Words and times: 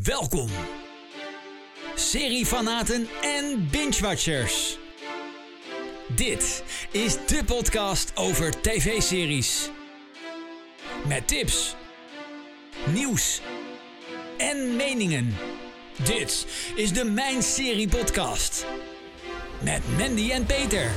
Welkom, 0.00 0.48
seriefanaten 1.94 3.08
en 3.22 3.68
binge-watchers. 3.70 4.78
Dit 6.14 6.62
is 6.90 7.12
de 7.26 7.44
podcast 7.44 8.12
over 8.14 8.60
tv-series. 8.60 9.70
Met 11.06 11.28
tips, 11.28 11.74
nieuws 12.86 13.40
en 14.38 14.76
meningen. 14.76 15.34
Dit 16.04 16.46
is 16.74 16.92
de 16.92 17.04
Mijn 17.04 17.42
Serie 17.42 17.88
Podcast. 17.88 18.66
Met 19.60 19.82
Mandy 19.98 20.30
en 20.30 20.46
Peter. 20.46 20.90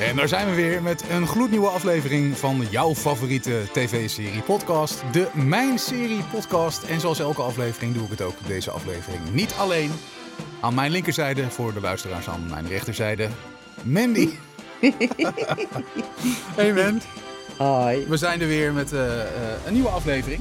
En 0.00 0.16
daar 0.16 0.28
zijn 0.28 0.48
we 0.48 0.54
weer 0.54 0.82
met 0.82 1.04
een 1.10 1.26
gloednieuwe 1.26 1.68
aflevering 1.68 2.38
van 2.38 2.66
jouw 2.70 2.94
favoriete 2.94 3.62
tv-serie 3.72 4.40
podcast. 4.42 5.02
De 5.12 5.28
Mijn 5.34 5.78
Serie 5.78 6.22
podcast. 6.32 6.82
En 6.82 7.00
zoals 7.00 7.18
elke 7.20 7.42
aflevering 7.42 7.94
doe 7.94 8.04
ik 8.04 8.10
het 8.10 8.22
ook 8.22 8.34
deze 8.46 8.70
aflevering 8.70 9.20
niet 9.32 9.54
alleen. 9.58 9.90
Aan 10.60 10.74
mijn 10.74 10.90
linkerzijde, 10.90 11.50
voor 11.50 11.74
de 11.74 11.80
luisteraars 11.80 12.28
aan 12.28 12.46
mijn 12.50 12.68
rechterzijde, 12.68 13.28
Mandy. 13.82 14.28
hey 16.56 16.72
man, 16.72 17.00
Hoi. 17.56 18.04
we 18.08 18.16
zijn 18.16 18.40
er 18.40 18.46
weer 18.48 18.72
met 18.72 18.92
eh, 18.92 19.20
eh, 19.20 19.26
een 19.66 19.72
nieuwe 19.72 19.88
aflevering. 19.88 20.40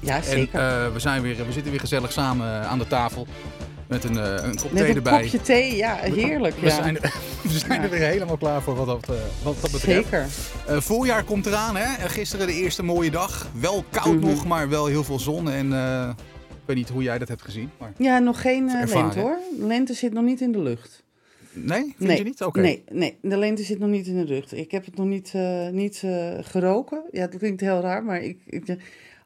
Ja, 0.00 0.16
En 0.16 0.24
zeker. 0.24 0.60
eh, 0.60 0.92
we, 0.92 0.98
zijn 0.98 1.22
weer, 1.22 1.36
we 1.46 1.52
zitten 1.52 1.70
weer 1.70 1.80
gezellig 1.80 2.12
samen 2.12 2.68
aan 2.68 2.78
de 2.78 2.86
tafel 2.86 3.26
met 3.92 4.04
een, 4.04 4.16
eh, 4.18 4.44
een 4.44 4.56
kop 4.56 4.72
Met 4.72 4.80
thee 4.82 4.90
een 4.90 4.96
erbij. 4.96 5.22
kopje 5.22 5.40
thee, 5.40 5.76
ja, 5.76 5.94
heerlijk. 5.96 6.56
We 6.56 6.66
ja. 6.66 6.74
zijn, 6.74 7.00
er, 7.00 7.14
we 7.42 7.58
zijn 7.58 7.72
Ja. 7.80 7.82
er 7.82 7.90
weer 7.90 8.06
helemaal 8.06 8.36
klaar 8.36 8.62
voor 8.62 8.74
wat 8.74 8.86
dat, 8.86 9.08
eh, 9.16 9.22
wat 9.42 9.56
dat 9.60 9.70
betreft. 9.70 10.08
Zeker. 10.08 10.26
Eh, 10.66 10.80
voorjaar 10.80 11.24
komt 11.24 11.46
eraan, 11.46 11.76
hè? 11.76 12.08
Gisteren 12.08 12.46
de 12.46 12.52
eerste 12.52 12.82
mooie 12.82 13.10
dag. 13.10 13.48
Wel 13.60 13.84
koud 13.90 14.14
Mhm. 14.20 14.26
nog, 14.26 14.46
maar 14.46 14.68
wel 14.68 14.86
heel 14.86 15.04
veel 15.04 15.18
zon. 15.18 15.50
En 15.50 15.72
eh, 15.72 16.08
ik 16.48 16.62
weet 16.66 16.76
niet 16.76 16.88
hoe 16.88 17.02
jij 17.02 17.18
dat 17.18 17.28
hebt 17.28 17.42
gezien. 17.42 17.70
Maar... 17.78 17.92
Ja, 17.98 18.18
nog 18.18 18.40
geen 18.40 18.68
Ervaren, 18.70 19.02
lente 19.02 19.20
hoor. 19.20 19.38
Lente 19.58 19.94
zit 19.94 20.12
nog 20.12 20.24
niet 20.24 20.40
in 20.40 20.52
de 20.52 20.58
lucht. 20.62 21.02
Nee, 21.54 21.82
vind 21.82 21.98
nee. 21.98 22.16
je 22.16 22.24
niet? 22.24 22.42
Oké. 22.42 22.60
Nee, 22.60 22.84
nee, 22.90 23.18
de 23.22 23.36
lente 23.36 23.62
zit 23.62 23.78
nog 23.78 23.88
niet 23.88 24.06
in 24.06 24.16
de 24.18 24.24
lucht. 24.24 24.56
Ik 24.56 24.70
heb 24.70 24.84
het 24.84 24.96
nog 24.96 25.06
niet, 25.06 25.30
eh, 25.34 25.68
niet 25.68 26.02
eh, 26.04 26.34
geroken. 26.40 27.02
Ja, 27.10 27.26
dat 27.26 27.38
klinkt 27.38 27.60
heel 27.60 27.80
raar, 27.80 28.04
maar 28.04 28.22
ik, 28.22 28.38
ik 28.46 28.76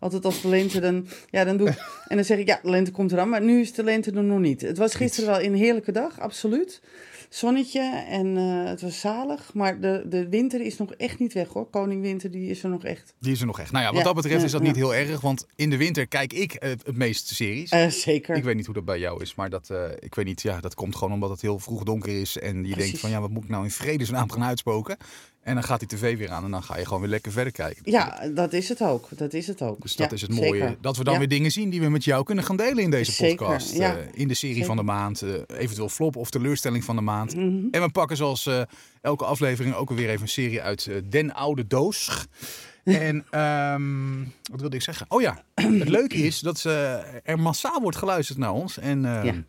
altijd 0.00 0.24
als 0.24 0.42
de 0.42 0.48
lente 0.48 0.80
dan, 0.80 1.06
ja, 1.30 1.44
dan 1.44 1.56
doe 1.56 1.68
ik, 1.68 1.76
en 2.08 2.16
dan 2.16 2.24
zeg 2.24 2.38
ik 2.38 2.46
ja, 2.46 2.58
de 2.62 2.70
lente 2.70 2.90
komt 2.90 3.12
eraan, 3.12 3.28
maar 3.28 3.42
nu 3.42 3.60
is 3.60 3.72
de 3.72 3.84
lente 3.84 4.10
er 4.10 4.24
nog 4.24 4.38
niet. 4.38 4.60
Het 4.60 4.78
was 4.78 4.94
gisteren 4.94 5.30
wel 5.30 5.42
een 5.42 5.54
heerlijke 5.54 5.92
dag, 5.92 6.20
absoluut. 6.20 6.80
Zonnetje 7.28 8.04
en 8.08 8.36
eh, 8.36 8.64
het 8.64 8.80
was 8.80 9.00
zalig, 9.00 9.54
maar 9.54 9.80
de, 9.80 10.04
de 10.08 10.28
winter 10.28 10.60
is 10.60 10.76
nog 10.76 10.92
echt 10.92 11.18
niet 11.18 11.32
weg 11.32 11.48
hoor. 11.48 11.70
Koning 11.70 12.02
Winter, 12.02 12.30
die 12.30 12.50
is 12.50 12.62
er 12.62 12.68
nog 12.68 12.84
echt. 12.84 13.14
Die 13.20 13.32
is 13.32 13.40
er 13.40 13.46
nog 13.46 13.60
echt. 13.60 13.72
Nou 13.72 13.84
ja, 13.84 13.90
wat 13.90 13.98
Ja, 13.98 14.04
dat 14.04 14.14
betreft 14.14 14.44
is 14.44 14.50
dat 14.50 14.60
ja. 14.60 14.66
niet 14.66 14.76
heel 14.76 14.94
erg. 14.94 15.20
Want 15.20 15.46
in 15.56 15.70
de 15.70 15.76
winter 15.76 16.06
kijk 16.06 16.32
ik 16.32 16.54
eh, 16.54 16.70
het 16.70 16.96
meest 16.96 17.28
series. 17.28 17.70
Eh, 17.70 17.88
zeker. 17.88 18.36
Ik 18.36 18.44
weet 18.44 18.54
niet 18.54 18.66
hoe 18.66 18.74
dat 18.74 18.84
bij 18.84 18.98
jou 18.98 19.22
is, 19.22 19.34
maar 19.34 19.50
dat, 19.50 19.70
ik 19.98 20.14
weet 20.14 20.24
niet, 20.24 20.42
ja, 20.42 20.60
dat 20.60 20.74
komt 20.74 20.96
gewoon 20.96 21.12
omdat 21.12 21.30
het 21.30 21.40
heel 21.40 21.58
vroeg 21.58 21.82
donker 21.82 22.20
is. 22.20 22.38
En 22.38 22.64
je 22.64 22.74
denkt 22.74 22.98
van 22.98 23.10
ja, 23.10 23.20
wat 23.20 23.30
moet 23.30 23.44
ik 23.44 23.50
nou 23.50 23.64
in 23.64 23.70
vredesnaam 23.70 24.30
gaan 24.30 24.44
uitspoken? 24.44 24.96
En 25.46 25.54
dan 25.54 25.62
gaat 25.64 25.78
die 25.78 25.88
tv 25.88 26.16
weer 26.18 26.30
aan 26.30 26.44
en 26.44 26.50
dan 26.50 26.62
ga 26.62 26.78
je 26.78 26.84
gewoon 26.84 27.00
weer 27.00 27.10
lekker 27.10 27.32
verder 27.32 27.52
kijken. 27.52 27.82
Ja, 27.84 28.28
dat 28.34 28.52
is 28.52 28.68
het 28.68 28.82
ook. 28.82 29.08
Dat 29.10 29.32
is 29.32 29.46
het 29.46 29.62
ook. 29.62 29.82
Dus 29.82 29.96
dat 29.96 30.08
Ja, 30.10 30.14
is 30.16 30.22
het 30.22 30.30
mooie. 30.30 30.60
zeker. 30.60 30.76
Dat 30.80 30.96
we 30.96 31.04
dan 31.04 31.12
Ja. 31.12 31.18
weer 31.18 31.28
dingen 31.28 31.50
zien 31.50 31.70
die 31.70 31.80
we 31.80 31.88
met 31.88 32.04
jou 32.04 32.24
kunnen 32.24 32.44
gaan 32.44 32.56
delen 32.56 32.78
in 32.84 32.90
deze 32.90 33.12
Zeker, 33.12 33.36
podcast. 33.36 33.74
ja. 33.76 33.96
Eh, 33.96 34.04
in 34.12 34.28
de 34.28 34.34
serie 34.34 34.54
Zeker. 34.54 34.68
van 34.68 34.76
de 34.76 34.82
maand. 34.82 35.22
eh, 35.22 35.30
eventueel 35.58 35.88
flop 35.88 36.16
of 36.16 36.30
teleurstelling 36.30 36.84
van 36.84 36.96
de 36.96 37.02
maand. 37.02 37.34
Mhm. 37.36 37.44
En 37.70 37.82
we 37.82 37.90
pakken 37.92 38.16
zoals 38.16 38.46
eh, 38.46 38.62
elke 39.00 39.24
aflevering 39.24 39.74
ook 39.74 39.90
weer 39.90 40.08
even 40.08 40.22
een 40.22 40.28
serie 40.28 40.62
uit 40.62 40.90
Den 41.10 41.34
Oude 41.34 41.66
Doos. 41.66 42.10
En 42.84 43.24
ehm, 43.30 44.18
wat 44.50 44.60
wilde 44.60 44.76
ik 44.76 44.82
zeggen? 44.82 45.06
Oh 45.08 45.20
ja, 45.20 45.42
het 45.54 45.88
leuke 45.88 46.16
is 46.16 46.40
dat 46.40 46.64
eh, 46.64 46.94
er 47.24 47.38
massaal 47.38 47.80
wordt 47.80 47.96
geluisterd 47.96 48.38
naar 48.38 48.52
ons. 48.52 48.78
En 48.78 49.04
ehm, 49.04 49.40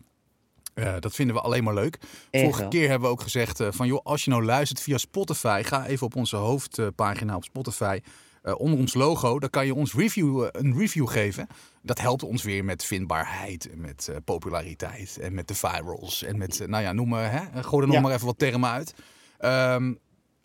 Ja. 0.78 0.94
eh, 0.94 1.00
dat 1.00 1.14
vinden 1.14 1.34
we 1.36 1.42
alleen 1.42 1.64
maar 1.64 1.74
leuk. 1.74 1.98
Echt 2.30 2.42
Vorige 2.42 2.60
wel. 2.60 2.68
keer 2.70 2.88
hebben 2.88 3.08
we 3.08 3.14
ook 3.14 3.22
gezegd 3.22 3.60
eh, 3.60 3.68
van 3.70 3.86
joh, 3.86 4.00
als 4.02 4.24
je 4.24 4.30
nou 4.30 4.44
luistert 4.44 4.80
via 4.80 4.98
Spotify, 4.98 5.62
ga 5.64 5.86
even 5.86 6.06
op 6.06 6.16
onze 6.16 6.36
hoofdpagina 6.36 7.36
op 7.36 7.44
Spotify. 7.44 8.00
eh, 8.42 8.54
onder 8.58 8.78
ons 8.78 8.94
logo, 8.94 9.38
dan 9.38 9.50
kan 9.50 9.66
je 9.66 9.74
ons 9.74 9.94
review, 9.94 10.48
een 10.52 10.78
review 10.78 11.08
geven. 11.08 11.46
Dat 11.82 12.00
helpt 12.00 12.22
ons 12.22 12.42
weer 12.42 12.64
met 12.64 12.84
vindbaarheid 12.84 13.70
en 13.70 13.80
met 13.80 14.10
populariteit 14.24 15.18
en 15.20 15.34
met 15.34 15.48
de 15.48 15.54
virals. 15.54 16.22
En 16.22 16.38
met, 16.38 16.62
nou 16.66 16.82
ja, 16.82 16.92
noem 16.92 17.08
maar, 17.08 17.32
hè, 17.32 17.62
gooi 17.62 17.80
er 17.82 17.86
nog 17.86 17.96
Ja. 17.96 18.02
maar 18.02 18.12
even 18.12 18.26
wat 18.26 18.38
termen 18.38 18.70
uit. 18.70 18.94
Ehm, 19.38 19.94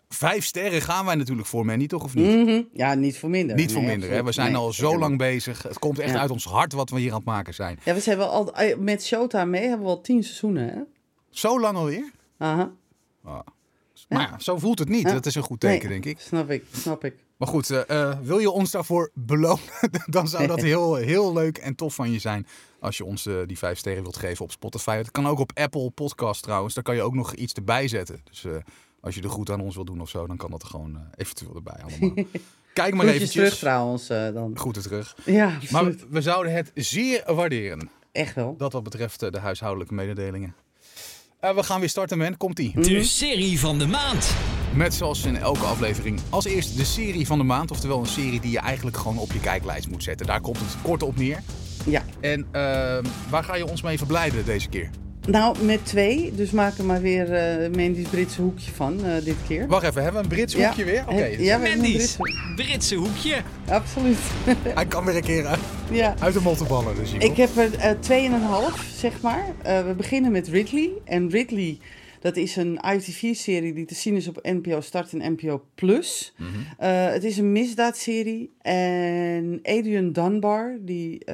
vijf 0.08 0.44
sterren 0.44 0.80
gaan 0.82 1.04
wij 1.06 1.14
natuurlijk 1.14 1.48
voor, 1.48 1.64
man, 1.66 1.78
niet 1.78 1.88
toch 1.88 2.04
of 2.04 2.14
niet? 2.14 2.26
Mhm. 2.46 2.62
Ja, 2.72 2.94
niet 2.94 3.18
voor 3.18 3.30
minder. 3.30 3.56
Niet 3.56 3.72
voor 3.72 3.82
minder, 3.82 4.10
hè? 4.10 4.24
We 4.24 4.32
zijn 4.32 4.52
Nee, 4.52 4.60
al 4.60 4.72
zo 4.72 4.98
lang 4.98 5.18
bezig. 5.18 5.62
Het 5.62 5.78
komt 5.78 5.98
echt 5.98 6.12
Ja. 6.12 6.18
uit 6.20 6.30
ons 6.30 6.44
hart 6.44 6.72
wat 6.72 6.90
we 6.90 7.00
hier 7.00 7.10
aan 7.10 7.16
het 7.16 7.26
maken 7.26 7.54
zijn. 7.54 7.78
Ja, 7.84 7.94
we 7.94 8.00
hebben 8.04 8.28
al 8.30 8.54
eh, 8.54 8.76
met 8.76 9.04
Showtime 9.04 9.46
mee 9.46 9.62
hebben 9.68 9.86
we 9.86 9.92
al 9.92 10.00
tien 10.00 10.22
seizoenen, 10.22 10.68
hè? 10.68 10.80
Zo 11.30 11.60
lang 11.60 11.76
alweer? 11.76 12.10
Aha. 12.38 12.72
Ah. 13.24 13.38
Maar 14.08 14.20
ja, 14.20 14.38
zo 14.38 14.58
voelt 14.58 14.78
het 14.78 14.88
niet. 14.88 15.02
Ja. 15.06 15.12
Dat 15.12 15.26
is 15.26 15.34
een 15.34 15.42
goed 15.42 15.60
teken, 15.60 15.88
Nee, 15.88 16.00
denk 16.00 16.16
ik. 16.16 16.24
Snap 16.24 16.50
ik, 16.50 16.64
snap 16.72 17.04
ik. 17.04 17.14
Maar 17.36 17.48
goed, 17.48 17.70
eh, 17.70 18.10
eh, 18.10 18.18
wil 18.22 18.38
je 18.38 18.50
ons 18.50 18.70
daarvoor 18.70 19.10
belonen? 19.14 19.64
dan 20.06 20.28
zou 20.28 20.46
dat 20.46 20.60
heel, 20.70 20.94
heel 20.94 21.32
leuk 21.32 21.58
en 21.58 21.74
tof 21.74 21.94
van 21.94 22.12
je 22.12 22.18
zijn. 22.18 22.46
Als 22.80 22.96
je 22.96 23.04
ons 23.04 23.28
die 23.46 23.58
vijf 23.58 23.78
sterren 23.78 24.02
wilt 24.02 24.16
geven 24.16 24.44
op 24.44 24.50
Spotify. 24.50 24.96
Het 24.96 25.10
kan 25.10 25.26
ook 25.26 25.38
op 25.38 25.50
Apple 25.54 25.90
Podcast 25.90 26.42
trouwens. 26.42 26.74
Daar 26.74 26.84
kan 26.84 26.94
je 26.94 27.02
ook 27.02 27.14
nog 27.14 27.34
iets 27.34 27.52
erbij 27.52 27.88
zetten. 27.88 28.20
Dus 28.30 28.44
als 29.04 29.14
je 29.14 29.22
er 29.22 29.30
goed 29.30 29.50
aan 29.50 29.60
ons 29.60 29.74
wil 29.74 29.84
doen 29.84 30.00
of 30.00 30.08
zo, 30.08 30.26
dan 30.26 30.36
kan 30.36 30.50
dat 30.50 30.62
er 30.62 30.68
gewoon 30.68 30.94
eh, 30.96 31.00
eventueel 31.16 31.54
erbij 31.54 31.82
allemaal. 31.82 32.24
Kijk 32.72 32.94
maar 32.94 33.06
eventjes. 33.06 33.30
terug 33.30 33.58
trouwens 33.58 34.08
eh, 34.08 34.32
dan. 34.32 34.52
Groeten 34.58 34.82
terug. 34.82 35.16
Ja, 35.24 35.46
Maar 35.46 35.56
absoluut. 35.56 36.00
we, 36.00 36.06
we 36.10 36.22
zouden 36.22 36.52
het 36.52 36.70
zeer 36.74 37.34
waarderen. 37.34 37.90
Echt 38.12 38.34
wel. 38.34 38.54
Dat 38.58 38.72
wat 38.72 38.82
betreft 38.82 39.22
eh, 39.22 39.30
de 39.30 39.38
huishoudelijke 39.38 39.94
mededelingen. 39.94 40.54
Eh, 41.40 41.54
we 41.54 41.62
gaan 41.62 41.80
weer 41.80 41.88
starten, 41.88 42.18
man. 42.18 42.36
Komt-ie. 42.36 42.72
Mhm. 42.74 42.82
De 42.82 43.04
serie 43.04 43.60
van 43.60 43.78
de 43.78 43.86
maand. 43.86 44.34
Met 44.74 44.94
zoals 44.94 45.24
in 45.24 45.36
elke 45.36 45.64
aflevering 45.64 46.20
als 46.30 46.44
eerst 46.44 46.76
de 46.76 46.84
serie 46.84 47.26
van 47.26 47.38
de 47.38 47.44
maand. 47.44 47.70
Oftewel 47.70 48.00
een 48.00 48.06
serie 48.06 48.40
die 48.40 48.50
je 48.50 48.58
eigenlijk 48.58 48.96
gewoon 48.96 49.18
op 49.18 49.32
je 49.32 49.40
kijklijst 49.40 49.88
moet 49.88 50.02
zetten. 50.02 50.26
Daar 50.26 50.40
komt 50.40 50.58
het 50.58 50.76
kort 50.82 51.02
op 51.02 51.16
neer. 51.16 51.42
Ja. 51.86 52.02
En 52.20 52.46
ehm, 52.52 53.04
waar 53.30 53.44
ga 53.44 53.54
je 53.56 53.66
ons 53.66 53.82
mee 53.82 53.98
verblijden 53.98 54.44
deze 54.44 54.68
keer? 54.68 54.90
Nou, 55.26 55.64
met 55.64 55.86
twee. 55.86 56.32
Dus 56.34 56.50
maak 56.50 56.78
er 56.78 56.84
maar 56.84 57.00
weer 57.00 57.32
eh 57.32 57.70
Mandy's 57.70 58.08
Britse 58.08 58.40
hoekje 58.42 58.70
van 58.72 59.04
eh, 59.04 59.24
dit 59.24 59.36
keer. 59.46 59.66
Wacht 59.66 59.84
even, 59.84 60.02
hebben 60.02 60.20
we 60.22 60.28
een 60.28 60.34
Brits 60.34 60.54
Ja. 60.54 60.66
hoekje 60.66 60.84
weer? 60.84 61.02
Oké, 61.08 61.14
Heb- 61.14 61.30
ja, 61.32 61.36
we 61.38 61.44
hebben 61.46 61.70
een 61.72 61.78
Mandy's 61.78 62.16
Britse. 62.16 62.52
Britse 62.56 62.94
hoekje. 62.94 63.36
Absoluut. 63.68 64.18
hij 64.74 64.86
kan 64.86 65.04
weer 65.04 65.16
een 65.16 65.22
keer 65.22 65.46
uit, 65.46 65.58
ja. 65.90 66.14
uit 66.20 66.34
de 66.34 66.40
mottenballen. 66.40 66.94
Dus 66.96 67.12
Ik 67.12 67.36
heb 67.36 67.56
er 67.56 67.74
eh, 67.74 67.90
tweeënhalf, 68.00 68.86
zeg 68.96 69.20
maar. 69.20 69.44
Eh, 69.62 69.86
we 69.86 69.94
beginnen 69.94 70.32
met 70.32 70.48
Ridley. 70.48 70.90
En 71.04 71.30
Ridley, 71.30 71.78
dat 72.20 72.36
is 72.36 72.56
een 72.56 72.80
ITV-serie 72.94 73.72
die 73.72 73.84
te 73.86 73.94
zien 73.94 74.16
is 74.16 74.28
op 74.28 74.38
NPO 74.42 74.80
Start 74.80 75.12
en 75.12 75.32
NPO 75.32 75.64
Plus. 75.74 76.34
Mhm. 76.38 76.48
Eh, 76.78 77.06
het 77.12 77.24
is 77.24 77.36
een 77.38 77.52
misdaadserie. 77.52 78.50
En 78.62 79.58
Adrian 79.62 80.12
Dunbar, 80.12 80.76
die 80.80 81.24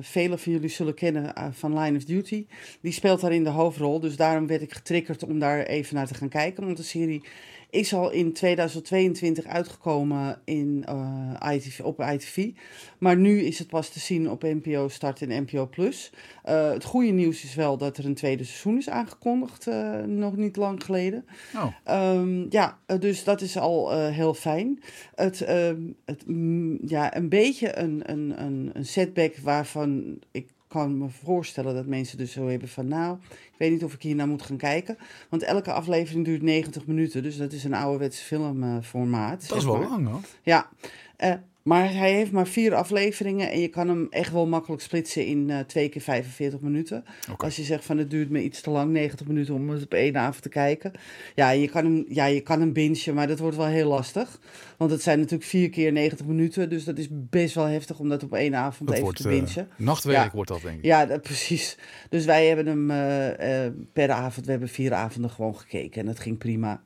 velen 0.00 0.38
van 0.38 0.52
jullie 0.52 0.68
zullen 0.68 0.94
kennen 0.94 1.34
eh, 1.34 1.46
van 1.52 1.78
Line 1.78 1.96
of 1.96 2.04
Duty, 2.04 2.46
die 2.80 2.92
speelt 2.92 3.20
daarin 3.20 3.44
de 3.44 3.50
hoofdrol. 3.50 4.00
Dus 4.00 4.16
daarom 4.16 4.46
werd 4.46 4.62
ik 4.62 4.72
getriggerd 4.72 5.24
om 5.24 5.38
daar 5.38 5.62
even 5.62 5.94
naar 5.94 6.06
te 6.06 6.14
gaan 6.14 6.28
kijken. 6.28 6.64
Want 6.64 6.76
de 6.76 6.82
serie 6.82 7.22
is 7.70 7.94
al 7.94 8.10
in 8.10 8.32
2022 8.32 9.44
uitgekomen 9.46 10.40
in, 10.44 10.84
eh, 10.86 11.52
ITV, 11.54 11.80
op 11.80 12.00
ITV. 12.00 12.50
Maar 12.98 13.16
nu 13.16 13.40
is 13.40 13.58
het 13.58 13.68
pas 13.68 13.88
te 13.88 14.00
zien 14.00 14.30
op 14.30 14.42
NPO 14.42 14.88
Start 14.88 15.22
en 15.22 15.42
NPO 15.42 15.66
Plus. 15.66 16.12
Eh, 16.42 16.70
het 16.70 16.84
goede 16.84 17.10
nieuws 17.10 17.44
is 17.44 17.54
wel 17.54 17.76
dat 17.76 17.96
er 17.96 18.04
een 18.04 18.14
tweede 18.14 18.44
seizoen 18.44 18.76
is 18.76 18.88
aangekondigd, 18.88 19.66
eh, 19.66 20.00
nog 20.02 20.36
niet 20.36 20.56
lang 20.56 20.84
geleden. 20.84 21.24
Oh, 21.56 21.66
Ehm, 21.84 22.46
ja, 22.50 22.78
dus 22.98 23.24
dat 23.24 23.40
is 23.40 23.58
al 23.58 24.00
heel 24.08 24.34
fijn. 24.34 24.82
Het, 25.14 25.40
ehm, 25.40 25.82
het, 26.04 26.26
mm, 26.26 26.78
ja, 26.86 27.16
een 27.16 27.28
beetje 27.28 27.78
een, 27.78 28.02
een, 28.04 28.42
een, 28.42 28.70
een 28.72 28.86
setback 28.86 29.36
waarvan 29.36 30.18
ik 30.30 30.46
kan 30.68 30.98
me 30.98 31.08
voorstellen 31.08 31.74
dat 31.74 31.86
mensen 31.86 32.18
dus 32.18 32.32
zo 32.32 32.46
hebben 32.48 32.68
van... 32.68 32.88
nou, 32.88 33.16
ik 33.30 33.54
weet 33.58 33.70
niet 33.70 33.84
of 33.84 33.94
ik 33.94 34.02
hier 34.02 34.14
naar 34.14 34.28
moet 34.28 34.42
gaan 34.42 34.56
kijken. 34.56 34.98
Want 35.28 35.42
elke 35.42 35.72
aflevering 35.72 36.24
duurt 36.24 36.42
90 36.42 36.86
minuten, 36.86 37.22
dus 37.22 37.36
dat 37.36 37.52
is 37.52 37.64
een 37.64 37.74
ouderwets 37.74 38.20
filmformaat. 38.20 39.48
dat 39.48 39.58
is 39.58 39.64
wel 39.64 39.78
lang 39.78 40.08
hoor. 40.08 40.20
Ja, 40.42 40.68
eh, 41.16 41.34
maar 41.68 41.92
hij 41.94 42.12
heeft 42.12 42.32
maar 42.32 42.46
vier 42.46 42.74
afleveringen 42.74 43.50
en 43.50 43.60
je 43.60 43.68
kan 43.68 43.88
hem 43.88 44.06
echt 44.10 44.32
wel 44.32 44.46
makkelijk 44.46 44.82
splitsen 44.82 45.26
in 45.26 45.50
eh, 45.50 45.58
twee 45.58 45.88
keer 45.88 46.00
45 46.00 46.60
minuten. 46.60 47.04
Als 47.36 47.56
je 47.56 47.62
zegt 47.62 47.84
van 47.84 47.98
het 47.98 48.10
duurt 48.10 48.30
me 48.30 48.42
iets 48.42 48.60
te 48.60 48.70
lang, 48.70 48.92
90 48.92 49.26
minuten 49.26 49.54
om 49.54 49.70
het 49.70 49.82
op 49.82 49.94
één 49.94 50.16
avond 50.16 50.42
te 50.42 50.48
kijken. 50.48 50.92
Ja, 51.34 51.50
je 51.50 51.68
kan 51.68 51.84
hem, 51.84 52.04
ja, 52.08 52.24
je 52.26 52.40
kan 52.40 52.60
hem 52.60 52.72
bingen, 52.72 53.14
maar 53.14 53.26
dat 53.26 53.38
wordt 53.38 53.56
wel 53.56 53.66
heel 53.66 53.88
lastig. 53.88 54.40
Want 54.76 54.90
het 54.90 55.02
zijn 55.02 55.18
natuurlijk 55.18 55.48
vier 55.48 55.70
keer 55.70 55.92
90 55.92 56.26
minuten, 56.26 56.68
dus 56.70 56.84
dat 56.84 56.98
is 56.98 57.08
best 57.10 57.54
wel 57.54 57.64
heftig 57.64 57.98
om 57.98 58.08
dat 58.08 58.22
op 58.22 58.32
één 58.34 58.54
avond 58.54 58.88
Dat 58.88 58.90
even 58.98 59.02
wordt 59.02 59.22
te 59.22 59.28
eh, 59.28 59.34
bingen. 59.44 59.68
nachtwerk, 59.76 60.16
Ja. 60.16 60.30
wordt 60.34 60.50
dat 60.50 60.62
denk 60.62 60.78
ik. 60.78 60.84
Ja, 60.84 61.06
dat, 61.06 61.22
precies. 61.22 61.76
Dus 62.08 62.24
wij 62.24 62.46
hebben 62.46 62.66
hem 62.66 62.90
eh, 62.90 63.66
per 63.92 64.10
avond, 64.10 64.44
we 64.44 64.50
hebben 64.50 64.68
vier 64.68 64.92
avonden 64.92 65.30
gewoon 65.30 65.56
gekeken 65.56 66.00
en 66.00 66.06
dat 66.06 66.18
ging 66.20 66.38
prima. 66.38 66.82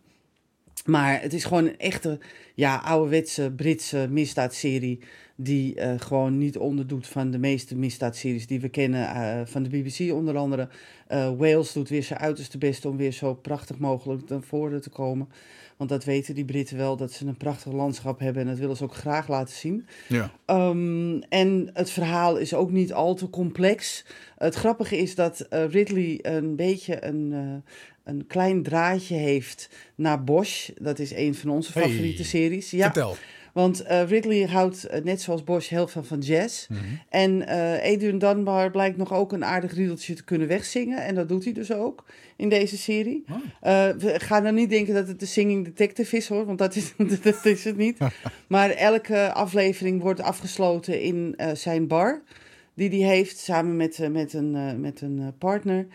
Maar 0.84 1.20
het 1.20 1.32
is 1.32 1.44
gewoon 1.44 1.66
een 1.66 1.78
echte, 1.78 2.18
ja, 2.54 2.76
ouderwetse 2.76 3.52
Britse 3.56 4.06
misdaadserie 4.10 5.00
die 5.36 5.74
eh, 5.74 6.00
gewoon 6.00 6.38
niet 6.38 6.58
onderdoet 6.58 7.06
van 7.06 7.30
de 7.30 7.38
meeste 7.38 7.76
misdaadseries 7.76 8.46
die 8.46 8.60
we 8.60 8.68
kennen 8.68 9.08
eh, 9.08 9.40
van 9.44 9.62
de 9.62 9.68
BBC 9.68 10.12
onder 10.12 10.36
andere. 10.36 10.68
Eh, 11.06 11.32
Wales 11.36 11.72
doet 11.72 11.88
weer 11.88 12.02
zijn 12.02 12.18
uiterste 12.18 12.58
best 12.58 12.84
om 12.84 12.96
weer 12.96 13.12
zo 13.12 13.34
prachtig 13.34 13.78
mogelijk 13.78 14.28
naar 14.28 14.42
voren 14.42 14.80
te 14.80 14.90
komen. 14.90 15.28
Want 15.82 15.94
dat 15.94 16.04
weten 16.04 16.34
die 16.34 16.44
Britten 16.44 16.76
wel, 16.76 16.96
dat 16.96 17.12
ze 17.12 17.26
een 17.26 17.36
prachtig 17.36 17.72
landschap 17.72 18.18
hebben 18.18 18.42
en 18.42 18.48
dat 18.48 18.58
willen 18.58 18.76
ze 18.76 18.84
ook 18.84 18.94
graag 18.94 19.28
laten 19.28 19.54
zien. 19.54 19.86
Ja. 20.08 20.30
Um, 20.46 21.22
en 21.22 21.70
het 21.72 21.90
verhaal 21.90 22.36
is 22.36 22.54
ook 22.54 22.70
niet 22.70 22.92
al 22.92 23.14
te 23.14 23.30
complex. 23.30 24.04
Het 24.36 24.54
grappige 24.54 24.96
is 24.98 25.14
dat 25.14 25.46
uh, 25.50 25.64
Ridley 25.68 26.18
een 26.22 26.56
beetje 26.56 27.04
een, 27.04 27.30
uh, 27.32 27.74
een 28.04 28.26
klein 28.26 28.62
draadje 28.62 29.14
heeft 29.14 29.68
naar 29.94 30.24
Bosch. 30.24 30.70
Dat 30.78 30.98
is 30.98 31.14
een 31.14 31.34
van 31.34 31.50
onze 31.50 31.72
Hey, 31.72 31.82
favoriete 31.82 32.24
series. 32.24 32.70
Ja, 32.70 32.84
Vertel. 32.84 33.16
Want 33.52 33.82
uh, 33.82 34.08
Ridley 34.08 34.46
houdt, 34.46 34.86
uh, 34.90 35.04
net 35.04 35.20
zoals 35.20 35.44
Bosch, 35.44 35.68
heel 35.68 35.88
veel 35.88 36.02
van 36.02 36.18
jazz. 36.18 36.68
Mhm. 36.68 36.80
En 37.08 37.30
uh, 37.30 37.92
Adrian 37.92 38.18
Dunbar 38.18 38.70
blijkt 38.70 38.96
nog 38.96 39.12
ook 39.12 39.32
een 39.32 39.44
aardig 39.44 39.74
riedeltje 39.74 40.14
te 40.14 40.24
kunnen 40.24 40.48
wegzingen. 40.48 41.04
En 41.04 41.14
dat 41.14 41.28
doet 41.28 41.44
hij 41.44 41.52
dus 41.52 41.72
ook 41.72 42.04
in 42.36 42.48
deze 42.48 42.76
serie. 42.76 43.24
Oh. 43.30 43.88
We 43.98 44.14
gaan 44.20 44.42
dan 44.42 44.54
niet 44.54 44.70
denken 44.70 44.94
dat 44.94 45.08
het 45.08 45.20
de 45.20 45.26
Singing 45.26 45.64
Detective 45.64 46.16
is 46.16 46.28
hoor, 46.28 46.46
want 46.46 46.58
dat 46.58 46.76
is, 46.76 46.92
dat 47.22 47.44
is 47.44 47.64
het 47.64 47.76
niet. 47.76 47.98
maar 48.46 48.70
elke 48.70 49.32
aflevering 49.32 50.02
wordt 50.02 50.20
afgesloten 50.20 51.00
in 51.00 51.36
zijn 51.54 51.86
bar, 51.86 52.22
die 52.74 53.04
hij 53.04 53.14
heeft 53.16 53.38
samen 53.38 53.76
met, 53.76 54.08
met 54.10 54.32
een, 54.32 54.80
met 54.80 55.00
een 55.00 55.32
partner. 55.38 55.86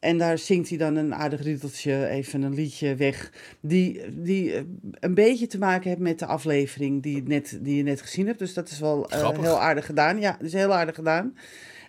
En 0.00 0.18
daar 0.18 0.38
zingt 0.38 0.68
hij 0.68 0.78
dan 0.78 0.96
een 0.96 1.14
aardig 1.14 1.42
riedeltje, 1.42 2.06
even 2.06 2.42
een 2.42 2.54
liedje 2.54 2.94
weg. 2.94 3.32
Die, 3.60 4.00
die 4.10 4.54
een 5.00 5.14
beetje 5.14 5.46
te 5.46 5.58
maken 5.58 5.88
heeft 5.88 6.00
met 6.00 6.18
de 6.18 6.26
aflevering 6.26 7.02
die, 7.02 7.22
net, 7.22 7.58
die 7.62 7.76
je 7.76 7.82
net 7.82 8.00
gezien 8.02 8.26
hebt. 8.26 8.38
Dus 8.38 8.54
dat 8.54 8.70
is 8.70 8.78
wel 8.78 9.10
heel 9.40 9.60
aardig 9.60 9.86
gedaan. 9.86 10.20
Ja, 10.20 10.30
dat 10.30 10.46
is 10.46 10.52
heel 10.52 10.74
aardig 10.74 10.94
gedaan. 10.94 11.34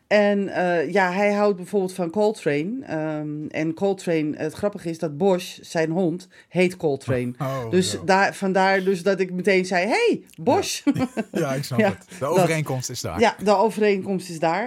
En 0.07 0.39
uh, 0.39 0.91
ja, 0.91 1.11
hij 1.11 1.33
houdt 1.33 1.55
bijvoorbeeld 1.55 1.93
van 1.93 2.09
Coltrane. 2.09 2.73
Um, 3.19 3.47
en 3.49 3.73
Coltrane, 3.73 4.37
het 4.37 4.53
grappige 4.53 4.89
is 4.89 4.99
dat 4.99 5.17
Bosch, 5.17 5.57
zijn 5.61 5.91
hond, 5.91 6.27
heet 6.49 6.77
Coltrane. 6.77 7.33
Oh, 7.47 7.69
dus 7.69 7.97
daar, 8.05 8.35
vandaar 8.35 8.83
dus 8.83 9.03
dat 9.03 9.19
ik 9.19 9.31
meteen 9.31 9.65
zei, 9.65 9.87
hey, 9.87 10.21
Bosch. 10.37 10.85
Ja, 10.93 11.07
ja 11.31 11.53
ik 11.53 11.63
snap 11.63 11.79
Ja, 11.87 11.89
het. 11.89 12.19
De 12.19 12.25
overeenkomst 12.25 12.89
is 12.89 13.01
daar. 13.01 13.19
ja, 13.19 13.35
de 13.43 13.55
overeenkomst 13.55 14.29
is 14.29 14.39
daar. 14.39 14.65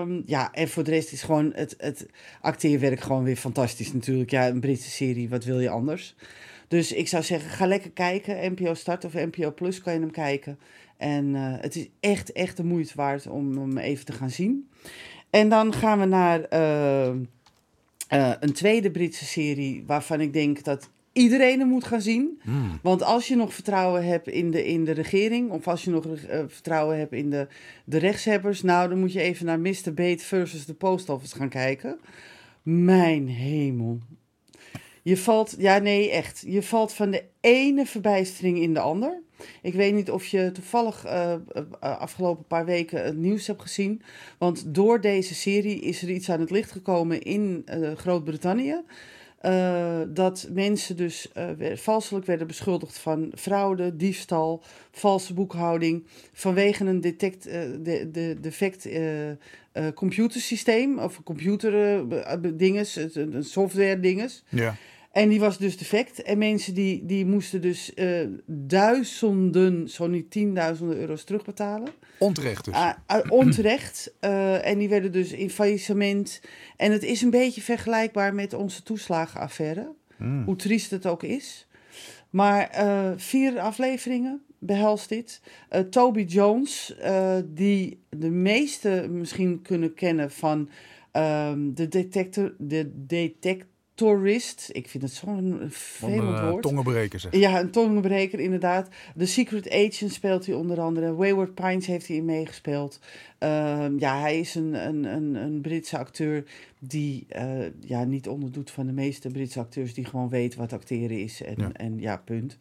Um, 0.00 0.22
ja, 0.26 0.52
en 0.52 0.68
voor 0.68 0.84
de 0.84 0.90
rest 0.90 1.12
is 1.12 1.22
gewoon 1.22 1.52
het, 1.54 1.74
het 1.78 2.06
acteerwerk 2.40 3.00
gewoon 3.00 3.24
weer 3.24 3.36
fantastisch 3.36 3.92
natuurlijk. 3.92 4.30
Ja, 4.30 4.48
een 4.48 4.60
Britse 4.60 4.90
serie, 4.90 5.28
wat 5.28 5.44
wil 5.44 5.60
je 5.60 5.68
anders? 5.68 6.14
Dus 6.68 6.92
ik 6.92 7.08
zou 7.08 7.22
zeggen, 7.22 7.50
ga 7.50 7.66
lekker 7.66 7.90
kijken. 7.90 8.52
NPO 8.52 8.74
Start 8.74 9.04
of 9.04 9.12
NPO 9.12 9.52
Plus 9.52 9.80
kan 9.80 9.92
je 9.92 10.00
hem 10.00 10.10
kijken. 10.10 10.58
En 11.04 11.34
uh, 11.34 11.54
het 11.60 11.76
is 11.76 11.88
echt, 12.00 12.32
echt 12.32 12.56
de 12.56 12.64
moeite 12.64 12.92
waard 12.94 13.26
om 13.26 13.58
hem 13.58 13.78
even 13.78 14.04
te 14.04 14.12
gaan 14.12 14.30
zien. 14.30 14.68
En 15.30 15.48
dan 15.48 15.72
gaan 15.72 15.98
we 16.00 16.04
naar 16.04 16.46
uh, 16.52 17.14
uh, 18.12 18.32
een 18.40 18.52
tweede 18.52 18.90
Britse 18.90 19.24
serie 19.24 19.84
waarvan 19.86 20.20
ik 20.20 20.32
denk 20.32 20.64
dat 20.64 20.90
iedereen 21.12 21.58
hem 21.58 21.68
moet 21.68 21.84
gaan 21.84 22.00
zien. 22.00 22.40
Mm. 22.42 22.78
Want 22.82 23.02
als 23.02 23.28
je 23.28 23.36
nog 23.36 23.54
vertrouwen 23.54 24.06
hebt 24.06 24.28
in 24.28 24.50
de, 24.50 24.66
in 24.66 24.84
de 24.84 24.92
regering, 24.92 25.50
of 25.50 25.68
als 25.68 25.84
je 25.84 25.90
nog 25.90 26.06
uh, 26.06 26.14
vertrouwen 26.46 26.98
hebt 26.98 27.12
in 27.12 27.30
de, 27.30 27.48
de 27.84 27.98
rechtshebbers, 27.98 28.62
nou 28.62 28.88
dan 28.88 28.98
moet 28.98 29.12
je 29.12 29.20
even 29.20 29.46
naar 29.46 29.60
Mr. 29.60 29.94
Bate 29.94 30.24
versus 30.24 30.66
de 30.66 30.74
Post 30.74 31.08
Office 31.08 31.36
gaan 31.36 31.48
kijken. 31.48 31.98
Mijn 32.62 33.28
hemel. 33.28 33.98
Je 35.04 35.16
valt, 35.16 35.54
ja 35.58 35.78
nee, 35.78 36.10
echt. 36.10 36.42
Je 36.46 36.62
valt 36.62 36.92
van 36.92 37.10
de 37.10 37.24
ene 37.40 37.86
verbijstering 37.86 38.58
in 38.58 38.74
de 38.74 38.80
ander. 38.80 39.22
Ik 39.62 39.74
weet 39.74 39.94
niet 39.94 40.10
of 40.10 40.26
je 40.26 40.52
toevallig 40.52 41.06
uh, 41.06 41.34
uh, 41.56 41.62
afgelopen 41.80 42.44
paar 42.46 42.64
weken 42.64 43.04
het 43.04 43.16
nieuws 43.16 43.46
hebt 43.46 43.62
gezien. 43.62 44.02
Want 44.38 44.74
door 44.74 45.00
deze 45.00 45.34
serie 45.34 45.80
is 45.80 46.02
er 46.02 46.10
iets 46.10 46.30
aan 46.30 46.40
het 46.40 46.50
licht 46.50 46.72
gekomen 46.72 47.22
in 47.22 47.66
Groot-Brittannië. 47.96 48.82
Dat 50.08 50.48
mensen 50.52 50.96
dus 50.96 51.28
valselijk 51.74 52.26
werden 52.26 52.46
beschuldigd 52.46 52.98
van 52.98 53.32
fraude, 53.34 53.96
diefstal, 53.96 54.62
valse 54.90 55.34
boekhouding. 55.34 56.06
vanwege 56.32 56.84
een 56.84 57.00
detect, 57.00 57.42
de, 57.42 58.08
de, 58.12 58.36
defect 58.40 58.88
computersysteem 59.94 60.98
of 60.98 61.22
computer 61.22 62.04
dinges, 62.56 62.96
een 62.96 63.44
software 63.44 64.00
dinges. 64.00 64.44
Ja. 64.48 64.76
En 65.14 65.28
die 65.28 65.40
was 65.40 65.58
dus 65.58 65.76
defect. 65.76 66.22
En 66.22 66.38
mensen 66.38 66.74
die, 66.74 67.06
die 67.06 67.26
moesten 67.26 67.60
dus 67.60 67.92
uh, 67.94 68.28
duizenden, 68.46 69.88
zo 69.88 70.06
niet 70.06 70.30
tienduizenden 70.30 70.96
euro's 70.96 71.24
terugbetalen. 71.24 71.88
Onterecht 72.18 72.64
dus. 72.64 72.74
Uh, 72.74 72.90
uh, 73.10 73.18
onterecht. 73.28 74.12
en 74.20 74.78
die 74.78 74.88
werden 74.88 75.12
dus 75.12 75.32
in 75.32 75.50
faillissement. 75.50 76.40
En 76.76 76.92
het 76.92 77.02
is 77.02 77.22
een 77.22 77.30
beetje 77.30 77.60
vergelijkbaar 77.60 78.34
met 78.34 78.52
onze 78.52 78.82
toeslagenaffaire. 78.82 79.92
Mm. 80.16 80.44
Hoe 80.44 80.56
triest 80.56 80.90
het 80.90 81.06
ook 81.06 81.22
is. 81.22 81.66
Maar 82.30 82.70
uh, 82.78 83.10
vier 83.16 83.58
afleveringen 83.58 84.42
behelst 84.58 85.08
dit. 85.08 85.40
Toby 85.90 86.22
Jones, 86.22 86.94
die 87.44 88.00
de 88.08 88.30
meeste 88.30 89.06
misschien 89.10 89.62
kunnen 89.62 89.94
kennen 89.94 90.30
van 90.30 90.68
um, 91.12 91.74
de 91.74 91.88
detector, 91.88 92.54
de 92.58 92.90
detector 92.94 93.72
Tourist. 93.94 94.68
Ik 94.72 94.88
vind 94.88 95.02
het 95.02 95.12
zo'n 95.12 95.58
vervelend 95.68 96.38
uh, 96.38 96.50
woord. 96.50 96.62
Tongenbreker 96.62 97.20
zeg. 97.20 97.36
Ja, 97.36 97.60
een 97.60 97.70
tongenbreker 97.70 98.40
inderdaad. 98.40 98.88
The 99.18 99.26
Secret 99.26 99.70
Agent 99.70 100.12
speelt 100.12 100.46
hij 100.46 100.54
onder 100.54 100.80
andere. 100.80 101.14
Wayward 101.14 101.54
Pines 101.54 101.86
heeft 101.86 102.08
hij 102.08 102.16
in 102.16 102.24
meegespeeld. 102.24 103.00
Uh, 103.40 103.86
ja, 103.98 104.20
hij 104.20 104.38
is 104.38 104.54
een, 104.54 104.86
een, 104.88 105.04
een, 105.04 105.34
een 105.34 105.60
Britse 105.60 105.98
acteur 105.98 106.44
die 106.78 107.26
uh, 107.36 107.66
ja, 107.80 108.04
niet 108.04 108.28
onderdoet 108.28 108.70
van 108.70 108.86
de 108.86 108.92
meeste 108.92 109.28
Britse 109.28 109.58
acteurs 109.58 109.94
die 109.94 110.04
gewoon 110.04 110.28
weet 110.28 110.54
wat 110.54 110.72
acteren 110.72 111.20
is. 111.20 111.42
En 111.42 111.54
ja, 111.56 111.72
en, 111.72 112.00
ja 112.00 112.16
punt. 112.16 112.56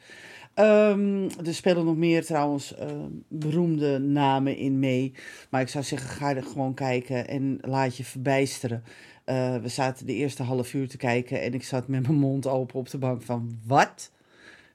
Um, 0.60 1.28
er 1.46 1.54
spelen 1.54 1.86
nog 1.86 1.96
meer 1.96 2.26
trouwens 2.26 2.76
uh, 2.80 2.86
beroemde 3.28 4.00
namen 4.00 4.58
in 4.58 4.80
mee. 4.80 5.14
Maar 5.50 5.62
ik 5.62 5.68
zou 5.68 5.84
zeggen, 5.84 6.10
ga 6.10 6.36
er 6.36 6.44
gewoon 6.44 6.74
kijken 6.74 7.28
en 7.28 7.58
laat 7.62 7.98
je 7.98 8.04
verbijsteren. 8.04 8.84
Uh, 9.26 9.56
we 9.58 9.68
zaten 9.68 10.06
de 10.06 10.14
eerste 10.14 10.44
half 10.44 10.74
uur 10.74 10.88
te 10.88 10.98
kijken 10.98 11.42
en 11.42 11.54
ik 11.54 11.64
zat 11.64 11.88
met 11.88 12.02
mijn 12.02 12.20
mond 12.20 12.48
open 12.48 12.80
op 12.80 12.90
de 12.90 12.98
bank 12.98 13.22
van 13.22 13.60
wat? 13.66 14.12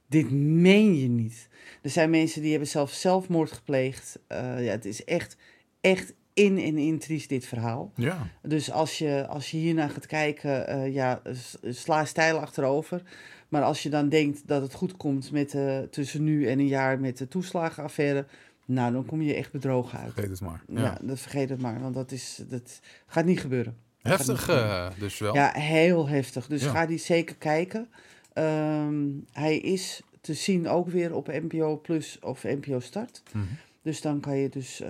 Dit 0.07 0.31
meen 0.31 0.99
je 0.99 1.07
niet. 1.07 1.47
Er 1.81 1.89
zijn 1.89 2.09
mensen 2.09 2.41
die 2.41 2.49
hebben 2.51 2.69
zelf 2.69 2.91
zelfmoord 2.91 3.51
gepleegd. 3.51 4.19
Uh, 4.31 4.65
ja, 4.65 4.71
het 4.71 4.85
is 4.85 5.03
echt, 5.03 5.37
echt 5.81 6.13
in 6.33 6.57
en 6.57 6.77
in 6.77 6.99
triest 6.99 7.29
dit 7.29 7.45
verhaal. 7.45 7.91
Ja. 7.95 8.27
Dus 8.41 8.71
als 8.71 8.97
je, 8.97 9.27
als 9.27 9.51
je 9.51 9.57
hiernaar 9.57 9.89
gaat 9.89 10.05
kijken, 10.05 10.77
uh, 10.77 10.93
ja, 10.93 11.21
sla 11.61 12.05
stijl 12.05 12.37
achterover. 12.37 13.01
Maar 13.49 13.63
als 13.63 13.83
je 13.83 13.89
dan 13.89 14.09
denkt 14.09 14.47
dat 14.47 14.61
het 14.61 14.73
goed 14.73 14.97
komt 14.97 15.31
met, 15.31 15.57
tussen 15.91 16.23
nu 16.23 16.47
en 16.47 16.59
een 16.59 16.67
jaar 16.67 16.99
met 16.99 17.17
de 17.17 17.27
toeslagenaffaire... 17.27 18.25
Nou, 18.65 18.91
dan 18.93 19.05
kom 19.05 19.21
je 19.21 19.33
echt 19.33 19.51
bedrogen 19.51 19.99
uit. 19.99 20.13
Vergeet 20.13 20.31
het 20.31 20.41
maar. 20.41 20.63
Ja, 20.67 20.81
ja 20.81 20.97
dat 21.01 21.19
vergeet 21.19 21.49
het 21.49 21.61
maar, 21.61 21.79
want 21.81 21.93
dat, 21.93 22.11
is, 22.11 22.43
dat 22.49 22.79
gaat 23.05 23.25
niet 23.25 23.39
gebeuren. 23.39 23.77
Heftig 24.01 24.49
uh, 24.49 24.87
dus 24.99 25.17
wel. 25.17 25.33
Ja, 25.33 25.51
heel 25.51 26.07
heftig. 26.07 26.47
Dus 26.47 26.63
ja. 26.63 26.71
ga 26.71 26.85
die 26.85 26.97
zeker 26.97 27.35
kijken. 27.35 27.87
Um, 28.33 29.25
hij 29.31 29.57
is 29.57 30.01
te 30.21 30.33
zien 30.33 30.67
ook 30.67 30.89
weer 30.89 31.15
op 31.15 31.27
NPO 31.27 31.77
Plus 31.77 32.17
of 32.21 32.43
NPO 32.43 32.79
Start. 32.79 33.21
Mm 33.31 33.41
-hmm. 33.41 33.57
Dus 33.81 34.01
dan 34.01 34.19
kan 34.19 34.37
je 34.37 34.49
dus, 34.49 34.81
uh, 34.81 34.89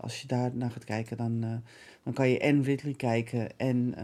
als 0.00 0.20
je 0.20 0.26
daar 0.26 0.50
naar 0.54 0.70
gaat 0.70 0.84
kijken, 0.84 1.16
dan, 1.16 1.44
uh, 1.44 1.50
dan 2.02 2.12
kan 2.12 2.28
je 2.28 2.38
en 2.38 2.62
Ridley 2.62 2.94
kijken 2.94 3.58
en, 3.58 3.94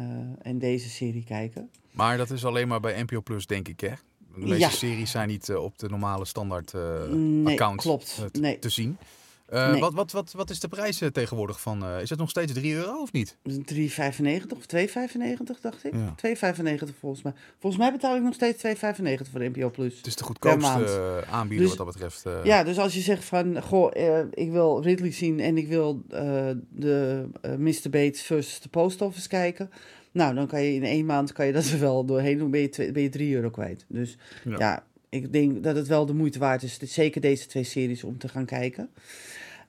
en 0.42 0.58
deze 0.58 0.88
serie 0.88 1.24
kijken. 1.24 1.70
Maar 1.90 2.16
dat 2.16 2.30
is 2.30 2.44
alleen 2.44 2.68
maar 2.68 2.80
bij 2.80 3.02
NPO 3.02 3.20
Plus, 3.20 3.46
denk 3.46 3.68
ik, 3.68 3.80
hè? 3.80 3.92
De 4.34 4.40
meeste 4.40 4.58
ja. 4.58 4.68
series 4.68 5.10
zijn 5.10 5.28
niet 5.28 5.54
op 5.54 5.78
de 5.78 5.88
normale 5.88 6.24
standaard 6.24 6.72
nee, 7.10 7.52
account 7.52 7.80
klopt. 7.80 8.24
Nee. 8.32 8.58
te 8.58 8.68
zien. 8.68 8.96
Uh, 9.52 9.70
nee. 9.70 9.80
wat, 9.80 9.92
wat, 9.92 10.12
wat, 10.12 10.32
wat 10.32 10.50
is 10.50 10.60
de 10.60 10.68
prijs 10.68 11.02
uh, 11.02 11.08
tegenwoordig 11.08 11.60
van? 11.60 11.84
Uh, 11.84 12.00
is 12.00 12.10
het 12.10 12.18
nog 12.18 12.30
steeds 12.30 12.52
3 12.52 12.74
euro 12.74 13.00
of 13.00 13.12
niet? 13.12 13.36
3,95 13.48 13.54
of 14.48 14.66
2,95 14.76 15.60
dacht 15.60 15.84
ik. 15.84 15.92
Ja. 15.94 16.14
2,95 16.54 16.98
volgens 17.00 17.22
mij. 17.22 17.32
Volgens 17.58 17.82
mij 17.82 17.92
betaal 17.92 18.16
ik 18.16 18.22
nog 18.22 18.34
steeds 18.34 18.64
2,95 18.66 18.72
voor 19.30 19.40
de 19.40 19.48
NPO 19.48 19.70
Plus. 19.70 19.96
Het 19.96 20.06
is 20.06 20.16
de 20.16 20.24
goedkoopste 20.24 21.24
aanbieder 21.30 21.66
dus, 21.66 21.76
wat 21.76 21.86
dat 21.86 21.94
betreft. 21.94 22.44
Ja, 22.44 22.64
dus 22.64 22.78
als 22.78 22.94
je 22.94 23.00
zegt 23.00 23.24
van, 23.24 23.62
goh, 23.62 23.90
ik 24.30 24.50
wil 24.50 24.82
Ridley 24.82 25.12
zien 25.12 25.40
en 25.40 25.56
ik 25.56 25.68
wil 25.68 26.02
de 26.70 27.28
Mr. 27.58 27.90
Bates 27.90 28.22
versus 28.22 28.60
de 28.60 28.68
Post 28.68 29.02
Office 29.02 29.28
kijken. 29.28 29.70
Nou, 30.12 30.34
dan 30.34 30.46
kan 30.46 30.62
je 30.62 30.74
in 30.74 30.84
één 30.84 31.06
maand 31.06 31.32
kan 31.32 31.46
je 31.46 31.52
dat 31.52 31.64
er 31.64 31.80
wel 31.80 32.04
doorheen 32.04 32.38
doen, 32.38 32.50
ben 32.50 32.60
je, 32.60 32.68
twee, 32.68 32.92
ben 32.92 33.02
je 33.02 33.08
3 33.08 33.34
euro 33.34 33.50
kwijt. 33.50 33.84
Dus 33.88 34.16
ja. 34.44 34.56
ja 34.58 34.84
ik 35.08 35.32
denk 35.32 35.62
dat 35.62 35.76
het 35.76 35.88
wel 35.88 36.06
de 36.06 36.14
moeite 36.14 36.38
waard 36.38 36.62
is. 36.62 36.78
Zeker 36.78 37.20
deze 37.20 37.46
twee 37.46 37.64
series 37.64 38.04
om 38.04 38.18
te 38.18 38.28
gaan 38.28 38.44
kijken. 38.44 38.90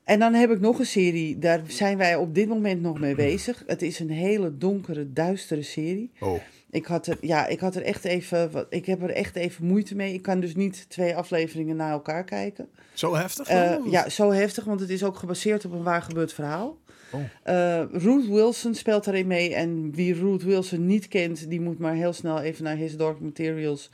En 0.04 0.20
dan 0.20 0.34
heb 0.34 0.52
ik 0.52 0.60
nog 0.60 0.80
een 0.80 0.86
serie, 0.86 1.40
daar 1.40 1.62
zijn 1.68 1.98
wij 1.98 2.16
op 2.16 2.36
dit 2.36 2.48
moment 2.48 2.82
nog 2.82 3.00
mee 3.00 3.16
bezig. 3.16 3.64
Het 3.68 3.82
is 3.82 4.00
een 4.00 4.10
hele 4.10 4.58
donkere, 4.58 5.14
duistere 5.14 5.62
serie. 5.62 6.12
Oh, 6.20 6.40
Ik 6.70 6.86
had 6.86 7.08
er, 7.08 7.18
ja, 7.22 7.48
ik 7.48 7.60
had 7.60 7.76
er 7.76 7.82
echt 7.84 8.04
even, 8.06 8.66
ik 8.70 8.86
heb 8.86 9.02
er 9.04 9.10
echt 9.10 9.36
even 9.36 9.66
moeite 9.66 9.96
mee. 9.96 10.14
Ik 10.14 10.22
kan 10.22 10.40
dus 10.40 10.56
niet 10.56 10.86
twee 10.90 11.16
afleveringen 11.16 11.76
na 11.76 11.90
elkaar 11.92 12.24
kijken. 12.24 12.70
zo 12.94 13.16
heftig? 13.16 13.48
Eh, 13.48 13.76
ja, 13.90 14.10
zo 14.10 14.32
heftig, 14.32 14.64
want 14.64 14.80
het 14.80 14.90
is 14.90 15.04
ook 15.04 15.16
gebaseerd 15.16 15.66
op 15.66 15.72
een 15.72 15.84
waar 15.84 16.02
gebeurd 16.02 16.34
verhaal. 16.34 16.78
Oh. 17.12 17.22
Eh, 17.44 17.84
Ruth 17.92 18.28
Wilson 18.28 18.74
speelt 18.74 19.04
daarin 19.04 19.28
mee. 19.28 19.56
En 19.56 19.92
wie 19.92 20.14
Ruth 20.14 20.44
Wilson 20.44 20.86
niet 20.86 21.08
kent, 21.08 21.50
die 21.50 21.62
moet 21.62 21.80
maar 21.80 21.94
heel 21.94 22.14
snel 22.14 22.42
even 22.42 22.64
naar 22.64 22.76
His 22.76 22.98
Dark 22.98 23.20
Materials. 23.20 23.90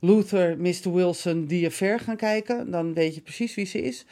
Luther, 0.00 0.58
Mr. 0.58 0.92
Wilson, 0.92 1.46
The 1.46 1.64
Affair 1.66 2.00
gaan 2.00 2.16
kijken. 2.16 2.70
Dan 2.70 2.94
weet 2.94 3.14
je 3.14 3.20
precies 3.20 3.54
wie 3.54 3.66
ze 3.66 3.82
is. 3.82 4.04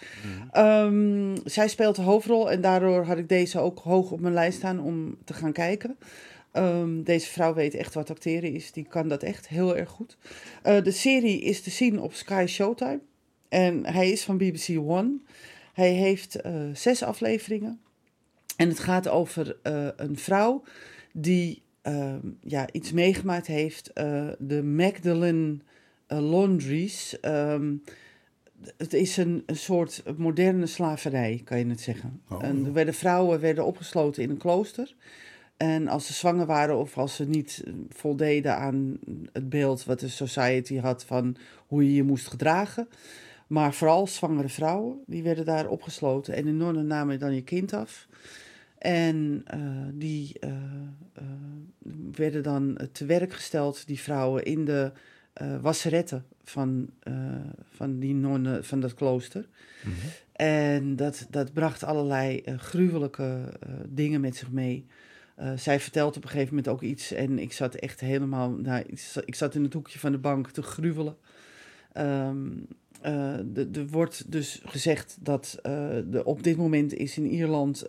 Ehm, 0.53 1.37
zij 1.45 1.69
speelt 1.69 1.97
de 1.97 2.03
hoofdrol 2.03 2.51
en 2.51 2.61
daardoor 2.61 3.05
had 3.05 3.19
ik 3.19 3.29
deze 3.29 3.59
ook 3.59 3.79
hoog 3.79 4.11
op 4.11 4.21
mijn 4.21 4.35
lijst 4.35 4.59
staan 4.59 4.81
om 4.81 5.17
te 5.25 5.35
gaan 5.35 5.53
kijken. 5.53 5.97
Ehm, 6.57 7.03
deze 7.03 7.27
vrouw 7.27 7.55
weet 7.55 7.75
echt 7.75 7.95
wat 7.95 8.11
acteren 8.11 8.53
is. 8.53 8.73
Die 8.73 8.87
kan 8.89 9.09
dat 9.09 9.23
echt 9.23 9.49
heel 9.49 9.77
erg 9.77 9.89
goed. 9.91 10.17
Eh, 10.63 10.83
de 10.83 10.91
serie 10.91 11.41
is 11.41 11.63
te 11.63 11.71
zien 11.71 12.01
op 12.01 12.15
Sky 12.15 12.45
Showtime. 12.49 13.01
En 13.49 13.87
hij 13.87 14.11
is 14.11 14.25
van 14.25 14.37
BBC 14.37 14.69
One. 14.79 15.19
Hij 15.73 15.91
heeft 15.91 16.35
eh, 16.35 16.53
zes 16.73 17.03
afleveringen. 17.03 17.81
En 18.57 18.69
het 18.69 18.79
gaat 18.79 19.09
over 19.09 19.57
eh, 19.63 19.89
een 19.97 20.19
vrouw 20.19 20.63
die 21.13 21.63
ehm, 21.83 22.29
ja, 22.41 22.69
iets 22.73 22.93
meegemaakt 22.93 23.47
heeft. 23.47 23.91
de 24.39 24.63
Magdalene 24.63 25.59
Laundries. 26.07 27.21
Ehm, 27.21 27.75
het 28.77 28.93
is 28.93 29.17
een, 29.17 29.43
een 29.47 29.57
soort 29.57 30.03
moderne 30.17 30.67
slaverij, 30.67 31.41
kan 31.45 31.59
je 31.59 31.67
het 31.67 31.81
zeggen. 31.81 32.21
Oh. 32.29 32.45
En 32.45 32.65
er 32.65 32.73
werden 32.73 32.95
vrouwen 32.95 33.41
werden 33.41 33.65
opgesloten 33.65 34.23
in 34.23 34.31
een 34.31 34.37
klooster. 34.37 34.95
En 35.57 35.89
als 35.89 36.07
ze 36.07 36.13
zwanger 36.13 36.47
waren 36.47 36.79
of 36.79 36.99
als 36.99 37.15
ze 37.15 37.25
niet 37.25 37.63
eh, 37.65 37.73
voldeden 37.89 38.57
aan 38.57 38.99
het 39.33 39.49
beeld 39.49 39.85
wat 39.85 40.01
de 40.01 40.09
society 40.09 40.79
had 40.79 41.05
van 41.05 41.37
hoe 41.67 41.85
je 41.85 41.95
je 41.95 42.03
moest 42.03 42.27
gedragen. 42.27 42.89
Maar 43.47 43.75
vooral 43.75 44.07
zwangere 44.07 44.49
vrouwen, 44.49 45.03
die 45.07 45.23
werden 45.23 45.45
daar 45.45 45.69
opgesloten. 45.69 46.35
En 46.35 46.45
de 46.45 46.53
nonnen 46.53 46.87
namen 46.87 47.19
dan 47.19 47.35
je 47.35 47.43
kind 47.43 47.73
af. 47.73 48.07
En 48.79 49.43
eh, 49.45 49.61
die 49.93 50.39
eh, 50.41 50.51
eh, 51.13 51.23
werden 52.13 52.43
dan 52.43 52.79
te 52.93 53.05
werk 53.05 53.33
gesteld, 53.33 53.87
die 53.87 54.01
vrouwen, 54.01 54.45
in 54.45 54.65
de 54.65 54.93
eh 55.37 55.57
wasseretten 55.61 56.25
van, 56.45 56.91
eh, 57.03 57.15
van 57.71 57.99
die 57.99 58.15
nonnen 58.15 58.65
van 58.65 58.81
dat 58.81 58.95
klooster. 58.95 59.49
Mhm. 59.85 59.93
En 60.33 60.97
dat, 60.97 61.27
dat 61.31 61.53
bracht 61.53 61.85
allerlei 61.85 62.39
eh, 62.41 62.59
gruwelijke 62.59 63.53
dingen 63.89 64.21
met 64.21 64.37
zich 64.37 64.51
mee. 64.51 64.87
Zij 65.57 65.81
vertelt 65.81 66.17
op 66.17 66.23
een 66.23 66.29
gegeven 66.29 66.55
moment 66.55 66.73
ook 66.73 66.83
iets 66.83 67.13
en 67.13 67.39
ik 67.39 67.53
zat 67.53 67.75
echt 67.75 68.01
helemaal, 68.01 68.51
nou, 68.51 68.85
ik 68.87 68.99
za- 68.99 69.23
ik 69.25 69.35
zat 69.35 69.55
in 69.55 69.63
het 69.63 69.73
hoekje 69.73 69.99
van 69.99 70.13
de 70.13 70.19
bank 70.19 70.51
te 70.51 70.63
gruwelen. 70.63 71.17
Ehm, 71.93 72.47
eh, 73.01 73.35
de- 73.53 73.69
Er 73.73 73.87
wordt 73.87 74.33
dus 74.33 74.61
gezegd 74.65 75.17
dat 75.21 75.59
de, 75.63 76.23
op 76.25 76.43
dit 76.43 76.57
moment 76.57 76.95
is 76.95 77.17
in 77.19 77.27
Ierland 77.27 77.87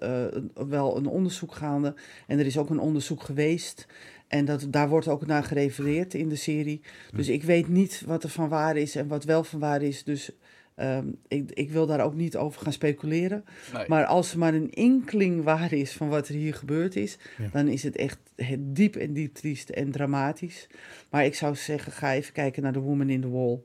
wel 0.53 0.97
een 0.97 1.07
onderzoek 1.07 1.53
gaande. 1.55 1.93
En 2.27 2.39
er 2.39 2.45
is 2.45 2.57
ook 2.57 2.69
een 2.69 2.79
onderzoek 2.79 3.23
geweest. 3.23 3.87
En 4.27 4.45
dat, 4.45 4.67
daar 4.69 4.89
wordt 4.89 5.07
ook 5.07 5.25
naar 5.25 5.43
gerefereerd 5.43 6.13
in 6.13 6.29
de 6.29 6.35
serie. 6.35 6.81
Dus 7.15 7.27
ik 7.27 7.43
weet 7.43 7.67
niet 7.67 8.03
wat 8.05 8.23
er 8.23 8.29
van 8.29 8.49
waar 8.49 8.77
is 8.77 8.95
en 8.95 9.07
wat 9.07 9.23
wel 9.23 9.43
van 9.43 9.59
waar 9.59 9.81
is. 9.81 10.03
Dus 10.03 10.31
ehm, 10.75 11.07
ik, 11.27 11.51
ik 11.53 11.71
wil 11.71 11.85
daar 11.85 12.03
ook 12.03 12.15
niet 12.15 12.35
over 12.37 12.61
gaan 12.61 12.73
speculeren. 12.73 13.43
Nee. 13.73 13.85
Maar 13.87 14.05
als 14.05 14.31
er 14.31 14.37
maar 14.39 14.53
een 14.53 14.71
inkling 14.71 15.43
waar 15.43 15.73
is 15.73 15.91
van 15.93 16.09
wat 16.09 16.27
er 16.27 16.35
hier 16.35 16.53
gebeurd 16.53 16.95
is, 16.95 17.17
Ja. 17.37 17.49
dan 17.51 17.67
is 17.67 17.83
het 17.83 17.95
echt 17.95 18.19
het 18.35 18.75
diep 18.75 18.95
en 18.95 19.13
diep 19.13 19.33
triest 19.33 19.69
en 19.69 19.91
dramatisch. 19.91 20.67
Maar 21.09 21.25
ik 21.25 21.35
zou 21.35 21.55
zeggen, 21.55 21.91
ga 21.91 22.13
even 22.13 22.33
kijken 22.33 22.63
naar 22.63 22.73
The 22.73 22.79
Woman 22.79 23.09
in 23.09 23.21
the 23.21 23.29
Wall. 23.29 23.59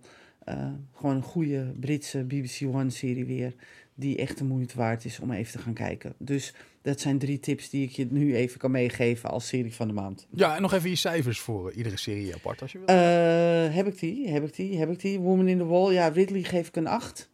Eh, 0.45 0.71
gewoon 0.95 1.17
een 1.17 1.23
goede 1.23 1.73
Britse 1.81 2.25
BBC 2.25 2.61
One-serie 2.75 3.25
weer, 3.25 3.55
die 4.03 4.17
echt 4.17 4.39
de 4.39 4.45
moeite 4.45 4.77
waard 4.77 5.05
is 5.05 5.21
om 5.21 5.31
even 5.33 5.53
te 5.53 5.59
gaan 5.59 5.73
kijken. 5.75 6.15
Dus 6.19 6.55
dat 6.83 7.01
zijn 7.01 7.19
drie 7.19 7.39
tips 7.41 7.71
die 7.71 7.83
ik 7.87 7.91
je 7.91 8.07
nu 8.11 8.37
even 8.37 8.59
kan 8.59 8.71
meegeven 8.71 9.31
als 9.31 9.47
serie 9.49 9.75
van 9.75 9.87
de 9.89 9.93
maand. 9.95 10.27
Ja, 10.31 10.57
en 10.57 10.63
nog 10.63 10.73
even 10.73 10.91
je 10.91 10.97
cijfers 10.97 11.41
voor 11.41 11.71
eh, 11.71 11.77
iedere 11.77 11.97
serie 11.99 12.35
apart 12.35 12.63
als 12.63 12.73
je 12.73 12.79
wil. 12.79 12.87
Eh, 12.87 13.75
heb 13.75 13.87
ik 13.87 13.99
die? 13.99 14.29
Heb 14.29 14.45
ik 14.45 14.55
die? 14.57 14.79
Heb 14.79 14.91
ik 14.91 15.01
die? 15.01 15.19
Woman 15.21 15.49
in 15.49 15.59
the 15.59 15.65
Wall. 15.67 15.93
Ja, 15.93 16.09
Ridley 16.09 16.43
geef 16.43 16.69
ik 16.69 16.77
een 16.77 16.87
8. 16.87 17.31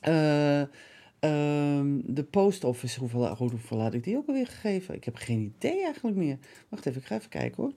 Eh, 0.00 0.60
ehm, 0.60 2.00
de 2.04 2.24
Post 2.30 2.64
Office, 2.64 2.98
hoeveel, 3.00 3.34
hoe- 3.36 3.50
hoeveel 3.50 3.80
had 3.80 3.94
ik 3.94 4.04
die 4.04 4.16
ook 4.16 4.26
alweer 4.26 4.46
gegeven? 4.46 4.94
Ik 4.94 5.04
heb 5.04 5.16
geen 5.16 5.40
idee 5.56 5.82
eigenlijk 5.84 6.16
meer. 6.16 6.38
Wacht 6.68 6.86
even, 6.86 7.00
ik 7.00 7.06
ga 7.06 7.16
even 7.16 7.28
kijken 7.28 7.62
hoor. 7.62 7.72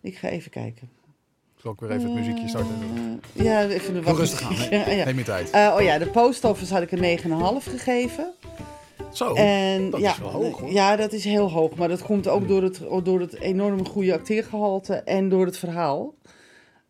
Ik 0.00 0.16
ga 0.16 0.28
even 0.28 0.50
kijken. 0.50 0.88
Zal 1.66 1.74
ik 1.74 1.80
weer 1.80 1.90
even 1.90 2.04
het 2.04 2.14
muziekje 2.18 2.48
starten? 2.48 3.20
Eh, 3.34 3.44
ja, 3.44 3.62
even 3.64 3.94
de 3.94 4.00
Heel 4.04 4.16
rustig 4.16 4.42
aan? 4.42 4.54
Ja, 4.78 4.90
ja. 4.90 5.04
Neem 5.04 5.18
je 5.18 5.24
tijd. 5.24 5.50
Eh, 5.50 5.74
oh 5.76 5.82
ja, 5.82 5.98
de 5.98 6.06
Post 6.06 6.44
Office 6.44 6.72
had 6.74 6.82
ik 6.82 6.92
een 6.92 7.18
9,5 7.18 7.70
gegeven. 7.70 8.32
Zo, 9.12 9.34
En, 9.34 9.90
dat 9.90 10.00
ja, 10.00 10.10
is 10.12 10.18
wel 10.18 10.30
hoog 10.30 10.60
hoor. 10.60 10.72
Ja, 10.72 10.96
dat 10.96 11.12
is 11.12 11.24
heel 11.24 11.50
hoog. 11.50 11.74
Maar 11.74 11.88
dat 11.88 12.02
komt 12.02 12.28
ook 12.28 12.48
door 12.48 12.62
het, 12.62 12.80
door 13.02 13.20
het 13.20 13.40
enorme 13.40 13.84
goede 13.84 14.12
acteergehalte 14.14 14.94
en 14.94 15.28
door 15.28 15.46
het 15.46 15.58
verhaal. 15.58 16.14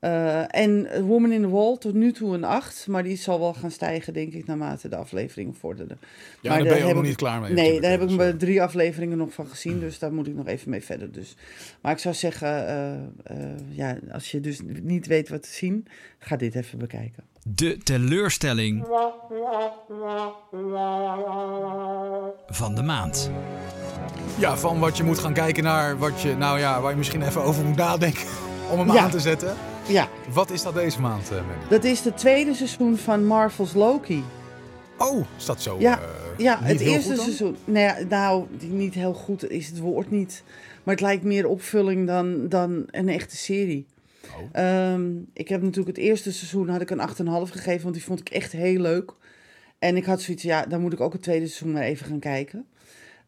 Eh, 0.07 0.61
en 0.61 1.05
Woman 1.07 1.33
in 1.33 1.43
the 1.43 1.49
Wall 1.49 1.77
tot 1.77 1.95
nu 1.95 2.13
toe 2.13 2.35
een 2.35 2.45
8. 2.45 2.87
Maar 2.87 3.03
die 3.03 3.17
zal 3.17 3.41
wel 3.41 3.55
gaan 3.55 3.71
stijgen, 3.71 4.13
denk 4.13 4.33
ik, 4.33 4.47
naarmate 4.47 4.89
de 4.89 4.97
afleveringen 4.97 5.55
vorderden. 5.55 5.99
ja, 6.41 6.51
maar 6.51 6.59
daar 6.59 6.69
ben 6.69 6.79
je 6.79 6.85
ook 6.85 6.95
nog 6.95 7.03
niet 7.03 7.17
klaar 7.17 7.41
mee. 7.41 7.53
Nee, 7.53 7.81
daar 7.81 7.91
heb 7.91 8.01
ik 8.01 8.09
dus, 8.09 8.17
maar 8.17 8.29
eh, 8.29 8.35
drie 8.35 8.63
afleveringen 8.63 9.19
nog 9.19 9.33
van 9.33 9.47
gezien. 9.47 9.81
Dus 9.81 9.99
daar 9.99 10.13
moet 10.13 10.27
ik 10.27 10.35
nog 10.35 10.47
even 10.47 10.71
mee 10.71 10.85
verder. 10.85 11.13
Dus. 11.13 11.37
Maar 11.81 11.93
ik 11.93 11.99
zou 11.99 12.15
zeggen, 12.15 12.69
eh, 12.69 12.93
eh, 12.95 13.59
ja, 13.69 13.99
als 14.13 14.31
je 14.31 14.41
dus 14.41 14.61
niet 14.83 15.07
weet 15.07 15.29
wat 15.29 15.43
te 15.43 15.53
zien, 15.53 15.87
ga 16.19 16.37
dit 16.37 16.55
even 16.55 16.79
bekijken. 16.79 17.25
De 17.43 17.79
teleurstelling 17.79 18.87
van 22.47 22.75
de 22.75 22.83
maand. 22.83 23.31
Ja, 24.39 24.57
van 24.57 24.79
wat 24.79 24.97
je 24.97 25.05
moet 25.05 25.19
gaan 25.19 25.35
kijken 25.35 25.65
naar 25.65 25.99
wat 25.99 26.21
je, 26.21 26.37
nou 26.37 26.59
ja, 26.59 26.81
waar 26.81 26.91
je 26.91 26.97
misschien 26.97 27.23
even 27.23 27.43
over 27.43 27.65
moet 27.65 27.77
nadenken 27.77 28.55
om 28.71 28.79
hem 28.79 28.93
Ja. 28.93 29.03
aan 29.03 29.11
te 29.11 29.21
zetten. 29.21 29.55
Ja, 29.89 30.09
Wat 30.33 30.51
is 30.51 30.63
dat 30.63 30.75
deze 30.75 31.01
maand, 31.01 31.31
eh 31.31 31.39
dat 31.71 31.85
is 31.85 32.05
het 32.05 32.17
tweede 32.17 32.55
seizoen 32.55 32.97
van 32.97 33.27
Marvel's 33.27 33.75
Loki. 33.75 34.25
Oh, 34.99 35.25
is 35.39 35.45
dat 35.45 35.63
zo? 35.63 35.77
Ja, 35.79 35.99
eh, 36.01 36.09
Ja, 36.37 36.59
het 36.63 36.81
eerste 36.81 37.17
seizoen. 37.17 37.57
Nou, 37.65 37.79
ja, 37.79 38.05
nou, 38.09 38.47
niet 38.61 38.95
heel 38.95 39.15
goed 39.15 39.51
is 39.51 39.67
het 39.69 39.79
woord 39.79 40.11
niet. 40.11 40.43
Maar 40.83 40.95
het 40.95 41.03
lijkt 41.03 41.25
meer 41.25 41.47
opvulling 41.47 42.07
dan, 42.07 42.49
dan 42.49 42.85
een 42.91 43.09
echte 43.09 43.37
serie. 43.37 43.87
Oh. 44.37 44.49
Ehm, 44.63 45.11
ik 45.33 45.49
heb 45.49 45.63
natuurlijk 45.63 45.97
het 45.97 46.07
eerste 46.07 46.33
seizoen 46.33 46.69
had 46.69 46.81
ik 46.81 46.91
een 46.91 47.01
8,5 47.01 47.51
gegeven, 47.51 47.83
want 47.83 47.95
die 47.95 48.05
vond 48.05 48.21
ik 48.21 48.29
echt 48.29 48.53
heel 48.53 48.81
leuk. 48.81 49.13
En 49.79 49.97
ik 49.97 50.05
had 50.05 50.21
zoiets, 50.21 50.43
ja, 50.43 50.67
dan 50.67 50.81
moet 50.81 50.93
ik 50.93 51.01
ook 51.01 51.13
het 51.13 51.23
tweede 51.23 51.47
seizoen 51.47 51.73
maar 51.73 51.83
even 51.83 52.07
gaan 52.07 52.19
kijken. 52.19 52.67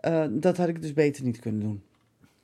Eh, 0.00 0.24
dat 0.30 0.56
had 0.56 0.68
ik 0.68 0.82
dus 0.82 0.92
beter 0.92 1.24
niet 1.24 1.38
kunnen 1.38 1.60
doen. 1.60 1.82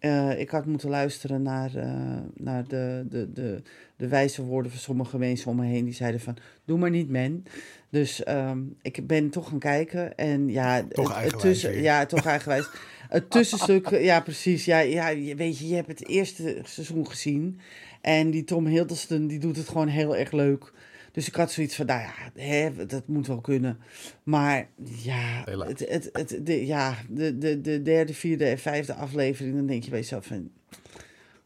Eh, 0.05 0.41
ik 0.41 0.51
had 0.51 0.67
moeten 0.67 0.89
luisteren 0.89 1.43
naar, 1.43 1.75
eh, 1.75 2.21
naar 2.35 2.69
de, 2.69 3.05
de, 3.09 3.33
de, 3.33 3.63
de 3.97 4.09
wijze 4.09 4.43
woorden 4.43 4.71
van 4.71 4.81
sommige 4.81 5.19
mensen 5.19 5.51
om 5.51 5.57
me 5.57 5.67
heen. 5.67 5.85
Die 5.85 5.95
zeiden 5.95 6.21
van, 6.21 6.37
doe 6.65 6.79
maar 6.79 6.91
niet, 6.91 7.11
man. 7.11 7.43
Dus 7.91 8.23
ehm, 8.25 8.59
ik 8.83 9.07
ben 9.07 9.31
toch 9.31 9.49
gaan 9.49 9.59
kijken. 9.59 10.17
En 10.17 10.49
ja, 10.49 10.83
Toch 10.89 11.23
het, 11.23 11.39
tussen, 11.39 11.83
ja, 11.83 12.07
toch 12.07 12.25
eigenwijs. 12.27 12.69
Het 13.09 13.31
tussenstuk, 13.31 13.91
ja 14.11 14.21
precies. 14.21 14.65
Ja, 14.65 14.79
ja, 14.79 15.09
je- 15.09 15.35
weet 15.35 15.59
je, 15.59 15.69
je 15.69 15.75
hebt 15.75 15.89
het 15.89 16.09
eerste 16.09 16.59
seizoen 16.65 17.07
gezien. 17.07 17.61
En 18.01 18.31
die 18.31 18.45
Tom 18.45 18.67
Hiddleston, 18.67 19.27
die 19.27 19.39
doet 19.39 19.57
het 19.57 19.69
gewoon 19.69 19.89
heel 19.89 20.17
erg 20.17 20.33
leuk. 20.33 20.73
Dus 21.15 21.27
ik 21.29 21.35
had 21.35 21.53
zoiets 21.53 21.77
van, 21.77 21.87
nou 21.87 22.01
ja, 22.01 22.43
hè, 22.43 22.87
dat 22.87 23.07
moet 23.07 23.27
wel 23.27 23.41
kunnen. 23.41 23.79
Maar 24.23 24.69
ja, 25.03 25.45
het, 25.47 25.79
het, 25.89 26.09
het, 26.13 26.39
de, 26.43 26.67
ja 26.67 26.97
de, 27.09 27.39
de, 27.39 27.61
de 27.61 27.83
derde, 27.83 28.15
vierde 28.15 28.45
en 28.45 28.59
vijfde 28.59 28.95
aflevering, 28.95 29.57
dan 29.57 29.67
denk 29.67 29.85
je 29.85 29.91
bij 29.91 29.99
jezelf 29.99 30.27
van... 30.27 30.51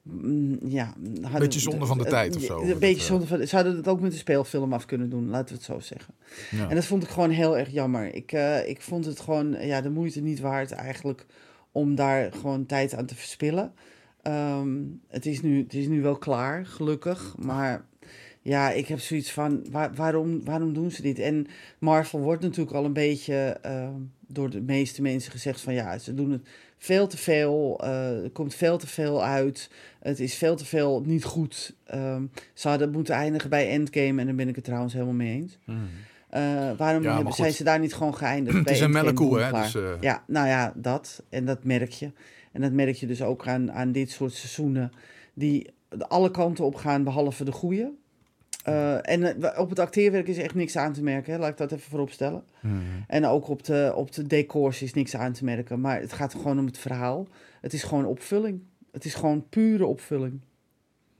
mm, 0.02 0.58
Ja, 0.64 0.94
hadden- 1.22 1.40
Beetje 1.40 1.60
zonde 1.60 1.86
van 1.86 1.98
de 1.98 2.04
tijd 2.04 2.36
of 2.36 2.42
zo, 2.42 2.60
Een 2.60 2.78
beetje 2.78 3.00
eh, 3.00 3.06
zonde 3.06 3.26
van... 3.26 3.46
Ze 3.46 3.54
hadden 3.56 3.76
het 3.76 3.88
ook 3.88 4.00
met 4.00 4.10
de 4.10 4.16
speelfilm 4.18 4.72
af 4.72 4.84
kunnen 4.84 5.10
doen, 5.10 5.28
laten 5.28 5.48
we 5.48 5.54
het 5.54 5.62
zo 5.64 5.78
zeggen. 5.80 6.14
Ja. 6.50 6.68
En 6.68 6.74
dat 6.74 6.84
vond 6.84 7.02
ik 7.02 7.08
gewoon 7.08 7.30
heel 7.30 7.58
erg 7.58 7.70
jammer. 7.70 8.14
Ik, 8.14 8.32
eh, 8.32 8.68
ik 8.68 8.80
vond 8.80 9.04
het 9.04 9.20
gewoon 9.20 9.56
ja, 9.66 9.80
de 9.80 9.90
moeite 9.90 10.20
niet 10.20 10.40
waard 10.40 10.72
eigenlijk 10.72 11.26
om 11.72 11.94
daar 11.94 12.32
gewoon 12.32 12.66
tijd 12.66 12.94
aan 12.94 13.06
te 13.06 13.14
verspillen. 13.14 13.72
Ehm, 14.22 14.76
het, 15.08 15.26
is 15.26 15.40
nu, 15.42 15.62
het 15.62 15.74
is 15.74 15.86
nu 15.86 16.02
wel 16.02 16.16
klaar, 16.18 16.66
gelukkig. 16.66 17.34
Maar 17.38 17.84
ja, 18.48 18.70
ik 18.70 18.86
heb 18.88 18.98
zoiets 19.00 19.32
van, 19.32 19.66
waar- 19.70 19.94
waarom, 19.94 20.44
waarom 20.44 20.72
doen 20.72 20.90
ze 20.90 21.02
dit? 21.02 21.18
En 21.18 21.46
Marvel 21.78 22.20
wordt 22.20 22.42
natuurlijk 22.42 22.76
al 22.76 22.84
een 22.84 22.92
beetje 22.92 23.58
ehm, 23.62 23.92
door 24.26 24.50
de 24.50 24.60
meeste 24.60 25.02
mensen 25.02 25.32
gezegd 25.32 25.60
van... 25.60 25.74
ja, 25.74 25.98
ze 25.98 26.14
doen 26.14 26.30
het 26.30 26.48
veel 26.78 27.06
te 27.06 27.16
veel, 27.16 27.80
eh, 27.82 28.22
er 28.24 28.30
komt 28.30 28.54
veel 28.54 28.78
te 28.78 28.86
veel 28.86 29.24
uit. 29.24 29.70
Het 30.00 30.20
is 30.20 30.34
veel 30.34 30.56
te 30.56 30.64
veel 30.64 31.02
niet 31.06 31.24
goed. 31.24 31.74
Ehm, 31.84 32.22
ze 32.54 32.68
hadden 32.68 32.90
moeten 32.90 33.14
eindigen 33.14 33.50
bij 33.50 33.68
Endgame 33.70 34.20
en 34.20 34.26
daar 34.26 34.34
ben 34.34 34.48
ik 34.48 34.54
het 34.54 34.64
trouwens 34.64 34.92
helemaal 34.92 35.14
mee 35.14 35.32
eens. 35.34 35.58
Hmm. 35.64 35.88
Eh, 36.28 36.40
waarom 36.76 37.02
hebben, 37.14 37.32
zijn 37.32 37.52
ze 37.52 37.64
daar 37.64 37.78
niet 37.80 37.94
gewoon 37.94 38.14
geëindigd? 38.16 38.56
Het 38.56 38.64
bij 38.64 38.74
is 38.74 38.80
een 38.80 38.90
melkkoe, 38.90 39.40
hè, 39.40 39.62
dus, 39.62 39.74
eh. 39.74 39.90
Ja, 40.00 40.24
nou 40.26 40.48
ja, 40.48 40.72
dat. 40.76 41.22
En 41.28 41.44
dat 41.44 41.64
merk 41.64 41.90
je. 41.92 42.10
En 42.52 42.60
dat 42.60 42.72
merk 42.72 42.96
je 42.96 43.06
dus 43.06 43.22
ook 43.22 43.46
aan, 43.46 43.72
aan 43.72 43.92
dit 43.92 44.10
soort 44.10 44.32
seizoenen 44.32 44.92
die 45.34 45.70
alle 45.98 46.30
kanten 46.30 46.64
op 46.64 46.74
gaan, 46.74 47.04
behalve 47.04 47.44
de 47.44 47.52
goede. 47.52 47.92
Eh, 48.68 49.12
en 49.12 49.42
eh, 49.42 49.60
op 49.60 49.68
het 49.70 49.78
acteerwerk 49.78 50.28
is 50.28 50.36
echt 50.38 50.54
niks 50.54 50.76
aan 50.76 50.92
te 50.92 51.02
merken, 51.02 51.32
hè? 51.32 51.38
laat 51.38 51.50
ik 51.50 51.56
dat 51.56 51.72
even 51.72 51.90
voorop 51.90 52.10
stellen. 52.10 52.42
Mhm. 52.60 52.74
En 53.06 53.26
ook 53.26 53.48
op 53.48 53.64
de, 53.64 53.92
op 53.94 54.12
de 54.12 54.26
decors 54.26 54.82
is 54.82 54.94
niks 54.94 55.16
aan 55.16 55.32
te 55.32 55.44
merken. 55.44 55.80
Maar 55.80 56.00
het 56.00 56.12
gaat 56.12 56.32
gewoon 56.34 56.58
om 56.58 56.66
het 56.66 56.78
verhaal. 56.78 57.26
Het 57.60 57.72
is 57.72 57.82
gewoon 57.82 58.04
opvulling. 58.04 58.60
Het 58.92 59.04
is 59.04 59.14
gewoon 59.14 59.48
pure 59.48 59.86
opvulling. 59.86 60.40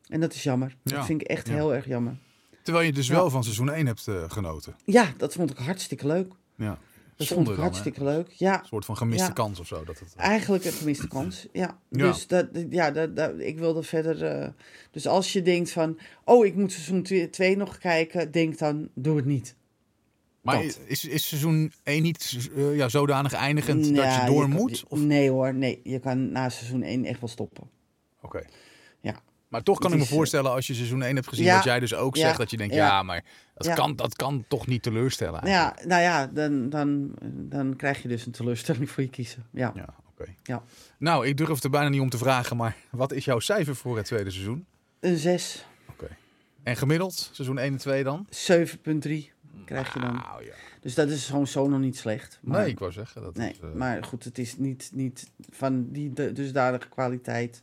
En 0.08 0.20
dat 0.20 0.34
is 0.34 0.42
jammer. 0.42 0.76
Ja, 0.82 0.96
Dat 0.96 1.06
vind 1.06 1.20
ik 1.20 1.26
echt 1.26 1.46
ja. 1.48 1.54
heel 1.54 1.74
erg 1.74 1.86
jammer. 1.86 2.16
Terwijl 2.62 2.86
je 2.86 2.92
dus 2.92 3.06
Ja. 3.06 3.14
wel 3.14 3.30
van 3.30 3.42
seizoen 3.44 3.70
1 3.72 3.86
hebt 3.86 4.06
eh, 4.08 4.14
genoten. 4.28 4.74
Ja, 4.84 5.06
dat 5.16 5.34
vond 5.34 5.50
ik 5.50 5.56
hartstikke 5.56 6.06
leuk. 6.06 6.32
Ja. 6.54 6.78
Dat 7.18 7.26
Zonde 7.26 7.44
vond 7.44 7.56
ik 7.56 7.62
dan, 7.62 7.64
hartstikke 7.72 8.04
leuk. 8.04 8.30
Ja, 8.30 8.60
Een 8.60 8.66
soort 8.66 8.84
van 8.84 8.96
gemiste 8.96 9.26
Ja. 9.26 9.32
kans 9.32 9.60
of 9.60 9.66
zo. 9.66 9.84
Dat 9.84 9.98
het, 9.98 10.14
eigenlijk 10.16 10.64
een 10.64 10.72
gemiste 10.72 11.08
kans. 11.08 11.46
Ja, 11.52 11.78
Ja. 11.90 12.06
dus 12.10 12.26
dat, 12.26 12.48
ja, 12.70 12.90
dat, 12.90 13.16
dat, 13.16 13.32
ik 13.38 13.58
wilde 13.58 13.82
verder... 13.82 14.24
eh, 14.24 14.48
dus 14.90 15.06
als 15.06 15.32
je 15.32 15.42
denkt 15.42 15.70
van... 15.70 15.98
Oh, 16.24 16.46
ik 16.46 16.54
moet 16.54 16.72
seizoen 16.72 17.30
2 17.30 17.56
nog 17.56 17.78
kijken. 17.78 18.30
Denk 18.30 18.58
dan, 18.58 18.88
doe 18.94 19.16
het 19.16 19.24
niet. 19.24 19.54
maar 20.42 20.62
dat. 20.62 20.80
is, 20.86 21.04
is 21.04 21.28
seizoen 21.28 21.72
1 21.82 22.02
niet 22.02 22.48
eh, 22.56 22.76
ja, 22.76 22.88
zodanig 22.88 23.32
eindigend 23.32 23.94
dat 23.96 24.14
je 24.14 24.22
door 24.26 24.48
moet? 24.48 24.84
Of? 24.88 24.98
Nee 24.98 25.30
hoor, 25.30 25.54
nee. 25.54 25.80
Je 25.84 25.98
kan 25.98 26.32
na 26.32 26.48
seizoen 26.48 26.82
1 26.82 27.04
echt 27.04 27.20
wel 27.20 27.28
stoppen. 27.28 27.70
Oké. 28.22 28.42
Ja. 29.00 29.20
Maar 29.48 29.62
toch 29.62 29.78
kan 29.78 29.90
ik 29.92 29.96
me 29.96 30.02
is, 30.02 30.08
voorstellen 30.08 30.50
als 30.50 30.66
je 30.66 30.74
seizoen 30.74 31.02
1 31.02 31.14
hebt 31.14 31.28
gezien, 31.28 31.44
Ja. 31.44 31.54
wat 31.54 31.64
jij 31.64 31.80
dus 31.80 31.94
ook 31.94 32.16
Ja. 32.16 32.22
zegt, 32.26 32.38
dat 32.38 32.50
je 32.50 32.56
denkt, 32.56 32.74
ja, 32.74 32.86
Ja. 32.86 33.02
maar 33.02 33.24
dat. 33.54 33.74
Kan, 33.74 33.96
dat 33.96 34.16
kan 34.16 34.44
toch 34.48 34.66
niet 34.66 34.82
teleurstellen 34.82 35.40
eigenlijk. 35.40 35.80
ja, 35.80 35.86
nou 35.86 36.02
ja, 36.02 36.26
dan, 36.26 36.68
dan, 36.68 37.14
dan 37.32 37.76
krijg 37.76 38.02
je 38.02 38.08
dus 38.08 38.26
een 38.26 38.32
teleurstelling 38.32 38.90
voor 38.90 39.02
je 39.02 39.08
kiezen. 39.10 39.46
Ja. 39.52 39.72
Ja, 39.74 39.88
oké. 40.10 40.34
Ja. 40.42 40.62
Nou, 40.98 41.26
ik 41.26 41.36
durf 41.36 41.62
er 41.62 41.70
bijna 41.70 41.88
niet 41.88 42.00
om 42.00 42.10
te 42.10 42.18
vragen, 42.18 42.56
maar 42.56 42.76
wat 42.90 43.12
is 43.12 43.24
jouw 43.24 43.38
cijfer 43.38 43.76
voor 43.76 43.96
het 43.96 44.06
tweede 44.06 44.30
seizoen? 44.30 44.66
Een 45.00 45.16
6, 45.16 45.66
Oké. 45.90 46.08
En 46.62 46.76
gemiddeld, 46.76 47.30
seizoen 47.32 47.58
1 47.58 47.72
en 47.72 47.78
2 47.78 48.04
dan? 48.04 48.26
7,3 48.30 49.32
krijg 49.64 49.94
je 49.94 50.00
dan. 50.00 50.14
Nou 50.14 50.44
ja. 50.44 50.52
Dus 50.80 50.94
dat 50.94 51.08
is 51.08 51.26
gewoon 51.26 51.46
zo 51.46 51.68
nog 51.68 51.80
niet 51.80 51.96
slecht. 51.96 52.38
Maar, 52.42 52.60
Nee, 52.60 52.70
ik 52.70 52.78
wou 52.78 52.92
zeggen. 52.92 53.22
Dat 53.22 53.36
nee, 53.36 53.50
is, 53.50 53.58
eh, 53.60 53.72
maar 53.72 54.04
goed, 54.04 54.24
het 54.24 54.38
is 54.38 54.56
niet, 54.56 54.90
niet 54.94 55.30
van 55.50 55.92
die 55.92 56.12
dusdanige 56.32 56.88
kwaliteit 56.88 57.62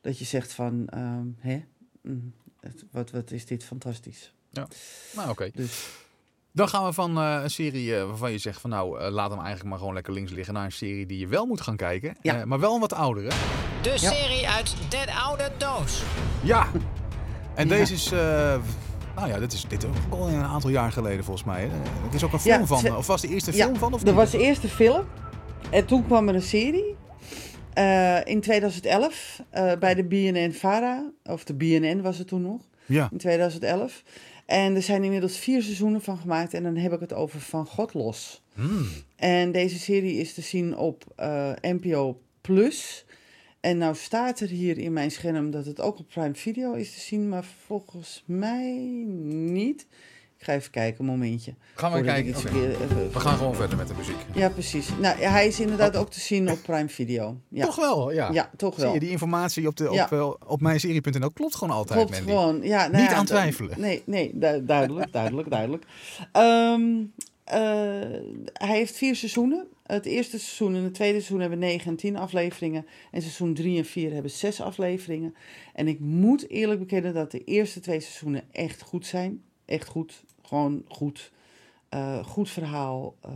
dat 0.00 0.18
je 0.18 0.24
zegt 0.24 0.52
van, 0.52 0.86
ehm, 0.86 1.26
hè, 1.38 1.62
Mm, 2.02 2.32
het- 2.60 2.84
wat, 2.92 3.10
wat 3.10 3.30
is 3.30 3.46
dit 3.46 3.64
fantastisch. 3.64 4.34
Nou, 4.52 4.68
oké. 5.28 5.50
Dus 5.54 5.88
Dan 6.52 6.68
gaan 6.68 6.84
we 6.84 6.92
van 6.92 7.18
eh, 7.18 7.38
een 7.42 7.50
serie 7.50 7.96
eh, 7.96 8.06
waarvan 8.06 8.30
je 8.32 8.38
zegt 8.38 8.60
van 8.60 8.70
nou, 8.70 9.00
eh, 9.00 9.10
laat 9.10 9.28
hem 9.30 9.38
eigenlijk 9.38 9.68
maar 9.68 9.78
gewoon 9.78 9.94
lekker 9.94 10.12
links 10.12 10.32
liggen 10.32 10.54
naar 10.54 10.64
een 10.64 10.72
serie 10.72 11.06
die 11.06 11.18
je 11.18 11.26
wel 11.26 11.46
moet 11.46 11.60
gaan 11.60 11.76
kijken. 11.76 12.16
Ja. 12.22 12.38
Eh, 12.40 12.44
maar 12.44 12.60
wel 12.60 12.74
een 12.74 12.80
wat 12.80 12.92
oudere. 12.92 13.28
De 13.82 13.90
Ja. 13.90 13.96
serie 13.96 14.48
uit 14.48 14.74
Den 14.88 15.08
Oude 15.08 15.50
Doos. 15.58 16.02
Ja. 16.42 16.68
En 17.54 17.68
Ja. 17.68 17.74
deze 17.74 17.92
is, 17.94 18.12
eh, 18.12 18.18
nou 19.14 19.28
ja, 19.28 19.38
dit 19.38 19.52
is 19.52 19.64
dit 19.68 19.82
is 19.82 19.88
ook 20.10 20.20
al 20.20 20.28
een 20.28 20.42
aantal 20.42 20.70
jaar 20.70 20.92
geleden 20.92 21.24
volgens 21.24 21.46
mij. 21.46 21.62
hè. 21.66 21.82
Er 22.08 22.14
is 22.14 22.24
ook 22.24 22.32
een 22.32 22.40
film 22.40 22.60
Ja, 22.60 22.66
van. 22.66 22.96
Of 22.96 23.06
was 23.06 23.20
de 23.20 23.28
eerste 23.28 23.52
Ja, 23.56 23.64
film 23.64 23.76
van? 23.76 23.92
Of 23.92 24.02
er 24.06 24.14
was 24.14 24.30
de 24.30 24.38
eerste 24.38 24.68
film 24.68 25.04
en 25.70 25.86
toen 25.86 26.06
kwam 26.06 26.28
er 26.28 26.34
een 26.34 26.42
serie. 26.42 26.96
Eh, 27.80 28.32
in 28.32 28.40
2011 28.40 29.42
eh, 29.50 29.72
bij 29.78 29.94
de 29.94 30.04
BNN-Vara, 30.04 31.10
of 31.24 31.44
de 31.44 31.54
BNN 31.54 32.00
was 32.00 32.18
het 32.18 32.28
toen 32.28 32.42
nog. 32.42 32.60
Ja. 32.86 33.08
in 33.12 33.18
2011. 33.18 34.02
En 34.46 34.74
er 34.74 34.82
zijn 34.82 35.04
inmiddels 35.04 35.38
vier 35.38 35.62
seizoenen 35.62 36.00
van 36.00 36.18
gemaakt. 36.18 36.54
En 36.54 36.62
dan 36.62 36.76
heb 36.76 36.92
ik 36.92 37.00
het 37.00 37.12
over 37.12 37.40
Van 37.40 37.66
God 37.66 37.94
Los. 37.94 38.42
Hmm. 38.54 38.88
En 39.16 39.52
deze 39.52 39.78
serie 39.78 40.16
is 40.16 40.34
te 40.34 40.40
zien 40.40 40.76
op 40.76 41.04
eh, 41.16 41.52
NPO 41.60 42.20
Plus. 42.40 43.04
En 43.60 43.78
nou 43.78 43.94
staat 43.94 44.40
er 44.40 44.48
hier 44.48 44.78
in 44.78 44.92
mijn 44.92 45.10
scherm 45.10 45.50
dat 45.50 45.66
het 45.66 45.80
ook 45.80 45.98
op 45.98 46.08
Prime 46.08 46.34
Video 46.34 46.72
is 46.72 46.92
te 46.92 47.00
zien. 47.00 47.28
Maar 47.28 47.44
volgens 47.66 48.22
mij 48.26 48.72
niet. 49.26 49.86
Ik 50.40 50.46
ga 50.46 50.52
even 50.54 50.70
kijken, 50.70 51.00
een 51.00 51.10
momentje. 51.10 51.54
Gaan 51.74 51.92
we 51.92 52.02
kijken. 52.02 52.30
Oké. 52.30 52.40
verkeerd- 52.40 52.80
even- 52.80 53.12
We 53.12 53.20
gaan 53.20 53.36
gewoon 53.36 53.54
verder 53.54 53.76
met 53.76 53.88
de 53.88 53.94
muziek. 53.94 54.16
Ja, 54.34 54.48
precies. 54.48 54.88
Nou, 55.00 55.18
hij 55.20 55.46
is 55.46 55.60
inderdaad 55.60 55.96
ook 55.96 56.10
te 56.10 56.20
zien 56.20 56.50
op 56.50 56.62
Prime 56.62 56.88
Video. 56.88 57.36
Ja, 57.48 57.64
Toch 57.64 57.76
wel, 57.76 58.12
ja. 58.12 58.30
ja 58.32 58.50
toch 58.56 58.74
Zie 58.74 58.82
wel. 58.84 58.92
je, 58.94 59.00
die 59.00 59.10
informatie 59.10 59.66
op, 59.66 59.76
de, 59.76 59.88
op, 59.88 59.94
Ja. 59.94 60.10
eh, 60.10 60.30
op 60.46 60.60
mijnserie.nl 60.60 61.30
klopt 61.30 61.54
gewoon 61.54 61.76
altijd, 61.76 61.98
Klopt 61.98 62.10
Mandy. 62.14 62.26
gewoon. 62.32 62.62
Ja, 62.62 62.86
nou 62.86 63.02
Niet 63.02 63.10
ja, 63.10 63.16
aan 63.16 63.24
twijfelen. 63.24 63.80
Nee, 63.80 64.02
nee 64.06 64.30
du- 64.34 64.64
duidelijk, 64.64 65.12
duidelijk, 65.18 65.50
duidelijk. 65.50 65.84
Ehm, 66.32 66.82
eh, 67.44 67.60
hij 68.52 68.76
heeft 68.76 68.96
vier 68.96 69.16
seizoenen. 69.16 69.66
Het 69.86 70.06
eerste 70.06 70.38
seizoen 70.38 70.74
en 70.74 70.84
het 70.84 70.94
tweede 70.94 71.14
seizoen 71.18 71.40
hebben 71.40 71.58
9 71.58 71.90
en 71.90 71.96
10 71.96 72.16
afleveringen. 72.16 72.86
En 73.10 73.20
seizoen 73.22 73.54
3 73.54 73.78
en 73.78 73.84
4 73.84 74.12
hebben 74.12 74.30
6 74.30 74.60
afleveringen. 74.60 75.34
En 75.74 75.88
ik 75.88 76.00
moet 76.00 76.48
eerlijk 76.50 76.80
bekennen 76.80 77.14
dat 77.14 77.30
de 77.30 77.44
eerste 77.44 77.80
twee 77.80 78.00
seizoenen 78.00 78.42
echt 78.52 78.82
goed 78.82 79.06
zijn. 79.06 79.42
Echt 79.64 79.88
goed. 79.88 80.24
Gewoon 80.50 80.84
goed. 80.88 81.32
Eh, 81.88 82.24
goed 82.24 82.50
verhaal. 82.50 83.14
eh, 83.20 83.30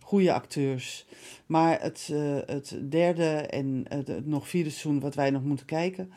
goede 0.00 0.32
acteurs. 0.32 1.06
Maar 1.46 1.80
het, 1.80 2.08
eh, 2.12 2.38
het 2.46 2.78
derde 2.88 3.28
en 3.30 3.84
het, 3.88 4.26
nog 4.26 4.48
vierde 4.48 4.70
seizoen 4.70 5.00
wat 5.00 5.14
wij 5.14 5.30
nog 5.30 5.42
moeten 5.42 5.66
kijken. 5.66 6.12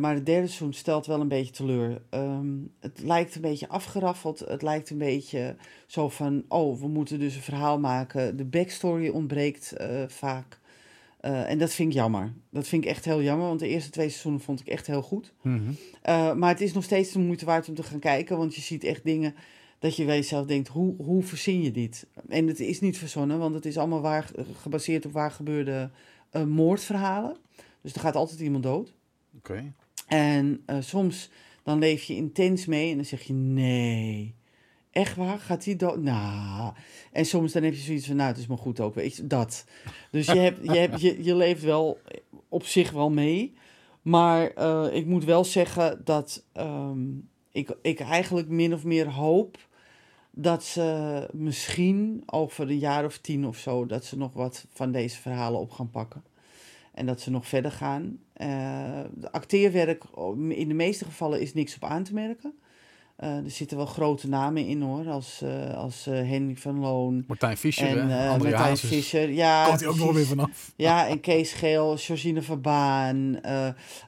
maar 0.00 0.14
het 0.14 0.26
derde 0.26 0.46
seizoen 0.46 0.72
stelt 0.72 1.06
wel 1.06 1.20
een 1.20 1.28
beetje 1.28 1.52
teleur. 1.52 2.02
Ehm, 2.10 2.56
het 2.80 3.02
lijkt 3.02 3.34
een 3.34 3.40
beetje 3.40 3.68
afgeraffeld. 3.68 4.38
Het 4.38 4.62
lijkt 4.62 4.90
een 4.90 4.98
beetje 4.98 5.56
zo 5.86 6.08
van... 6.08 6.44
Oh, 6.48 6.80
we 6.80 6.88
moeten 6.88 7.18
dus 7.18 7.34
een 7.34 7.42
verhaal 7.42 7.78
maken. 7.78 8.36
De 8.36 8.44
backstory 8.44 9.08
ontbreekt 9.08 9.74
vaak. 10.08 10.59
Eh, 11.20 11.50
en 11.50 11.58
dat 11.58 11.72
vind 11.72 11.88
ik 11.88 11.94
jammer. 11.94 12.32
Dat 12.50 12.68
vind 12.68 12.84
ik 12.84 12.90
echt 12.90 13.04
heel 13.04 13.22
jammer. 13.22 13.46
Want 13.46 13.60
de 13.60 13.68
eerste 13.68 13.90
twee 13.90 14.08
seizoenen 14.08 14.40
vond 14.40 14.60
ik 14.60 14.66
echt 14.66 14.86
heel 14.86 15.02
goed. 15.02 15.32
Mhm. 15.42 15.70
Uh, 16.08 16.34
maar 16.34 16.48
het 16.48 16.60
is 16.60 16.72
nog 16.72 16.84
steeds 16.84 17.12
de 17.12 17.18
moeite 17.18 17.44
waard 17.44 17.68
om 17.68 17.74
te 17.74 17.82
gaan 17.82 17.98
kijken. 17.98 18.38
Want 18.38 18.54
je 18.54 18.60
ziet 18.60 18.84
echt 18.84 19.04
dingen 19.04 19.34
dat 19.78 19.96
je 19.96 20.04
bij 20.04 20.16
jezelf 20.16 20.46
denkt, 20.46 20.68
hoe, 20.68 20.94
hoe 20.96 21.22
verzin 21.22 21.62
je 21.62 21.70
dit? 21.70 22.06
En 22.28 22.46
het 22.46 22.60
is 22.60 22.80
niet 22.80 22.98
verzonnen, 22.98 23.38
want 23.38 23.54
het 23.54 23.64
is 23.64 23.76
allemaal 23.76 24.00
waar, 24.00 24.30
gebaseerd 24.60 25.06
op 25.06 25.12
waar 25.12 25.30
gebeurde 25.30 25.90
uh, 26.32 26.44
moordverhalen. 26.44 27.36
Dus 27.82 27.94
er 27.94 28.00
gaat 28.00 28.16
altijd 28.16 28.40
iemand 28.40 28.62
dood. 28.62 28.94
Oké. 29.36 29.72
En 30.06 30.64
soms 30.80 31.30
dan 31.62 31.78
leef 31.78 32.02
je 32.02 32.14
intens 32.14 32.66
mee 32.66 32.90
en 32.90 32.96
dan 32.96 33.04
zeg 33.04 33.22
je, 33.22 33.32
nee, 33.32 34.34
echt 34.90 35.16
waar? 35.16 35.38
Gaat 35.38 35.64
die 35.64 35.76
dood? 35.76 36.02
Nou. 36.02 36.72
En 37.12 37.24
soms 37.24 37.52
dan 37.52 37.62
heb 37.62 37.74
je 37.74 37.80
zoiets 37.80 38.06
van, 38.06 38.16
nou, 38.16 38.28
het 38.28 38.38
is 38.38 38.46
maar 38.46 38.58
goed 38.58 38.80
ook, 38.80 38.94
weet 38.94 39.16
je, 39.16 39.26
dat. 39.26 39.64
Dus 40.10 40.26
je, 40.26 40.38
hebt, 40.38 40.58
je, 40.62 40.78
hebt, 40.78 41.00
je, 41.00 41.24
je 41.24 41.34
leeft 41.34 41.62
wel 41.62 41.98
op 42.48 42.64
zich 42.64 42.90
wel 42.90 43.10
mee. 43.10 43.54
Maar 44.02 44.52
uh, 44.58 44.86
ik 44.92 45.06
moet 45.06 45.24
wel 45.24 45.44
zeggen 45.44 46.00
dat 46.04 46.44
um, 46.54 47.28
ik, 47.52 47.76
ik 47.82 48.00
eigenlijk 48.00 48.48
min 48.48 48.74
of 48.74 48.84
meer 48.84 49.08
hoop 49.08 49.58
dat 50.30 50.64
ze 50.64 51.28
misschien 51.32 52.22
over 52.26 52.68
een 52.68 52.78
jaar 52.78 53.04
of 53.04 53.18
tien 53.18 53.46
of 53.46 53.56
zo, 53.56 53.86
dat 53.86 54.04
ze 54.04 54.16
nog 54.16 54.32
wat 54.32 54.66
van 54.72 54.92
deze 54.92 55.20
verhalen 55.20 55.60
op 55.60 55.70
gaan 55.70 55.90
pakken. 55.90 56.24
En 56.94 57.06
dat 57.06 57.20
ze 57.20 57.30
nog 57.30 57.46
verder 57.46 57.70
gaan. 57.70 58.18
Uh, 58.36 59.00
de 59.14 59.32
acteerwerk, 59.32 60.04
in 60.48 60.68
de 60.68 60.74
meeste 60.74 61.04
gevallen 61.04 61.40
is 61.40 61.54
niks 61.54 61.74
op 61.74 61.84
aan 61.84 62.02
te 62.02 62.14
merken. 62.14 62.54
Uh, 63.24 63.36
er 63.36 63.50
zitten 63.50 63.76
wel 63.76 63.86
grote 63.86 64.28
namen 64.28 64.66
in 64.66 64.82
hoor, 64.82 65.08
als, 65.08 65.40
uh, 65.44 65.74
als 65.74 66.04
Henry 66.04 66.56
van 66.56 66.78
Loon. 66.78 67.24
Martijn 67.26 67.56
Fischer, 67.56 67.98
en, 67.98 68.08
hè? 68.08 68.28
André 68.28 68.50
Martijn 68.50 68.68
Hazes. 68.68 68.90
Fischer, 68.90 69.30
ja. 69.30 69.66
Komt 69.66 69.80
hij 69.80 69.88
ook 69.88 69.96
nog 69.96 70.12
weer 70.12 70.26
vanaf. 70.26 70.72
Ja, 70.76 71.08
en 71.08 71.20
Kees 71.20 71.52
Geel, 71.52 71.96
Georgine 71.96 72.42
Verbaan, 72.42 73.40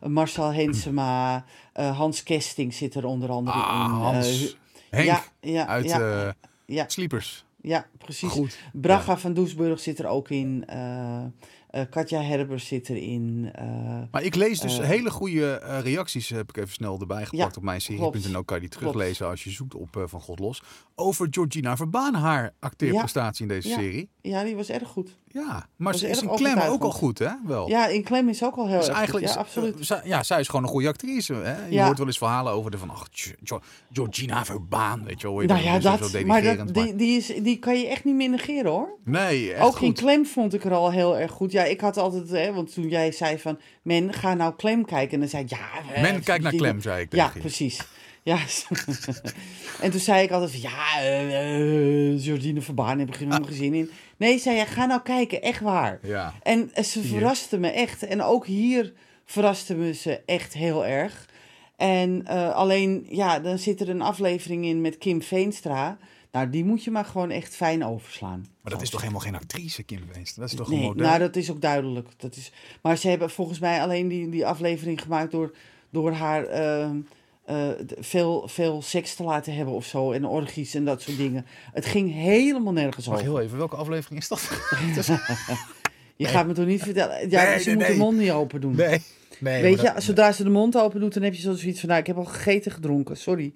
Marcel 0.00 0.52
Hensema, 0.52 1.44
Hans 1.72 2.22
Kesting 2.22 2.74
zit 2.74 2.94
er 2.94 3.04
onder 3.04 3.30
andere 3.30 3.56
ah, 3.56 3.84
in. 3.84 3.90
Hans. 3.90 4.56
Henk 4.90 5.06
ja, 5.06 5.22
ja, 5.40 5.66
uit 5.66 5.84
ja, 5.84 6.34
ja. 6.66 6.84
Sleepers. 6.88 7.44
Ja, 7.60 7.86
precies. 7.98 8.30
Goed. 8.30 8.58
Braga 8.72 9.18
van 9.18 9.34
Doesburg 9.34 9.80
zit 9.80 9.98
er 9.98 10.06
ook 10.06 10.30
in. 10.30 10.64
Uh, 11.74 11.80
uh, 11.80 11.86
Katja 11.90 12.22
Herbers 12.22 12.66
zit 12.66 12.88
erin. 12.88 13.52
Uh, 13.60 14.02
maar 14.10 14.22
ik 14.22 14.34
lees 14.34 14.60
dus 14.60 14.80
hele 14.80 15.10
goede 15.10 15.54
reacties, 15.82 16.28
heb 16.28 16.48
ik 16.48 16.56
even 16.56 16.72
snel 16.72 17.00
erbij 17.00 17.24
gepakt 17.26 17.54
ja, 17.54 17.60
op 17.60 17.62
mijn 17.62 17.80
serie.nl. 17.80 18.44
Kan 18.44 18.56
je 18.56 18.68
die 18.68 18.78
teruglezen 18.78 19.16
klopt. 19.16 19.30
als 19.30 19.44
je 19.44 19.50
zoekt 19.50 19.74
op 19.74 20.04
Van 20.04 20.20
God 20.20 20.38
Los. 20.38 20.62
Over 20.94 21.26
Georgina 21.30 21.76
Verbaan, 21.76 22.14
haar 22.14 22.54
acteerprestatie 22.58 23.46
ja. 23.46 23.52
in 23.52 23.60
deze 23.60 23.68
ja. 23.68 23.78
serie. 23.78 24.10
Ja, 24.20 24.44
die 24.44 24.56
was 24.56 24.68
erg 24.68 24.88
goed. 24.88 25.16
Ja, 25.32 25.66
maar 25.76 25.94
ze 25.94 26.08
is 26.08 26.22
in 26.22 26.28
Klem 26.28 26.58
ook 26.58 26.82
al 26.82 26.90
goed, 26.90 27.18
hè? 27.18 27.30
Wel. 27.46 27.68
Ja, 27.68 27.86
in 27.86 28.02
Klem 28.02 28.28
is 28.28 28.44
ook 28.44 28.56
al 28.56 28.68
heel 28.68 28.78
dus 28.78 28.88
erg 28.88 28.96
eigenlijk 28.96 29.26
goed. 29.26 29.34
Ja, 29.34 29.40
absoluut. 29.40 29.90
Uh, 29.90 29.98
ja, 30.04 30.22
zij 30.22 30.40
is 30.40 30.46
gewoon 30.46 30.62
een 30.62 30.68
goede 30.70 30.88
actrice. 30.88 31.34
Hè? 31.34 31.66
Je 31.66 31.74
ja. 31.74 31.84
hoort 31.84 31.98
wel 31.98 32.06
eens 32.06 32.18
verhalen 32.18 32.52
over 32.52 32.70
de 32.70 32.78
van, 32.78 32.90
ach, 32.90 33.08
Georgina 33.92 34.44
Verbaan, 34.44 35.04
weet 35.04 35.20
je 35.20 35.32
wel. 35.32 35.46
Nou 35.46 35.62
ja, 35.62 35.78
dat, 35.78 36.10
zo 36.10 36.24
maar, 36.24 36.42
dat, 36.42 36.74
die, 36.74 36.94
die, 36.94 37.16
is, 37.16 37.26
die 37.26 37.58
kan 37.58 37.78
je 37.78 37.86
echt 37.86 38.04
niet 38.04 38.14
meer 38.14 38.30
negeren, 38.30 38.70
hoor. 38.70 38.98
Nee, 39.04 39.52
echt 39.52 39.64
Ook 39.64 39.76
goed. 39.76 39.86
in 39.86 39.94
Klem 39.94 40.26
vond 40.26 40.54
ik 40.54 40.64
er 40.64 40.72
al 40.72 40.90
heel 40.90 41.18
erg 41.18 41.30
goed. 41.30 41.52
Ja, 41.52 41.64
ik 41.64 41.80
had 41.80 41.96
altijd, 41.96 42.30
hè, 42.30 42.52
want 42.52 42.74
toen 42.74 42.88
jij 42.88 43.12
zei 43.12 43.38
van, 43.38 43.58
men, 43.82 44.12
ga 44.12 44.34
nou 44.34 44.54
Klem 44.56 44.84
kijken. 44.84 45.12
En 45.12 45.20
dan 45.20 45.28
zei 45.28 45.42
ik, 45.42 45.50
ja... 45.50 46.02
Men, 46.02 46.22
kijk 46.22 46.42
naar 46.42 46.54
Klem, 46.54 46.80
zei 46.80 47.02
ik 47.02 47.14
Ja, 47.14 47.32
precies. 47.38 47.80
Ja. 48.22 48.38
en 49.84 49.90
toen 49.90 50.00
zei 50.00 50.22
ik 50.22 50.30
altijd 50.30 50.50
van, 50.50 50.60
ja, 50.60 51.00
eh, 51.00 52.24
Jordine 52.24 52.60
Verbaan 52.60 52.98
heb 52.98 53.08
ik 53.08 53.14
geen 53.14 53.46
zin 53.50 53.74
in. 53.74 53.90
Nee, 54.16 54.38
zei 54.38 54.56
hij, 54.56 54.66
ga 54.66 54.86
nou 54.86 55.02
kijken, 55.02 55.42
echt 55.42 55.60
waar. 55.60 55.98
Ja. 56.02 56.34
En 56.42 56.70
eh, 56.74 56.84
ze 56.84 57.02
verraste 57.02 57.58
me 57.58 57.68
echt. 57.68 58.02
En 58.02 58.22
ook 58.22 58.46
hier 58.46 58.92
verraste 59.24 59.74
me 59.74 59.92
ze 59.92 60.20
echt 60.26 60.52
heel 60.52 60.86
erg. 60.86 61.30
En 61.76 62.26
alleen, 62.54 63.06
ja, 63.08 63.40
dan 63.40 63.58
zit 63.58 63.80
er 63.80 63.88
een 63.88 64.02
aflevering 64.02 64.64
in 64.64 64.80
met 64.80 64.98
Kim 64.98 65.22
Veenstra. 65.22 65.98
Nou, 66.32 66.50
die 66.50 66.64
moet 66.64 66.84
je 66.84 66.90
maar 66.90 67.04
gewoon 67.04 67.30
echt 67.30 67.56
fijn 67.56 67.84
overslaan. 67.84 68.46
Maar 68.62 68.72
dat 68.72 68.82
is 68.82 68.90
toch 68.90 69.00
helemaal 69.00 69.20
geen 69.20 69.34
actrice, 69.34 69.82
Kim 69.82 70.00
Veenstra? 70.12 70.42
Dat 70.42 70.50
is 70.50 70.56
toch 70.56 70.68
Nee, 70.68 70.78
een 70.78 70.84
model? 70.84 71.06
nou, 71.06 71.18
dat 71.18 71.36
is 71.36 71.50
ook 71.50 71.60
duidelijk. 71.60 72.08
Dat 72.16 72.36
is... 72.36 72.52
Maar 72.82 72.96
ze 72.96 73.08
hebben 73.08 73.30
volgens 73.30 73.58
mij 73.58 73.82
alleen 73.82 74.08
die, 74.08 74.28
die 74.28 74.46
aflevering 74.46 75.02
gemaakt 75.02 75.30
door, 75.30 75.54
door 75.90 76.12
haar 76.12 76.44
ehm, 76.44 76.96
eh, 77.52 77.68
veel, 78.00 78.48
veel 78.48 78.82
seks 78.82 79.14
te 79.14 79.22
laten 79.22 79.54
hebben 79.54 79.74
of 79.74 79.84
zo. 79.86 80.12
En 80.12 80.24
orgies 80.26 80.74
en 80.74 80.84
dat 80.84 81.02
soort 81.02 81.16
dingen. 81.16 81.46
Het 81.72 81.86
ging 81.86 82.12
helemaal 82.12 82.72
nergens 82.72 83.08
over. 83.08 83.22
heel 83.22 83.40
even, 83.40 83.58
welke 83.58 83.76
aflevering 83.76 84.20
is 84.20 84.28
dat? 84.28 84.50
Je 86.16 86.26
gaat 86.26 86.46
me 86.46 86.52
toch 86.52 86.66
niet 86.66 86.82
vertellen. 86.82 87.30
Ja, 87.30 87.42
Nee, 87.44 87.58
ze 87.58 87.64
nee, 87.66 87.74
moet 87.76 87.84
nee. 87.84 87.92
de 87.92 87.98
mond 87.98 88.18
niet 88.18 88.30
open 88.30 88.60
doen. 88.60 88.76
nee. 88.76 89.00
nee 89.38 89.62
Weet 89.62 89.80
je, 89.80 89.92
dat- 89.94 90.02
zodra 90.02 90.32
ze 90.32 90.42
de 90.42 90.50
mond 90.50 90.76
open 90.76 91.00
doet, 91.00 91.14
dan 91.14 91.22
heb 91.22 91.34
je 91.34 91.40
zoiets 91.56 91.80
van... 91.80 91.88
Nou, 91.88 92.00
ik 92.00 92.06
heb 92.06 92.16
al 92.16 92.24
gegeten, 92.24 92.72
gedronken, 92.72 93.16
sorry. 93.16 93.52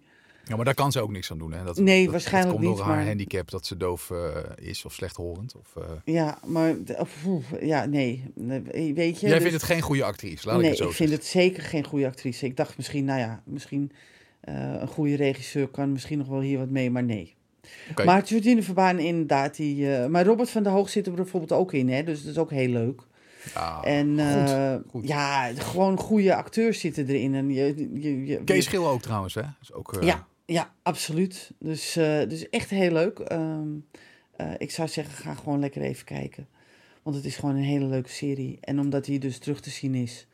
Ja, 0.48 0.56
maar 0.56 0.64
daar 0.64 0.74
kan 0.74 0.92
ze 0.92 1.00
ook 1.00 1.10
niks 1.10 1.30
aan 1.30 1.38
doen. 1.38 1.52
Hè? 1.52 1.64
Dat, 1.64 1.76
Nee, 1.78 2.02
dat- 2.02 2.10
waarschijnlijk 2.12 2.52
dat 2.52 2.60
komt 2.62 2.68
niet, 2.68 2.76
door 2.76 2.86
haar 2.86 2.96
maar- 2.96 3.06
handicap 3.06 3.50
dat 3.50 3.66
ze 3.66 3.76
doof 3.76 4.10
eh, 4.10 4.28
is 4.56 4.84
of 4.84 4.92
slechthorend. 4.92 5.54
Of, 5.56 5.76
eh, 5.82 5.90
Ja, 6.04 6.38
maar... 6.46 6.74
of, 6.98 7.24
Ja, 7.60 7.84
nee. 7.84 8.24
Weet 8.34 8.94
je... 9.20 9.26
Jij 9.26 9.34
dus- 9.34 9.38
vindt 9.38 9.52
het 9.52 9.62
geen 9.62 9.80
goede 9.80 10.04
actrice, 10.04 10.46
laat 10.48 10.60
ik 10.60 10.66
het 10.66 10.76
zo 10.76 10.88
ik 10.88 10.92
vind 10.94 11.10
zeggen. 11.10 11.16
het 11.26 11.26
zeker 11.26 11.62
geen 11.62 11.84
goede 11.84 12.06
actrice. 12.06 12.46
Ik 12.46 12.56
dacht 12.56 12.76
misschien, 12.76 13.04
nou 13.04 13.18
ja, 13.20 13.42
misschien 13.44 13.92
eh, 14.40 14.54
een 14.80 14.88
goede 14.88 15.16
regisseur 15.16 15.68
kan 15.68 15.92
misschien 15.92 16.18
nog 16.18 16.28
wel 16.28 16.40
hier 16.40 16.58
wat 16.58 16.70
mee, 16.70 16.90
maar 16.90 17.04
nee. 17.04 17.34
Oké. 17.90 18.04
Maar 18.04 18.24
Jordine 18.24 18.62
Verbaan 18.62 18.98
inderdaad, 18.98 19.56
die... 19.56 19.88
maar 20.08 20.24
Robert 20.24 20.50
van 20.50 20.62
der 20.62 20.72
Hoog 20.72 20.88
zit 20.88 21.06
er 21.06 21.12
bijvoorbeeld 21.12 21.52
ook 21.60 21.72
in, 21.72 21.88
hè. 21.88 22.02
Dus 22.04 22.22
dat 22.22 22.30
is 22.32 22.38
ook 22.38 22.50
heel 22.50 22.68
leuk. 22.68 23.00
Ja, 23.54 23.82
en 23.82 24.84
goed. 24.90 25.08
ja, 25.08 25.50
gewoon 25.54 25.98
goede 25.98 26.34
acteurs 26.34 26.80
zitten 26.80 27.06
erin. 27.06 27.34
En 27.34 27.50
je, 27.50 27.88
je, 27.94 28.24
je, 28.26 28.44
Kees 28.44 28.64
Schil 28.64 28.88
ook 28.88 29.02
trouwens, 29.02 29.34
hè? 29.34 29.42
Is 29.62 29.72
ook, 29.72 29.96
Ja, 30.00 30.26
ja, 30.46 30.74
absoluut. 30.82 31.50
Dus, 31.58 31.96
eh, 31.96 32.28
dus 32.28 32.48
echt 32.48 32.70
heel 32.70 32.92
leuk. 32.92 33.18
Ehm, 33.18 33.68
eh, 34.36 34.52
ik 34.58 34.70
zou 34.70 34.88
zeggen, 34.88 35.14
ga 35.14 35.34
gewoon 35.34 35.60
lekker 35.60 35.82
even 35.82 36.04
kijken. 36.04 36.48
Want 37.02 37.16
het 37.16 37.24
is 37.24 37.36
gewoon 37.36 37.56
een 37.56 37.62
hele 37.62 37.86
leuke 37.86 38.08
serie. 38.08 38.58
En 38.60 38.80
omdat 38.80 39.06
hij 39.06 39.18
dus 39.18 39.38
terug 39.38 39.60
te 39.60 39.70
zien 39.70 39.94
is 39.94 40.26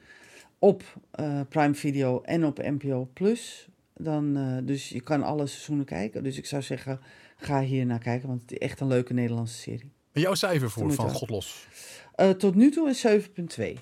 op 0.62 0.82
eh, 1.10 1.40
Prime 1.48 1.74
Video 1.74 2.20
en 2.20 2.44
op 2.44 2.58
NPO 2.58 3.08
Plus. 3.12 3.68
Dan, 3.96 4.36
eh, 4.36 4.66
dus 4.66 4.88
je 4.88 5.00
kan 5.00 5.22
alle 5.22 5.46
seizoenen 5.46 5.84
kijken. 5.84 6.22
Dus 6.22 6.38
ik 6.38 6.46
zou 6.46 6.62
zeggen, 6.62 7.00
ga 7.36 7.60
hier 7.60 7.86
naar 7.86 7.98
kijken. 7.98 8.28
Want 8.28 8.40
het 8.40 8.52
is 8.52 8.58
echt 8.58 8.80
een 8.80 8.86
leuke 8.86 9.12
Nederlandse 9.12 9.58
serie. 9.58 9.92
En 10.12 10.20
jouw 10.20 10.34
cijfer 10.34 10.70
voor 10.70 10.92
van 10.92 11.06
wel. 11.06 11.14
Godlos? 11.14 11.66
Eh, 12.14 12.30
tot 12.30 12.54
nu 12.54 12.70
toe 12.70 12.88
een 12.88 12.94
7,2. 12.94 13.78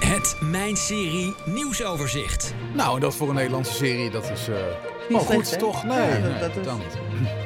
Het 0.00 0.36
Mijn 0.40 0.76
Serie 0.76 1.34
nieuwsoverzicht. 1.46 2.54
Nou, 2.74 2.94
en 2.94 3.00
dat 3.00 3.14
voor 3.14 3.28
een 3.28 3.34
Nederlandse 3.34 3.72
serie, 3.72 4.10
dat 4.10 4.30
is... 4.30 4.48
Niet 5.08 5.18
oh, 5.18 5.26
slecht, 5.26 5.40
goed, 5.40 5.50
hè? 5.50 5.56
toch? 5.56 5.84
Nee, 5.84 5.98
Ja, 5.98 6.38
dat- 6.38 6.54
nee, 6.54 6.64
dat 6.64 6.78
niet. 6.78 6.96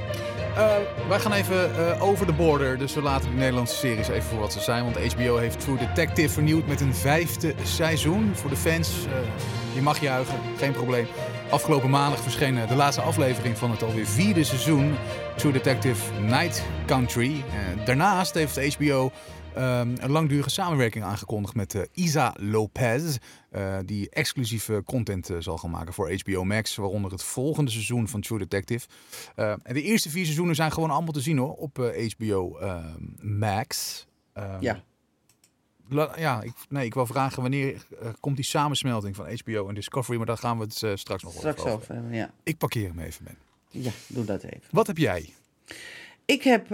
Eh, 0.56 0.76
wij 1.08 1.18
gaan 1.20 1.32
even 1.32 1.76
eh, 1.76 2.02
over 2.02 2.26
de 2.26 2.32
border, 2.32 2.78
dus 2.78 2.94
we 2.94 3.02
laten 3.02 3.28
die 3.30 3.38
Nederlandse 3.38 3.76
series 3.76 4.08
even 4.08 4.22
voor 4.22 4.38
wat 4.38 4.52
ze 4.52 4.60
zijn. 4.60 4.84
Want 4.84 5.12
HBO 5.14 5.36
heeft 5.36 5.60
True 5.60 5.78
Detective 5.78 6.28
vernieuwd 6.28 6.66
met 6.66 6.80
een 6.80 6.94
vijfde 6.94 7.54
seizoen. 7.62 8.30
Voor 8.34 8.50
de 8.50 8.56
fans, 8.56 8.88
eh, 9.06 9.74
je 9.74 9.82
mag 9.82 10.00
juichen, 10.00 10.38
geen 10.56 10.72
probleem. 10.72 11.06
Afgelopen 11.50 11.90
maandag 11.90 12.20
verscheen 12.20 12.58
de 12.68 12.74
laatste 12.74 13.02
aflevering 13.02 13.58
van 13.58 13.70
het 13.70 13.82
alweer 13.82 14.06
vierde 14.06 14.44
seizoen 14.44 14.94
True 15.36 15.52
Detective 15.52 16.20
Night 16.20 16.62
Country. 16.86 17.44
Daarnaast 17.84 18.34
heeft 18.34 18.74
HBO 18.74 19.10
ehm, 19.54 19.88
een 20.00 20.10
langdurige 20.10 20.50
samenwerking 20.50 21.04
aangekondigd 21.04 21.54
met 21.54 21.88
Isa 21.92 22.34
Lopez. 22.38 23.16
Eh, 23.50 23.78
die 23.84 24.10
exclusieve 24.10 24.82
content 24.86 25.30
eh, 25.30 25.36
zal 25.38 25.58
gaan 25.58 25.70
maken 25.70 25.92
voor 25.92 26.12
HBO 26.12 26.44
Max. 26.44 26.76
Waaronder 26.76 27.10
het 27.10 27.22
volgende 27.22 27.70
seizoen 27.70 28.08
van 28.08 28.20
True 28.20 28.38
Detective. 28.38 28.86
Eh, 29.34 29.50
en 29.62 29.74
de 29.74 29.82
eerste 29.82 30.10
vier 30.10 30.24
seizoenen 30.24 30.54
zijn 30.54 30.72
gewoon 30.72 30.90
allemaal 30.90 31.12
te 31.12 31.20
zien 31.20 31.38
hoor. 31.38 31.52
Op 31.54 31.92
HBO 32.16 32.58
Max. 33.20 34.06
Ehm, 34.32 34.56
Ja. 34.62 34.82
la- 35.88 36.14
ja, 36.18 36.42
ik, 36.42 36.52
nee, 36.68 36.84
ik 36.84 36.94
wil 36.94 37.06
vragen 37.06 37.42
wanneer 37.42 37.86
komt 38.20 38.36
die 38.36 38.44
samensmelting 38.44 39.16
van 39.16 39.26
HBO 39.44 39.68
en 39.68 39.74
Discovery. 39.74 40.16
Maar 40.16 40.26
daar 40.26 40.38
gaan 40.38 40.58
we 40.58 40.64
het 40.64 40.98
straks 41.00 41.22
nog 41.22 41.32
Straks 41.32 41.64
over 41.64 41.94
hebben, 41.94 42.12
ja. 42.14 42.30
Ik 42.42 42.58
parkeer 42.58 42.88
hem 42.88 42.98
even, 42.98 43.24
Ben. 43.24 43.36
Ja, 43.82 43.90
doe 44.06 44.24
dat 44.24 44.42
even. 44.42 44.62
Wat 44.70 44.86
heb 44.86 44.98
jij? 44.98 45.34
Ik 46.24 46.42
heb 46.42 46.68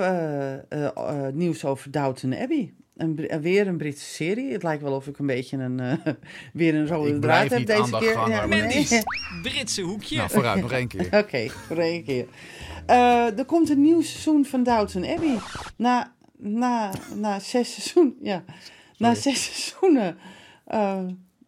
nieuws 1.35 1.65
over 1.65 1.91
Downton 1.91 2.35
Abbey. 2.35 2.75
Een, 2.97 3.29
eh, 3.29 3.39
weer 3.39 3.67
een 3.67 3.77
Britse 3.77 4.05
serie. 4.05 4.53
Het 4.53 4.63
lijkt 4.63 4.83
wel 4.83 4.93
of 4.93 5.07
ik 5.07 5.19
een 5.19 5.27
beetje 5.27 5.57
een, 5.57 5.81
eh, 5.81 5.93
weer 6.53 6.75
een 6.75 6.87
rode 6.87 7.19
draad 7.19 7.51
heb 7.51 7.67
deze 7.67 7.97
keer. 7.99 8.29
nee. 8.29 8.47
Mendy's 8.47 9.03
Britse 9.43 9.83
hoekje. 9.83 10.17
Nou, 10.17 10.31
vooruit, 10.31 10.61
nog 10.61 10.73
één 10.73 10.89
keer. 10.89 11.09
Oké, 11.23 11.49
voor 11.49 11.79
één 11.79 12.05
keer. 12.05 12.27
Eh, 12.87 13.39
er 13.39 13.45
komt 13.45 13.71
een 13.71 13.83
nieuw 13.83 14.03
seizoen 14.03 14.45
van 14.45 14.63
Downton 14.63 15.07
Abbey. 15.07 15.39
Na, 15.77 16.13
na, 16.37 16.91
na 17.15 17.39
zes 17.39 17.75
seizoenen. 17.75 18.17
Ja, 18.21 18.45
na 18.99 19.15
zes 19.15 19.45
seizoenen. 19.45 20.19
Eh, 20.65 21.05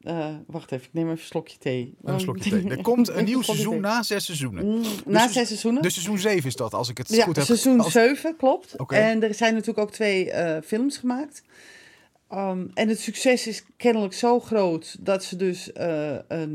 eh, 0.08 0.34
wacht 0.46 0.72
even, 0.72 0.86
ik 0.86 0.92
neem 0.92 1.04
even 1.06 1.18
een 1.18 1.24
slokje 1.26 1.58
thee. 1.58 1.94
Een 2.02 2.20
slokje 2.20 2.50
thee. 2.50 2.68
Er 2.70 2.82
komt 2.82 3.08
een 3.08 3.24
nieuw 3.32 3.42
seizoen 3.42 3.72
thee. 3.72 3.80
na 3.80 4.02
zes 4.02 4.24
seizoenen. 4.24 4.66
Mm, 4.66 4.82
na 5.06 5.24
Dus- 5.24 5.32
zes 5.32 5.46
seizoenen? 5.46 5.82
Dus 5.82 5.92
seizoen 5.94 6.18
7 6.18 6.46
is 6.48 6.56
dat, 6.56 6.74
als 6.74 6.88
ik 6.88 6.98
het 6.98 7.08
ja, 7.08 7.24
goed 7.24 7.36
heb. 7.36 7.44
seizoen 7.44 7.80
als- 7.80 7.92
7, 7.92 8.36
klopt. 8.36 8.74
En 8.88 9.22
er 9.22 9.34
zijn 9.34 9.52
natuurlijk 9.52 9.78
ook 9.78 9.90
twee 9.92 10.30
eh, 10.30 10.62
films 10.62 10.96
gemaakt. 10.96 11.42
Um, 12.32 12.70
en 12.74 12.88
het 12.88 13.00
succes 13.00 13.46
is 13.46 13.64
kennelijk 13.76 14.12
zo 14.14 14.40
groot 14.40 14.96
dat 15.00 15.24
ze 15.24 15.36
dus 15.36 15.72
eh, 15.72 16.16
een, 16.28 16.52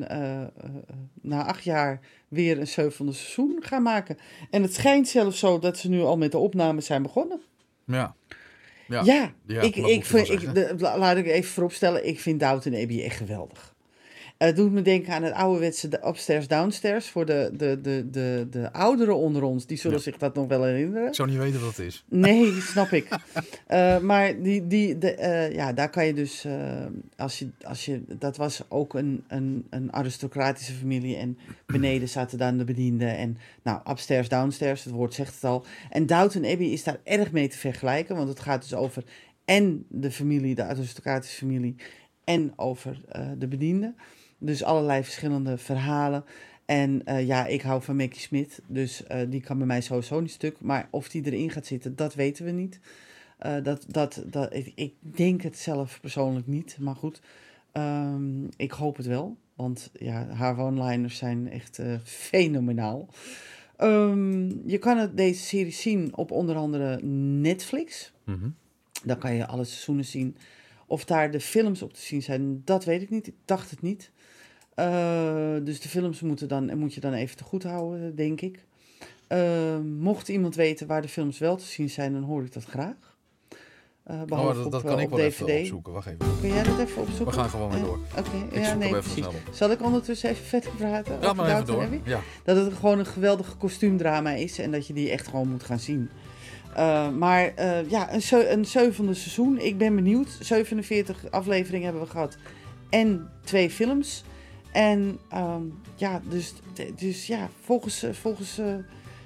na 1.21 1.45
acht 1.45 1.63
jaar 1.63 1.99
weer 2.27 2.59
een 2.59 2.67
zevende 2.67 3.13
seizoen 3.13 3.57
gaan 3.59 3.83
maken. 3.83 4.17
En 4.49 4.61
het 4.61 4.73
schijnt 4.73 5.07
zelfs 5.07 5.39
zo 5.39 5.59
dat 5.59 5.77
ze 5.77 5.89
nu 5.89 6.01
al 6.01 6.17
met 6.17 6.31
de 6.31 6.37
opnames 6.37 6.85
zijn 6.85 7.01
begonnen. 7.03 7.41
Ja. 7.85 8.15
Ja. 8.87 9.01
Ja, 9.03 9.33
Ja, 9.45 9.61
ik, 9.61 9.75
ik 9.75 10.05
vind, 10.05 10.29
ik, 10.29 10.53
de- 10.53 10.75
laat 10.79 11.17
ik 11.17 11.25
even 11.25 11.49
vooropstellen, 11.51 12.07
ik 12.07 12.19
vind 12.19 12.39
Downton 12.39 12.75
Abbey 12.75 13.03
echt 13.03 13.17
geweldig. 13.17 13.72
Het 14.43 14.55
doet 14.55 14.71
me 14.71 14.81
denken 14.81 15.13
aan 15.13 15.23
het 15.23 15.33
ouderwetse 15.33 15.87
de 15.87 16.07
upstairs, 16.07 16.47
downstairs. 16.47 17.09
Voor 17.09 17.25
de, 17.25 17.51
de, 17.53 17.81
de, 17.81 18.09
de, 18.11 18.47
de 18.49 18.73
ouderen 18.73 19.15
onder 19.15 19.43
ons, 19.43 19.65
die 19.65 19.77
zullen 19.77 19.97
Ja. 19.97 20.03
zich 20.03 20.17
dat 20.17 20.35
nog 20.35 20.47
wel 20.47 20.63
herinneren. 20.63 21.07
Ik 21.07 21.15
zou 21.15 21.29
niet 21.29 21.37
weten 21.37 21.59
wat 21.61 21.77
het 21.77 21.85
is. 21.85 22.03
Nee, 22.09 22.61
snap 22.71 22.91
ik. 22.91 23.07
Eh, 23.67 23.99
maar 23.99 24.41
die, 24.41 24.67
die, 24.67 24.97
de, 24.97 25.11
eh, 25.15 25.51
ja, 25.51 25.73
daar 25.73 25.89
kan 25.89 26.05
je 26.05 26.13
dus, 26.13 26.45
eh, 26.45 26.85
als 27.17 27.39
je, 27.39 27.49
als 27.63 27.85
je, 27.85 28.03
dat 28.07 28.37
was 28.37 28.63
ook 28.69 28.93
een, 28.93 29.23
een, 29.27 29.65
een 29.69 29.93
aristocratische 29.93 30.73
familie 30.73 31.15
en 31.15 31.37
beneden 31.65 32.09
zaten 32.09 32.37
dan 32.37 32.57
de 32.57 32.63
bedienden 32.63 33.17
en 33.17 33.37
nou, 33.63 33.81
upstairs, 33.89 34.29
downstairs, 34.29 34.83
het 34.83 34.93
woord 34.93 35.13
zegt 35.13 35.33
het 35.33 35.43
al. 35.43 35.65
En 35.89 36.05
Downton 36.05 36.45
Abbey 36.45 36.67
is 36.67 36.83
daar 36.83 36.99
erg 37.03 37.31
mee 37.31 37.47
te 37.47 37.57
vergelijken, 37.57 38.15
want 38.15 38.29
het 38.29 38.39
gaat 38.39 38.61
dus 38.61 38.73
over 38.73 39.03
en 39.45 39.85
de 39.89 40.11
familie, 40.11 40.55
de 40.55 40.63
aristocratische 40.63 41.37
familie, 41.37 41.75
en 42.23 42.53
over 42.55 43.01
de 43.37 43.47
bedienden. 43.47 43.95
Dus 44.45 44.63
allerlei 44.63 45.03
verschillende 45.03 45.57
verhalen. 45.57 46.25
En 46.65 47.05
eh, 47.05 47.27
ja, 47.27 47.45
ik 47.45 47.61
hou 47.61 47.81
van 47.81 47.95
Mackie 47.95 48.19
Smith, 48.19 48.61
dus 48.67 49.03
eh, 49.03 49.19
die 49.29 49.41
kan 49.41 49.57
bij 49.57 49.67
mij 49.67 49.81
sowieso 49.81 50.19
niet 50.19 50.31
stuk. 50.31 50.61
Maar 50.61 50.87
of 50.89 51.09
die 51.09 51.25
erin 51.25 51.49
gaat 51.49 51.65
zitten, 51.65 51.95
dat 51.95 52.15
weten 52.15 52.45
we 52.45 52.51
niet. 52.51 52.79
Eh, 53.37 53.63
dat, 53.63 53.85
dat, 53.87 54.23
dat, 54.25 54.53
ik, 54.53 54.71
ik 54.75 54.93
denk 54.99 55.41
het 55.41 55.57
zelf 55.57 55.99
persoonlijk 56.01 56.47
niet, 56.47 56.77
maar 56.79 56.95
goed. 56.95 57.21
Ehm, 57.71 58.45
ik 58.55 58.71
hoop 58.71 58.97
het 58.97 59.05
wel, 59.05 59.37
want 59.55 59.91
ja, 59.93 60.27
haar 60.27 60.59
one-liners 60.59 61.17
zijn 61.17 61.49
echt 61.49 61.79
fenomenaal. 62.03 63.07
Ehm, 63.77 64.67
je 64.69 64.77
kan 64.77 64.97
het, 64.97 65.17
deze 65.17 65.41
serie 65.41 65.71
zien 65.71 66.15
op 66.15 66.31
onder 66.31 66.55
andere 66.55 67.01
Netflix. 67.01 68.13
Mhm. 68.23 68.49
Dan 69.03 69.17
kan 69.17 69.33
je 69.33 69.47
alle 69.47 69.63
seizoenen 69.63 70.05
zien. 70.05 70.37
Of 70.87 71.05
daar 71.05 71.31
de 71.31 71.39
films 71.39 71.81
op 71.81 71.93
te 71.93 72.01
zien 72.01 72.21
zijn, 72.21 72.61
dat 72.65 72.85
weet 72.85 73.01
ik 73.01 73.09
niet. 73.09 73.27
Ik 73.27 73.35
dacht 73.45 73.69
het 73.69 73.81
niet. 73.81 74.11
Eh, 74.75 75.55
dus 75.63 75.79
de 75.81 75.89
films 75.89 76.21
moeten 76.21 76.47
dan, 76.47 76.77
moet 76.77 76.93
je 76.93 76.99
dan 76.99 77.13
even 77.13 77.37
te 77.37 77.43
goed 77.43 77.63
houden, 77.63 78.15
denk 78.15 78.41
ik. 78.41 78.65
Eh, 79.27 79.77
mocht 79.99 80.29
iemand 80.29 80.55
weten 80.55 80.87
waar 80.87 81.01
de 81.01 81.07
films 81.07 81.37
wel 81.37 81.55
te 81.55 81.65
zien 81.65 81.89
zijn, 81.89 82.13
dan 82.13 82.23
hoor 82.23 82.43
ik 82.43 82.53
dat 82.53 82.63
graag. 82.65 82.95
Eh, 84.03 84.21
behalve 84.23 84.57
Oh, 84.57 84.63
dat, 84.63 84.71
dat 84.71 84.81
op, 84.81 84.87
kan 84.87 84.99
ik 84.99 85.09
wel 85.09 85.19
DVD. 85.19 85.47
even 85.47 85.59
opzoeken. 85.59 85.93
Wacht 85.93 86.07
even. 86.07 86.39
Kun 86.39 86.49
jij 86.49 86.63
dat 86.63 86.79
even 86.79 87.01
opzoeken? 87.01 87.35
We 87.35 87.41
gaan 87.41 87.49
gewoon 87.49 87.71
weer 87.71 87.79
door. 87.79 87.99
Oké, 88.17 88.59
ja, 88.59 88.73
nee, 88.73 88.89
precies. 88.89 89.25
Zal 89.51 89.71
ik 89.71 89.81
ondertussen 89.81 90.29
even 90.29 90.45
vet 90.45 90.69
praten? 90.77 91.17
Ja, 91.21 91.33
maar 91.33 91.51
even 91.53 91.65
door. 91.65 91.87
Ja. 92.03 92.19
Dat 92.43 92.57
het 92.65 92.73
gewoon 92.73 92.99
een 92.99 93.05
geweldige 93.05 93.55
kostuumdrama 93.55 94.31
is 94.31 94.59
en 94.59 94.71
dat 94.71 94.87
je 94.87 94.93
die 94.93 95.09
echt 95.09 95.27
gewoon 95.27 95.47
moet 95.47 95.63
gaan 95.63 95.79
zien. 95.79 96.09
Maar 97.17 97.53
ja, 97.89 98.13
een, 98.13 98.51
een 98.51 98.65
zevende 98.65 99.13
seizoen. 99.13 99.59
Ik 99.59 99.77
ben 99.77 99.95
benieuwd. 99.95 100.37
47 100.39 101.31
afleveringen 101.31 101.83
hebben 101.85 102.03
we 102.03 102.09
gehad. 102.09 102.37
En 102.89 103.29
twee 103.43 103.69
films. 103.69 104.23
En 104.73 105.19
ehm, 105.29 105.61
ja, 105.95 106.21
dus, 106.29 106.53
dus 106.95 107.27
ja, 107.27 107.49
volgens, 107.63 108.03
eh, 108.03 108.13
volgens 108.13 108.57
eh, 108.57 108.75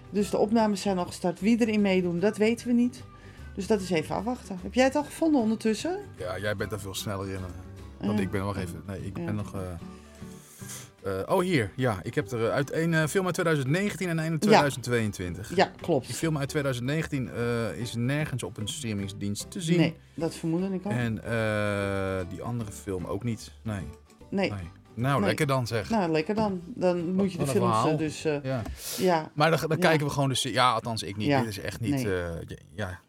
dus 0.09 0.29
de 0.29 0.37
opnames 0.37 0.81
zijn 0.81 0.97
al 0.97 1.05
gestart. 1.05 1.39
Wie 1.39 1.61
erin 1.61 1.81
meedoen, 1.81 2.19
dat 2.19 2.37
weten 2.37 2.67
we 2.67 2.73
niet. 2.73 3.03
Dus 3.55 3.67
dat 3.67 3.81
is 3.81 3.89
even 3.89 4.15
afwachten. 4.15 4.59
Heb 4.61 4.73
jij 4.73 4.83
het 4.83 4.95
al 4.95 5.03
gevonden 5.03 5.41
ondertussen? 5.41 5.97
Ja, 6.17 6.39
jij 6.39 6.55
bent 6.55 6.69
daar 6.69 6.79
veel 6.79 6.95
sneller 6.95 7.27
in. 7.29 7.35
eh, 7.35 8.05
Want 8.05 8.17
Ja. 8.17 8.23
ik 8.25 8.31
ben 8.31 8.41
nog 8.41 8.57
even... 8.57 8.83
Nee, 8.87 9.05
ik 9.05 9.17
Ja. 9.17 9.23
ben 9.25 9.35
nog... 9.35 9.53
oh, 11.27 11.39
hier. 11.41 11.71
Ja, 11.75 11.99
ik 12.03 12.15
heb 12.15 12.31
er 12.31 12.51
uit 12.51 12.71
een 12.73 13.09
film 13.09 13.25
uit 13.25 13.33
2019 13.33 14.09
en 14.09 14.17
een 14.17 14.31
uit 14.31 14.41
2022. 14.41 15.55
Ja, 15.55 15.65
Die 15.65 15.81
klopt. 15.81 16.05
film 16.15 16.37
uit 16.37 16.49
2019 16.49 17.29
eh, 17.29 17.77
is 17.77 17.95
nergens 17.95 18.43
op 18.43 18.57
een 18.57 18.67
streamingsdienst 18.67 19.51
te 19.51 19.61
zien. 19.61 19.77
Nee, 19.77 19.95
dat 20.13 20.35
vermoedde 20.35 20.73
ik 20.73 20.85
al. 20.85 20.91
En 20.91 21.13
die 22.29 22.41
andere 22.41 22.71
film 22.71 23.05
ook 23.05 23.23
niet. 23.23 23.51
Nee. 23.61 23.81
Nee. 24.29 24.49
nee. 24.51 24.59
Nou, 24.97 25.17
Nee. 25.17 25.27
lekker 25.27 25.47
dan 25.47 25.67
zeg. 25.67 25.89
Nou, 25.89 26.11
lekker 26.11 26.35
dan. 26.35 26.61
Dan 26.65 27.13
moet 27.13 27.31
je 27.31 27.37
de 27.37 27.47
films 27.47 27.65
eh, 27.75 27.81
verhaal. 27.81 27.97
dus... 27.97 28.25
eh, 28.25 28.43
Ja. 28.43 28.61
ja, 28.97 29.31
Maar 29.33 29.49
dan, 29.49 29.59
dan 29.59 29.69
Ja. 29.69 29.87
kijken 29.87 30.05
we 30.05 30.11
gewoon 30.11 30.29
dus... 30.29 30.41
Ja, 30.41 30.71
althans 30.71 31.03
ik 31.03 31.17
niet. 31.17 31.27
Ja. 31.27 31.39
Dit 31.39 31.49
is 31.49 31.59
echt 31.59 31.79
niet... 31.79 31.91
Nee. 32.03 32.21
eh, 32.23 32.57
ja. 32.75 32.99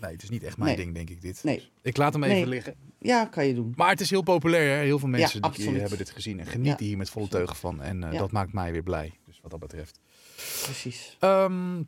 Nee, 0.00 0.12
het 0.12 0.22
is 0.22 0.28
niet 0.30 0.42
echt 0.42 0.56
mijn 0.56 0.76
Nee. 0.76 0.84
ding, 0.84 0.94
denk 0.94 1.10
ik, 1.10 1.20
dit. 1.22 1.44
nee. 1.44 1.70
Ik 1.82 1.96
laat 1.96 2.12
hem 2.12 2.22
even 2.24 2.36
Nee. 2.36 2.46
liggen. 2.46 2.74
Ja, 2.98 3.24
kan 3.24 3.46
je 3.46 3.54
doen. 3.54 3.72
Maar 3.76 3.90
het 3.90 4.00
is 4.00 4.10
heel 4.10 4.22
populair, 4.22 4.76
hè? 4.76 4.82
Heel 4.84 4.98
veel 4.98 5.08
mensen 5.08 5.40
die 5.40 5.50
absoluut. 5.50 5.80
hebben 5.80 5.98
dit 5.98 6.10
gezien 6.10 6.40
en 6.40 6.46
genieten 6.46 6.84
Ja. 6.84 6.88
hier 6.88 6.96
met 6.98 7.10
volle 7.10 7.28
teugen 7.28 7.56
van. 7.56 7.82
En 7.82 8.04
eh, 8.04 8.12
Ja. 8.12 8.18
dat 8.18 8.32
maakt 8.32 8.52
mij 8.52 8.72
weer 8.72 8.82
blij, 8.82 9.12
dus 9.26 9.38
wat 9.42 9.50
dat 9.50 9.60
betreft. 9.60 9.98
Precies. 10.62 11.16
Ehm, 11.20 11.82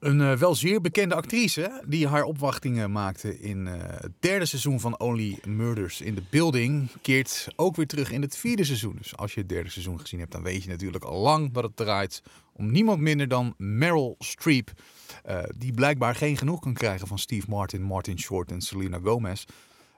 een 0.00 0.20
eh, 0.20 0.32
wel 0.32 0.54
zeer 0.54 0.80
bekende 0.80 1.14
actrice 1.14 1.82
die 1.86 2.08
haar 2.08 2.22
opwachtingen 2.22 2.92
maakte 2.92 3.40
in 3.40 3.66
eh, 3.66 3.74
het 3.78 4.12
derde 4.20 4.46
seizoen 4.46 4.80
van 4.80 4.98
Only 4.98 5.38
Murders 5.46 6.00
in 6.00 6.14
the 6.14 6.22
Building, 6.30 6.88
keert 7.02 7.48
ook 7.56 7.76
weer 7.76 7.86
terug 7.86 8.10
in 8.10 8.22
het 8.22 8.36
vierde 8.36 8.64
seizoen. 8.64 8.96
Dus 8.96 9.16
als 9.16 9.34
je 9.34 9.40
het 9.40 9.48
derde 9.48 9.70
seizoen 9.70 10.00
gezien 10.00 10.20
hebt, 10.20 10.32
dan 10.32 10.42
weet 10.42 10.62
je 10.62 10.68
natuurlijk 10.68 11.04
al 11.04 11.20
lang 11.20 11.52
dat 11.52 11.62
het 11.62 11.76
draait 11.76 12.22
om 12.52 12.70
niemand 12.70 13.00
minder 13.00 13.28
dan 13.28 13.54
Meryl 13.56 14.14
Streep. 14.18 14.72
eh, 15.22 15.42
die 15.56 15.72
blijkbaar 15.72 16.14
geen 16.14 16.36
genoeg 16.36 16.60
kan 16.60 16.74
krijgen 16.74 17.06
van 17.06 17.18
Steve 17.18 17.46
Martin, 17.48 17.82
Martin 17.82 18.18
Short 18.18 18.50
en 18.50 18.60
Selena 18.60 18.98
Gomez. 19.02 19.44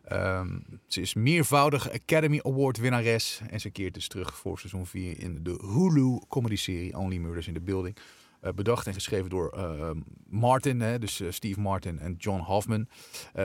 Ehm, 0.04 0.58
ze 0.86 1.00
is 1.00 1.14
meervoudige 1.14 1.92
Academy 1.92 2.40
Award 2.42 2.78
winnares 2.78 3.40
en 3.50 3.60
ze 3.60 3.70
keert 3.70 3.94
dus 3.94 4.08
terug 4.08 4.36
voor 4.36 4.58
seizoen 4.58 4.86
4 4.86 5.20
in 5.20 5.42
de 5.42 5.58
Hulu 5.60 6.20
comedy 6.28 6.56
serie 6.56 6.96
Only 6.96 7.16
Murders 7.16 7.46
in 7.46 7.54
the 7.54 7.60
Building. 7.60 7.96
Eh, 8.40 8.52
bedacht 8.52 8.86
en 8.86 8.94
geschreven 8.94 9.30
door 9.30 9.48
eh, 9.48 9.90
Martin, 10.28 10.80
hè, 10.80 10.98
dus 10.98 11.20
eh, 11.20 11.30
Steve 11.30 11.60
Martin 11.60 11.98
en 11.98 12.14
John 12.18 12.40
Hoffman. 12.40 12.88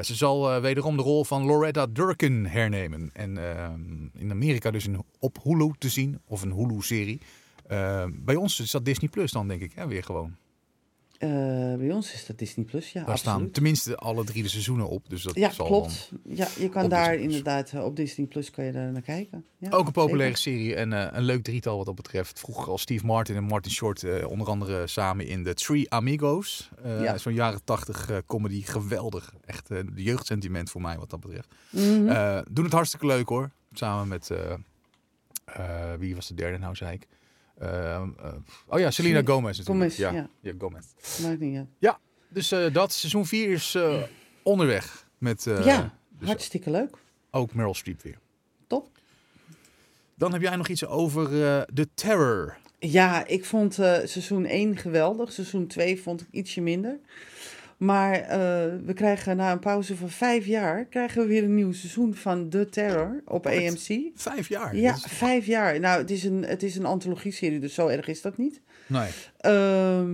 Ze 0.01 0.15
zal 0.15 0.61
wederom 0.61 0.97
de 0.97 1.03
rol 1.03 1.23
van 1.23 1.45
Loretta 1.45 1.85
Durkin 1.87 2.45
hernemen. 2.45 3.09
En 3.13 3.37
ehm, 3.37 4.07
in 4.13 4.31
Amerika 4.31 4.71
dus 4.71 4.87
in, 4.87 5.03
op 5.19 5.37
Hulu 5.43 5.71
te 5.77 5.89
zien, 5.89 6.21
of 6.25 6.41
een 6.41 6.53
Hulu-serie. 6.53 7.21
Eh, 7.71 8.05
bij 8.13 8.35
ons 8.35 8.59
is 8.59 8.71
dat 8.71 8.85
Disney 8.85 9.09
Plus 9.09 9.31
dan, 9.31 9.47
denk 9.47 9.61
ik, 9.61 9.71
hè, 9.75 9.87
weer 9.87 10.03
gewoon. 10.03 10.35
Eh, 11.21 11.29
bij 11.77 11.91
ons 11.91 12.13
is 12.13 12.25
dat 12.25 12.37
Disney 12.37 12.65
Plus, 12.65 12.91
ja, 12.91 13.03
Daar 13.03 13.17
staan 13.17 13.51
tenminste 13.51 13.95
alle 13.95 14.23
drie 14.23 14.43
de 14.43 14.49
seizoenen 14.49 14.87
op. 14.89 15.09
Dus 15.09 15.23
dat 15.23 15.35
Ja, 15.35 15.49
zal 15.51 15.65
klopt. 15.65 16.11
Ja, 16.23 16.47
je 16.59 16.69
kan 16.69 16.89
daar 16.89 17.09
Disney 17.09 17.27
inderdaad 17.27 17.71
eh, 17.71 17.83
op 17.85 17.95
Disney 17.95 18.27
Plus 18.27 18.51
kan 18.51 18.65
je 18.65 18.71
daar 18.71 18.91
naar 18.91 19.01
kijken. 19.01 19.45
Ja, 19.57 19.69
ook 19.69 19.85
een 19.85 19.91
populaire 19.91 20.37
zeker. 20.37 20.59
serie 20.59 20.75
en 20.75 20.93
eh, 20.93 21.17
een 21.17 21.23
leuk 21.23 21.43
drietal 21.43 21.77
wat 21.77 21.85
dat 21.85 21.95
betreft. 21.95 22.39
Vroeger 22.39 22.67
al 22.67 22.77
Steve 22.77 23.05
Martin 23.05 23.35
en 23.35 23.43
Martin 23.43 23.71
Short, 23.71 24.25
onder 24.25 24.47
andere 24.47 24.87
samen 24.87 25.27
in 25.27 25.43
The 25.43 25.53
Three 25.53 25.89
Amigos. 25.91 26.69
Ja. 26.83 27.17
Zo'n 27.17 27.33
jaren 27.33 27.63
tachtig 27.63 28.21
comedy, 28.25 28.61
geweldig. 28.61 29.33
Echt 29.45 29.67
de 29.67 29.85
jeugdsentiment 29.95 30.69
voor 30.69 30.81
mij 30.81 30.97
wat 30.97 31.09
dat 31.09 31.19
betreft. 31.19 31.47
Eh, 32.07 32.39
doen 32.51 32.63
het 32.63 32.73
hartstikke 32.73 33.05
leuk 33.05 33.29
hoor. 33.29 33.49
Samen 33.73 34.07
met, 34.07 34.31
wie 35.99 36.15
was 36.15 36.27
de 36.27 36.33
derde 36.33 36.57
nou, 36.57 36.75
zei 36.75 36.93
ik? 36.93 37.07
Eh, 37.61 37.95
eh, 37.95 38.03
oh 38.67 38.79
ja, 38.79 38.91
Selena 38.91 39.21
Gomez 39.25 39.57
natuurlijk. 39.57 39.67
Gomez, 39.67 39.97
ja. 39.97 40.11
ja. 40.11 40.29
ja, 40.39 40.53
Gomez. 40.57 40.85
Maakt 41.21 41.39
niet 41.39 41.57
uit. 41.57 41.95
Dus 42.29 42.51
eh, 42.51 42.73
dat, 42.73 42.91
seizoen 42.93 43.25
4 43.25 43.49
is 43.49 43.75
eh, 43.75 44.01
onderweg. 44.43 45.07
Met 45.17 45.47
eh, 45.47 45.65
Ja, 45.65 45.93
dus 46.09 46.27
Hartstikke 46.27 46.71
leuk. 46.71 46.97
ook 47.31 47.53
Meryl 47.53 47.73
Streep 47.73 48.01
weer. 48.01 48.17
Top. 48.67 48.89
Dan 50.15 50.33
heb 50.33 50.41
jij 50.41 50.55
nog 50.55 50.67
iets 50.67 50.85
over 50.85 51.43
eh 51.43 51.61
The 51.73 51.87
Terror. 51.93 52.57
Ja, 52.79 53.25
ik 53.27 53.45
vond 53.45 53.79
eh, 53.79 53.91
seizoen 54.03 54.45
1 54.45 54.77
geweldig. 54.77 55.31
Seizoen 55.31 55.67
2 55.67 56.01
vond 56.01 56.21
ik 56.21 56.27
ietsje 56.31 56.61
minder. 56.61 56.99
Maar 57.81 58.13
eh, 58.13 58.37
we 58.85 58.93
krijgen 58.93 59.37
na 59.37 59.51
een 59.51 59.59
pauze 59.59 59.95
van 59.95 60.09
vijf 60.09 60.45
jaar... 60.45 60.85
krijgen 60.85 61.21
we 61.21 61.27
weer 61.27 61.43
een 61.43 61.55
nieuw 61.55 61.71
seizoen 61.71 62.15
van 62.15 62.49
The 62.49 62.69
Terror 62.69 63.21
op 63.25 63.43
Wat? 63.43 63.53
AMC. 63.53 64.09
Vijf 64.15 64.47
jaar. 64.49 64.75
Ja, 64.75 64.93
is- 64.93 65.03
vijf 65.07 65.45
jaar. 65.45 65.79
Nou, 65.79 66.01
het 66.01 66.11
is 66.11 66.23
een, 66.23 66.43
het 66.45 66.63
is 66.63 66.75
een 66.75 66.85
antologie-serie, 66.85 67.59
dus 67.59 67.73
zo 67.73 67.87
erg 67.87 68.07
is 68.07 68.21
dat 68.21 68.37
niet. 68.37 68.61
Nee. 68.87 69.09
Ehm 69.37 70.09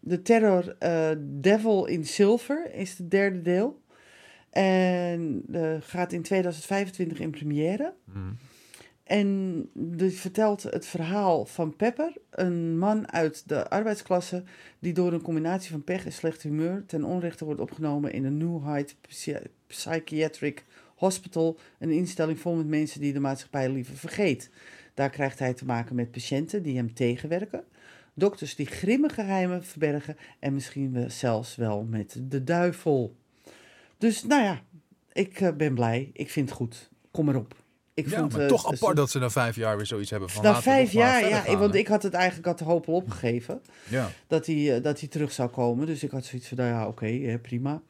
de 0.00 0.22
Terror 0.22 0.76
eh, 0.78 1.10
Devil 1.18 1.86
in 1.86 2.04
Silver 2.04 2.74
is 2.74 2.98
het 2.98 3.10
derde 3.10 3.42
deel. 3.42 3.82
En 4.50 5.42
eh, 5.52 5.74
gaat 5.80 6.12
in 6.12 6.22
2025 6.22 7.20
in 7.20 7.30
première. 7.30 7.94
Mhm. 8.04 8.18
En 9.08 9.70
dit 9.74 10.14
vertelt 10.14 10.62
het 10.62 10.86
verhaal 10.86 11.44
van 11.44 11.76
Pepper, 11.76 12.12
een 12.30 12.78
man 12.78 13.12
uit 13.12 13.48
de 13.48 13.68
arbeidsklasse 13.68 14.42
die 14.78 14.92
door 14.92 15.12
een 15.12 15.22
combinatie 15.22 15.70
van 15.70 15.84
pech 15.84 16.04
en 16.04 16.12
slecht 16.12 16.42
humeur 16.42 16.84
ten 16.86 17.04
onrechte 17.04 17.44
wordt 17.44 17.60
opgenomen 17.60 18.12
in 18.12 18.24
een 18.24 18.36
New 18.36 18.64
Height 18.64 18.96
Psy- 19.00 19.46
Psychiatric 19.66 20.64
Hospital, 20.94 21.58
een 21.78 21.90
instelling 21.90 22.38
vol 22.38 22.54
met 22.54 22.66
mensen 22.66 23.00
die 23.00 23.12
de 23.12 23.20
maatschappij 23.20 23.70
liever 23.70 23.96
vergeet. 23.96 24.50
Daar 24.94 25.10
krijgt 25.10 25.38
hij 25.38 25.54
te 25.54 25.64
maken 25.64 25.94
met 25.94 26.10
patiënten 26.10 26.62
die 26.62 26.76
hem 26.76 26.94
tegenwerken, 26.94 27.64
dokters 28.14 28.56
die 28.56 28.66
grimmige 28.66 29.14
geheimen 29.14 29.64
verbergen 29.64 30.16
en 30.38 30.54
misschien 30.54 31.10
zelfs 31.10 31.56
wel 31.56 31.82
met 31.82 32.20
de 32.22 32.44
duivel. 32.44 33.16
Dus 33.98 34.24
nou 34.24 34.42
ja, 34.42 34.62
ik 35.12 35.40
eh, 35.40 35.52
ben 35.52 35.74
blij. 35.74 36.10
Ik 36.12 36.30
vind 36.30 36.48
het 36.48 36.58
goed. 36.58 36.90
Kom 37.10 37.24
maar 37.24 37.36
op. 37.36 37.66
Ik 37.98 38.10
Ja, 38.10 38.18
vond, 38.18 38.32
maar 38.32 38.40
eh, 38.40 38.46
toch 38.46 38.72
apart 38.72 38.96
dat 38.96 39.10
ze 39.10 39.18
na 39.18 39.30
vijf 39.30 39.56
jaar 39.56 39.76
weer 39.76 39.86
zoiets 39.86 40.10
hebben 40.10 40.30
van 40.30 40.42
na 40.42 40.62
vijf 40.62 40.92
jaar, 40.92 41.28
ja, 41.28 41.40
gaan, 41.40 41.58
want 41.58 41.72
hè. 41.72 41.78
ik 41.78 41.86
had 41.86 42.02
het 42.02 42.14
eigenlijk 42.14 42.46
had 42.46 42.58
de 42.58 42.64
hoop 42.64 42.88
al 42.88 42.94
opgegeven 42.94 43.60
Ja. 43.88 44.10
dat 44.26 44.46
hij, 44.46 44.76
eh, 44.76 44.82
dat 44.82 45.00
hij 45.00 45.08
terug 45.08 45.32
zou 45.32 45.48
komen. 45.48 45.86
Dus 45.86 46.02
ik 46.02 46.10
had 46.10 46.24
zoiets 46.24 46.48
van, 46.48 46.56
nou 46.56 46.68
ja, 46.70 46.86
oké, 46.86 47.06
eh, 47.06 47.34
prima. 47.42 47.82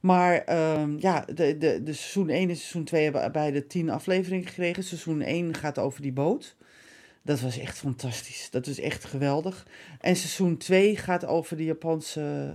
Maar 0.00 0.34
ehm, 0.44 0.96
ja, 0.98 1.24
de, 1.34 1.58
de, 1.58 1.80
de 1.82 1.92
seizoen 1.92 2.28
1 2.28 2.48
en 2.48 2.56
seizoen 2.56 2.84
2 2.84 3.02
hebben 3.02 3.32
beide 3.32 3.66
tien 3.66 3.90
afleveringen 3.90 4.46
gekregen. 4.46 4.84
Seizoen 4.84 5.20
1 5.22 5.54
gaat 5.54 5.78
over 5.78 6.02
die 6.02 6.12
boot. 6.12 6.56
Dat 7.22 7.40
was 7.40 7.58
echt 7.58 7.78
fantastisch. 7.78 8.48
Dat 8.50 8.66
was 8.66 8.78
echt 8.78 9.04
geweldig. 9.04 9.66
En 10.00 10.16
seizoen 10.16 10.56
2 10.56 10.96
gaat 10.96 11.26
over 11.26 11.56
de 11.56 11.64
Japanse, 11.64 12.54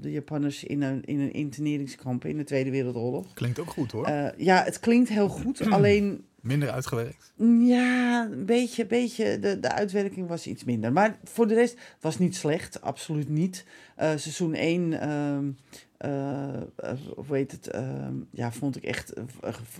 de 0.00 0.10
Japanners 0.10 0.64
in 0.64 0.82
een, 0.82 1.04
in 1.04 1.20
een 1.20 1.32
interneringskamp 1.32 2.24
in 2.24 2.36
de 2.36 2.44
Tweede 2.44 2.70
Wereldoorlog. 2.70 3.34
Klinkt 3.34 3.58
ook 3.58 3.70
goed 3.70 3.92
hoor. 3.92 4.32
Ja, 4.36 4.64
het 4.64 4.80
klinkt 4.80 5.08
heel 5.08 5.28
goed, 5.28 5.66
alleen 5.76 6.24
Minder 6.40 6.70
uitgewerkt. 6.70 7.32
ja, 7.60 8.28
een 8.30 8.46
beetje, 8.46 8.86
beetje 8.86 9.38
de, 9.38 9.60
de 9.60 9.72
uitwerking 9.72 10.28
was 10.28 10.46
iets 10.46 10.64
minder. 10.64 10.92
Maar 10.92 11.18
voor 11.24 11.46
de 11.46 11.54
rest 11.54 11.78
was 12.00 12.18
niet 12.18 12.36
slecht, 12.36 12.80
absoluut 12.80 13.28
niet. 13.28 13.64
Eh, 13.96 14.08
seizoen 14.16 14.54
1, 14.54 15.00
ehm 15.00 15.50
eh, 15.96 16.54
eh, 16.76 16.98
hoe 17.16 17.36
heet 17.36 17.52
het, 17.52 17.66
ehm, 17.66 18.14
ja, 18.30 18.52
vond 18.52 18.76
ik 18.76 18.82
echt 18.82 19.12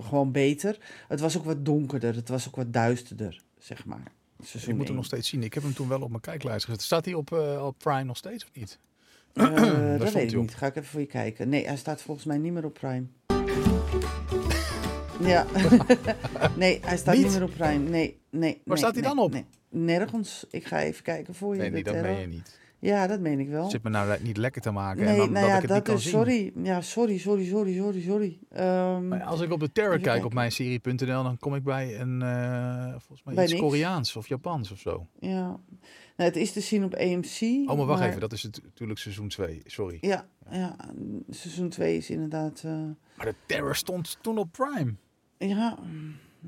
gewoon 0.03 0.33
beter. 0.33 0.79
Het 1.09 1.21
was 1.21 1.39
ook 1.39 1.45
wat 1.45 1.65
donkerder, 1.65 2.15
het 2.15 2.29
was 2.29 2.49
ook 2.49 2.57
wat 2.57 2.73
duisterder, 2.73 3.43
zeg 3.59 3.85
maar. 3.85 4.13
Seizoen 4.43 4.71
Ik 4.71 4.77
moet 4.77 4.87
hem 4.87 4.87
1. 4.87 4.95
nog 4.97 5.05
steeds 5.05 5.29
zien. 5.29 5.43
Ik 5.43 5.55
heb 5.55 5.63
hem 5.63 5.75
toen 5.75 5.89
wel 5.89 6.01
op 6.01 6.11
mijn 6.11 6.21
kijklijst 6.21 6.65
gezet. 6.65 6.83
Staat 6.83 7.05
hij 7.05 7.15
op, 7.15 7.33
op 7.63 7.79
Prime 7.79 8.05
nog 8.05 8.17
steeds 8.17 8.45
of 8.45 8.51
niet? 8.53 8.79
Dat 9.99 10.13
weet 10.13 10.33
ik 10.33 10.41
niet, 10.41 10.55
ga 10.55 10.67
ik 10.67 10.77
even 10.77 10.89
voor 10.89 11.01
je 11.01 11.07
kijken. 11.07 11.49
Nee, 11.49 11.67
hij 11.67 11.77
staat 11.77 12.03
volgens 12.03 12.27
mij 12.27 12.39
niet 12.39 12.53
meer 12.53 12.65
op 12.65 12.75
Prime. 12.75 13.07
Ja, 15.21 15.47
nee, 16.57 16.81
hij 16.83 16.97
staat 16.97 17.15
niet, 17.15 17.25
Niet? 17.25 17.33
meer 17.33 17.43
op 17.43 17.51
Prime. 17.57 17.89
Nee, 17.89 18.21
nee. 18.31 18.61
nee, 18.65 18.77
staat 18.77 18.93
hij 18.93 19.03
nee, 19.03 19.15
dan 19.15 19.19
op? 19.25 19.33
Nee. 19.33 19.45
Nergens. 19.71 20.45
Ik 20.51 20.65
ga 20.67 20.81
even 20.81 21.03
kijken 21.03 21.35
voor 21.35 21.57
je. 21.57 21.71
Nee, 21.71 21.85
dat 21.85 21.95
meen 22.03 22.21
je 22.21 22.27
niet. 22.27 22.59
Ja, 22.81 23.07
dat 23.07 23.21
meen 23.21 23.41
ik 23.41 23.49
wel. 23.49 23.71
Zit 23.71 23.83
me 23.83 23.91
nou 23.91 24.19
niet 24.23 24.37
lekker 24.37 24.63
te 24.63 24.71
maken 24.71 25.01
en 25.03 25.09
nee, 25.09 25.17
dan 25.17 25.33
nou 25.33 25.41
dat 25.41 25.51
ja, 25.51 25.57
ik 25.57 25.63
het 25.63 25.71
niet 25.71 25.79
dat 25.79 25.83
kan 25.87 25.95
is, 25.97 26.03
zien. 26.03 26.13
sorry. 26.13 26.53
Ja, 26.63 26.81
sorry, 26.81 27.19
sorry, 27.19 27.47
sorry, 27.47 27.77
sorry, 27.77 28.01
sorry. 28.03 28.39
Ehm, 28.51 29.09
Maar 29.09 29.23
als 29.23 29.41
ik 29.41 29.53
op 29.53 29.61
de 29.61 29.73
Terror 29.73 29.93
Even 29.93 30.05
kijk 30.05 30.17
op 30.17 30.21
kijken. 30.35 30.39
mijnserie.nl, 30.39 31.23
dan 31.23 31.39
kom 31.39 31.55
ik 31.55 31.63
bij 31.63 32.01
een, 32.01 32.23
eh, 32.23 32.89
volgens 32.91 33.23
mij 33.25 33.35
Bij 33.35 33.45
iets 33.45 33.53
niks. 33.53 33.65
Koreaans 33.65 34.17
of 34.17 34.29
Japans 34.29 34.71
of 34.73 34.79
zo. 34.79 35.07
ja. 35.21 35.61
Nou, 36.17 36.31
het 36.31 36.39
is 36.39 36.53
te 36.53 36.61
zien 36.61 36.85
op 36.85 36.95
AMC. 36.95 37.41
Oh, 37.71 37.77
maar 37.77 37.87
wacht 37.87 38.03
even, 38.05 38.21
dat 38.21 38.33
is 38.33 38.43
het, 38.43 38.61
natuurlijk 38.65 38.99
seizoen 38.99 39.29
2. 39.29 39.63
Sorry. 39.65 39.99
Ja, 40.01 40.27
ja, 40.51 40.77
seizoen 41.31 41.69
2 41.69 41.97
is 41.97 42.11
inderdaad... 42.11 42.63
eh, 42.65 42.73
Maar 43.17 43.27
de 43.27 43.35
Terror 43.47 43.77
stond 43.77 44.19
toen 44.21 44.39
op 44.39 44.53
Prime. 44.53 44.95
Ja, 45.39 45.79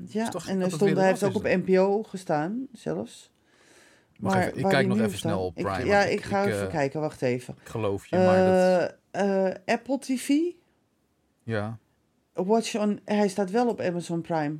ja. 0.07 0.29
toch 0.29 0.47
en 0.47 0.61
er 0.61 0.71
stond, 0.71 0.95
hij 0.97 1.07
heeft 1.07 1.23
ook 1.23 1.35
op 1.35 1.43
NPO 1.43 2.03
gestaan, 2.03 2.67
zelfs. 2.73 3.31
Even, 4.23 4.57
ik 4.57 4.65
kijk 4.65 4.87
nog 4.87 4.99
even 4.99 5.17
snel 5.17 5.45
op 5.45 5.57
ik- 5.57 5.65
Prime, 5.65 5.85
ja, 5.85 6.03
ik, 6.03 6.21
ga 6.23 6.41
ik, 6.41 6.47
even 6.47 6.65
eh, 6.65 6.69
kijken, 6.71 6.99
wacht 7.01 7.21
even. 7.21 7.55
Ik 7.61 7.67
geloof 7.69 8.05
je, 8.07 8.15
maar 8.15 8.45
dat... 8.45 8.95
Eh, 9.11 9.47
eh, 9.47 9.55
Apple 9.65 9.99
TV, 9.99 10.29
Ja. 11.43 11.77
Watch 12.33 12.75
on, 12.75 12.99
hij 13.05 13.27
staat 13.27 13.51
wel 13.51 13.67
op 13.67 13.79
Amazon 13.81 14.21
Prime. 14.21 14.55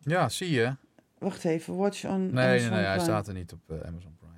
ja, 0.00 0.28
zie 0.28 0.50
je. 0.50 0.74
Wacht 1.18 1.44
even, 1.44 1.76
watch 1.76 2.04
on 2.04 2.20
Nee, 2.20 2.30
nee, 2.32 2.44
Amazon 2.48 2.70
nee, 2.70 2.78
hij 2.80 2.88
Prime. 2.96 3.00
staat 3.10 3.26
er 3.28 3.34
niet 3.34 3.52
op 3.52 3.60
Amazon 3.70 4.16
Prime. 4.18 4.32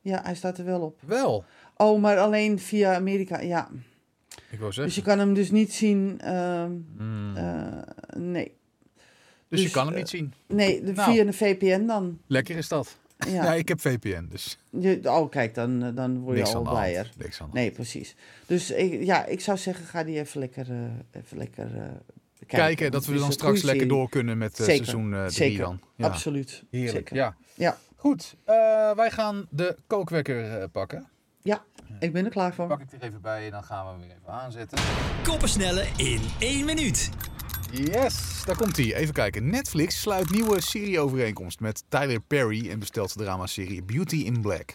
Ja, 0.00 0.20
hij 0.22 0.34
staat 0.34 0.58
er 0.58 0.64
wel 0.64 0.80
op. 0.80 1.00
Wel. 1.06 1.44
Oh, 1.76 2.00
maar 2.00 2.18
alleen 2.18 2.58
via 2.58 2.94
Amerika, 2.94 3.40
ja. 3.40 3.68
Ik 4.50 4.58
wou 4.58 4.64
Dus 4.66 4.76
je 4.76 4.82
zeggen. 4.82 5.02
kan 5.02 5.18
hem 5.18 5.34
dus 5.34 5.50
niet 5.50 5.72
zien. 5.72 6.20
ehm, 6.20 6.72
Hmm. 6.96 7.36
Nee. 8.18 8.56
dus 9.48 9.58
je 9.58 9.64
dus, 9.64 9.74
kan 9.74 9.84
hem 9.84 9.92
eh, 9.94 9.98
niet 10.00 10.08
zien. 10.08 10.32
Nee, 10.46 10.82
de, 10.84 10.92
Nou. 10.92 11.12
via 11.12 11.24
een 11.26 11.34
VPN 11.34 11.86
dan. 11.86 12.18
Lekker 12.26 12.56
is 12.56 12.68
dat. 12.68 12.96
Ja, 13.18 13.32
Ja. 13.32 13.54
ik 13.54 13.68
heb 13.68 13.80
VPN, 13.80 14.26
dus 14.30 14.58
Je, 14.70 15.00
oh, 15.04 15.30
kijk, 15.30 15.54
dan, 15.54 15.82
eh, 15.84 15.94
dan 15.94 16.18
word 16.20 16.36
je 16.36 16.42
niks 16.42 16.54
al 16.54 16.62
blijer. 16.62 17.10
Niks 17.16 17.40
aan 17.40 17.48
de 17.52 17.58
Nee, 17.58 17.70
precies. 17.70 18.14
Dus 18.46 18.70
ik, 18.70 19.02
ja, 19.04 19.24
ik 19.26 19.40
zou 19.40 19.58
zeggen, 19.58 19.84
ga 19.86 20.04
die 20.04 20.18
even 20.18 20.40
lekker, 20.40 20.66
eh, 20.70 21.20
even 21.22 21.38
lekker 21.38 21.66
kijken. 22.38 22.58
kijken 22.58 22.90
dat 22.90 23.06
we 23.06 23.18
dan 23.18 23.32
straks 23.32 23.62
lekker 23.62 23.82
serie. 23.82 23.96
door 23.98 24.08
kunnen 24.08 24.38
met 24.38 24.56
Zeker, 24.56 24.74
seizoen 24.84 25.10
3 25.10 25.30
zeker. 25.30 25.58
dan. 25.58 25.80
Ja, 25.96 26.06
Absoluut. 26.06 26.64
heerlijk. 26.70 26.92
Zeker. 26.92 27.16
Ja. 27.16 27.36
Ja. 27.54 27.78
Goed, 27.96 28.34
eh, 28.44 28.54
wij 28.94 29.10
gaan 29.10 29.46
de 29.50 29.76
kookwekker 29.86 30.58
eh, 30.60 30.64
pakken. 30.72 31.08
Ik 32.00 32.12
ben 32.12 32.24
er 32.24 32.30
klaar 32.30 32.54
voor. 32.54 32.66
Pak 32.66 32.80
ik 32.80 32.92
er 32.92 33.02
even 33.02 33.20
bij 33.20 33.44
en 33.44 33.50
dan 33.50 33.64
gaan 33.64 33.84
we 33.84 33.90
hem 33.90 34.00
weer 34.00 34.16
even 34.20 34.32
aanzetten. 34.32 34.78
Koppensnellen 35.22 35.86
in 35.96 36.20
één 36.38 36.64
minuut. 36.64 37.10
Yes, 37.72 38.42
daar 38.44 38.56
komt 38.56 38.76
hij. 38.76 38.94
Even 38.94 39.14
kijken. 39.14 39.50
Netflix 39.50 40.00
sluit 40.00 40.30
nieuwe 40.30 40.60
serieovereenkomst 40.60 41.60
met 41.60 41.84
Tyler 41.88 42.20
Perry 42.20 42.70
en 42.70 42.78
bestelt 42.78 43.18
de 43.18 43.24
dramaserie 43.24 43.82
Beauty 43.82 44.16
in 44.16 44.40
Black. 44.40 44.74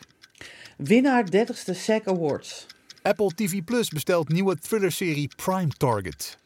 Winnaar 0.77 1.25
30ste 1.25 1.75
SAG 1.75 2.05
Awards. 2.05 2.65
Apple 3.01 3.31
TV 3.35 3.63
Plus 3.63 3.89
bestelt 3.89 4.29
nieuwe 4.29 4.57
thrillerserie 4.59 5.31
Prime 5.35 5.69
Target. 5.77 6.37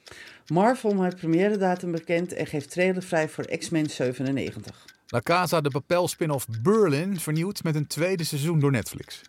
Marvel 0.47 0.93
maakt 0.93 1.15
première 1.15 1.57
datum 1.57 1.91
bekend 1.91 2.33
en 2.33 2.47
geeft 2.47 2.71
trailer 2.71 3.03
vrij 3.03 3.29
voor 3.29 3.45
X-Men 3.57 3.89
97. 3.89 4.86
La 5.07 5.21
Casa 5.21 5.62
de 5.62 5.69
Papel 5.69 6.07
spin-off 6.07 6.47
Berlin 6.62 7.19
vernieuwd 7.19 7.63
met 7.63 7.75
een 7.75 7.88
tweede 7.88 8.23
seizoen 8.23 8.60
door 8.60 8.71
Netflix. 8.71 9.21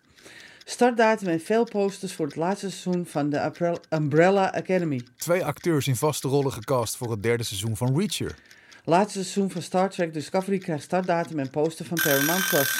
Startdatum 0.69 1.27
en 1.27 1.39
veel 1.39 1.63
posters 1.63 2.13
voor 2.13 2.25
het 2.25 2.35
laatste 2.35 2.71
seizoen 2.71 3.05
van 3.05 3.29
de 3.29 3.43
Umbrella- 3.43 3.79
Umbrella 3.89 4.51
Academy. 4.51 5.01
Twee 5.17 5.45
acteurs 5.45 5.87
in 5.87 5.95
vaste 5.95 6.27
rollen 6.27 6.53
gecast 6.53 6.97
voor 6.97 7.11
het 7.11 7.23
derde 7.23 7.43
seizoen 7.43 7.77
van 7.77 7.97
Reacher. 7.97 8.35
Laatste 8.83 9.19
seizoen 9.19 9.51
van 9.51 9.61
Star 9.61 9.89
Trek 9.89 10.13
Discovery 10.13 10.57
krijgt 10.57 10.83
startdatum 10.83 11.39
en 11.39 11.49
poster 11.49 11.85
van 11.85 11.97
Paramount 12.03 12.47
Plus. 12.49 12.77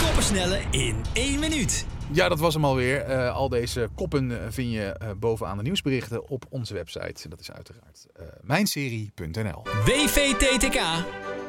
Koppensnellen 0.00 0.60
in 0.70 1.02
één 1.12 1.38
minuut. 1.38 1.86
Ja, 2.12 2.28
dat 2.28 2.38
was 2.38 2.54
hem 2.54 2.64
alweer. 2.64 3.00
Eh, 3.00 3.34
al 3.34 3.48
deze 3.48 3.88
koppen 3.94 4.30
eh, 4.30 4.46
vind 4.50 4.72
je 4.72 4.84
eh, 4.84 5.08
bovenaan 5.16 5.56
de 5.56 5.62
nieuwsberichten 5.62 6.28
op 6.28 6.44
onze 6.48 6.74
website. 6.74 7.28
Dat 7.28 7.40
is 7.40 7.50
uiteraard 7.52 8.06
eh, 8.16 8.26
mijnserie.nl. 8.42 9.62
WVTTK. 9.84 10.80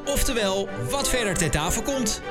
Oftewel, 0.05 0.69
wat 0.89 1.09
verder 1.09 1.37
ter 1.37 1.51
tafel 1.51 1.81
komt. 1.81 2.21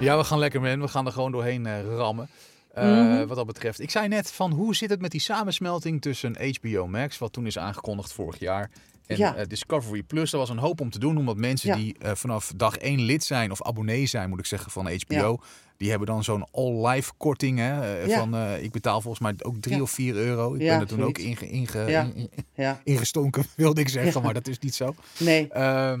Ja, 0.00 0.16
we 0.16 0.24
gaan 0.24 0.38
lekker 0.38 0.60
man. 0.60 0.80
We 0.80 0.88
gaan 0.88 1.06
er 1.06 1.12
gewoon 1.12 1.32
doorheen 1.32 1.66
eh, 1.66 1.82
rammen. 1.96 2.28
Eh, 2.74 2.84
Mhm. 2.84 3.26
Wat 3.26 3.36
dat 3.36 3.46
betreft. 3.46 3.80
Ik 3.80 3.90
zei 3.90 4.08
net 4.08 4.32
van 4.32 4.50
hoe 4.52 4.74
zit 4.76 4.90
het 4.90 5.00
met 5.00 5.10
die 5.10 5.20
samensmelting 5.20 6.00
tussen 6.02 6.36
HBO 6.60 6.86
Max, 6.86 7.18
wat 7.18 7.32
toen 7.32 7.46
is 7.46 7.58
aangekondigd 7.58 8.12
vorig 8.12 8.38
jaar, 8.38 8.70
en 9.06 9.16
Ja. 9.16 9.34
eh, 9.34 9.46
Discovery 9.46 10.02
Plus. 10.02 10.32
Er 10.32 10.38
was 10.38 10.48
een 10.48 10.58
hoop 10.58 10.80
om 10.80 10.90
te 10.90 10.98
doen, 10.98 11.16
omdat 11.16 11.36
mensen 11.36 11.68
Ja. 11.68 11.76
die 11.76 11.96
vanaf 12.14 12.52
dag 12.56 12.76
1 12.78 13.00
lid 13.00 13.24
zijn 13.24 13.50
of 13.50 13.62
abonnee 13.62 14.06
zijn, 14.06 14.28
moet 14.28 14.38
ik 14.38 14.46
zeggen, 14.46 14.70
van 14.70 14.90
HBO. 15.06 15.38
Die 15.76 15.90
hebben 15.90 16.06
dan 16.08 16.24
zo'n 16.24 16.46
all-life 16.52 17.12
korting. 17.16 17.58
Hè, 17.58 18.08
van, 18.10 18.36
ik 18.36 18.70
betaal 18.72 19.00
volgens 19.00 19.22
mij 19.22 19.34
ook 19.42 19.56
3 19.60 19.76
Ja. 19.76 19.82
of 19.82 19.90
4 19.90 20.14
euro. 20.14 20.54
Ik 20.54 20.60
Ja, 20.60 20.72
ben 20.72 20.80
er 20.80 20.86
toen 20.86 21.02
ook 21.04 21.18
inge, 21.18 21.48
in- 21.50 21.68
in- 22.14 22.30
Ja, 22.54 22.80
ingestonken, 22.84 23.44
wilde 23.56 23.80
ik 23.80 23.88
zeggen, 23.88 24.22
maar 24.22 24.34
dat 24.34 24.48
is 24.48 24.58
niet 24.58 24.74
zo. 24.74 24.94
nee. 25.18 25.48
Ehm, 25.48 26.00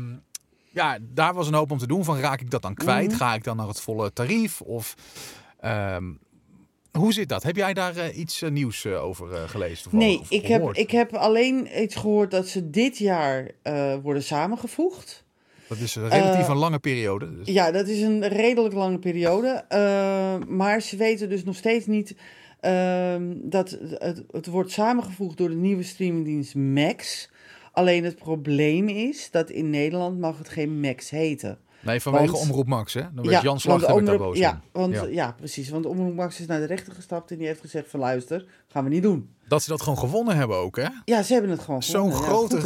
ja, 0.72 0.98
daar 1.00 1.34
was 1.34 1.46
een 1.46 1.54
hoop 1.54 1.70
om 1.70 1.78
te 1.78 1.86
doen. 1.86 2.04
Van 2.04 2.18
raak 2.18 2.40
ik 2.40 2.50
dat 2.50 2.62
dan 2.62 2.74
kwijt? 2.74 3.08
Mhm. 3.08 3.16
Ga 3.16 3.34
ik 3.34 3.44
dan 3.44 3.56
naar 3.56 3.68
het 3.68 3.80
volle 3.80 4.12
tarief? 4.12 4.60
Of 4.60 4.94
ehm, 5.60 6.12
hoe 6.92 7.12
zit 7.12 7.28
dat? 7.28 7.42
Heb 7.42 7.56
jij 7.56 7.74
daar 7.74 7.96
eh, 7.96 8.18
iets 8.18 8.42
eh, 8.42 8.50
nieuws 8.50 8.84
eh, 8.84 9.04
over 9.04 9.48
gelezen? 9.48 9.90
Nee, 9.94 10.20
ik 10.28 10.46
heb, 10.46 10.72
ik 10.72 10.90
heb 10.90 11.14
alleen 11.14 11.82
iets 11.82 11.94
gehoord 11.94 12.30
dat 12.30 12.48
ze 12.48 12.70
dit 12.70 12.98
jaar 12.98 13.50
worden 14.02 14.22
samengevoegd. 14.22 15.24
Dat 15.68 15.78
is 15.78 15.94
een 15.94 16.08
relatief 16.08 16.48
een 16.48 16.56
lange 16.56 16.78
periode. 16.78 17.36
Dus. 17.36 17.48
Ja, 17.48 17.70
dat 17.70 17.88
is 17.88 18.00
een 18.00 18.28
redelijk 18.28 18.74
lange 18.74 18.98
periode. 18.98 19.64
Maar 20.48 20.80
ze 20.80 20.96
weten 20.96 21.28
dus 21.28 21.44
nog 21.44 21.56
steeds 21.56 21.86
niet 21.86 22.16
ehm, 22.60 23.32
dat 23.34 23.78
het, 23.98 24.24
het 24.30 24.46
wordt 24.46 24.70
samengevoegd 24.70 25.36
door 25.36 25.48
de 25.48 25.54
nieuwe 25.54 25.82
streamingdienst 25.82 26.54
Max. 26.54 27.28
Alleen 27.72 28.04
het 28.04 28.16
probleem 28.16 28.88
is 28.88 29.28
dat 29.30 29.50
in 29.50 29.70
Nederland 29.70 30.18
mag 30.18 30.38
het 30.38 30.48
geen 30.48 30.80
Max 30.80 31.10
heten. 31.10 31.58
Nee, 31.82 32.00
vanwege 32.00 32.32
want- 32.32 32.42
Omroep 32.44 32.66
Max, 32.66 32.94
hè? 32.94 33.00
Dan 33.00 33.26
werd 33.26 33.30
Jan 33.42 33.44
want 33.44 33.60
Slachter 33.60 34.04
daar 34.04 34.18
boos 34.18 34.38
ja, 34.38 34.60
want, 34.72 34.94
Ja. 34.94 35.04
ja. 35.04 35.32
precies. 35.38 35.68
Want 35.70 35.86
Omroep 35.86 36.14
Max 36.14 36.40
is 36.40 36.46
naar 36.46 36.60
de 36.60 36.66
rechter 36.66 36.92
gestapt 36.92 37.30
en 37.30 37.38
die 37.38 37.46
heeft 37.46 37.60
gezegd 37.60 37.90
van 37.90 38.00
luister, 38.00 38.44
gaan 38.68 38.84
we 38.84 38.90
niet 38.90 39.02
doen. 39.02 39.28
Dat 39.48 39.62
ze 39.62 39.68
dat 39.70 39.82
gewoon 39.82 39.98
gewonnen 39.98 40.36
hebben 40.36 40.56
ook, 40.56 40.76
hè? 40.76 40.86
Ja, 41.04 41.22
ze 41.22 41.32
hebben 41.32 41.50
het 41.50 41.60
gewoon 41.60 41.82
Zo'n. 41.82 42.08
Ja, 42.08 42.14
grote, 42.14 42.56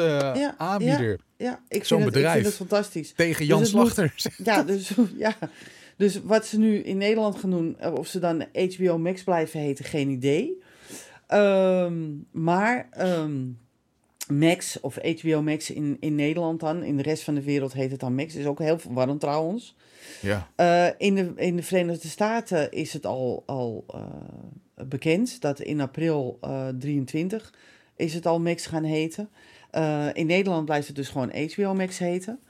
Ja, 0.00 0.34
ja, 0.34 0.54
aanbieder 0.58 1.18
Ja, 1.36 1.60
ik 1.68 1.84
Zo'n 1.84 2.00
vind, 2.00 2.14
het, 2.14 2.16
ik 2.16 2.22
bedrijf. 2.22 2.32
vind 2.32 2.46
het 2.46 2.54
fantastisch. 2.68 3.12
tegen 3.12 3.46
Jan 3.46 3.60
het 3.62 3.72
moet- 3.72 3.80
Slachter. 3.92 4.14
Ja, 4.44 4.62
dus, 4.62 4.92
ja. 5.16 5.36
dus 5.96 6.20
wat 6.22 6.46
ze 6.46 6.58
nu 6.58 6.76
in 6.78 6.96
Nederland 6.96 7.36
gaan 7.38 7.50
doen, 7.50 7.76
eh, 7.78 7.92
of 7.94 8.06
ze 8.06 8.18
dan 8.18 8.44
HBO 8.52 8.98
Max 8.98 9.22
blijven 9.24 9.60
heten, 9.60 9.84
geen 9.84 10.08
idee. 10.10 10.62
Ehm, 11.26 11.94
maar 12.32 12.88
ehm, 12.90 13.32
Max, 14.30 14.80
of 14.80 14.98
HBO 15.20 15.42
Max 15.42 15.70
in, 15.70 15.96
in 16.00 16.14
Nederland 16.14 16.60
dan, 16.60 16.82
in 16.82 16.96
de 16.96 17.02
rest 17.02 17.22
van 17.22 17.34
de 17.34 17.42
wereld 17.42 17.72
heet 17.72 17.90
het 17.90 18.00
dan 18.00 18.14
Max, 18.14 18.34
is 18.34 18.46
ook 18.46 18.58
heel 18.58 18.78
verwarrend 18.78 19.20
trouwens. 19.20 19.76
ja. 20.20 20.48
Eh, 20.56 20.86
in, 20.98 21.14
de, 21.14 21.32
in 21.36 21.56
de 21.56 21.62
Verenigde 21.62 22.08
Staten 22.08 22.70
is 22.70 22.92
het 22.92 23.06
al, 23.06 23.42
al 23.46 23.84
eh, 23.88 24.84
bekend 24.86 25.40
dat 25.40 25.60
in 25.60 25.80
april 25.80 26.38
eh 26.40 26.68
23 26.78 27.54
is 27.96 28.14
het 28.14 28.26
al 28.26 28.40
Max 28.40 28.66
gaan 28.66 28.84
heten. 28.84 29.30
In 30.12 30.26
Nederland 30.26 30.64
blijft 30.64 30.86
het 30.86 30.96
dus 30.96 31.08
gewoon 31.08 31.32
HBO 31.52 31.74
Max 31.74 31.98
heten. 31.98 32.40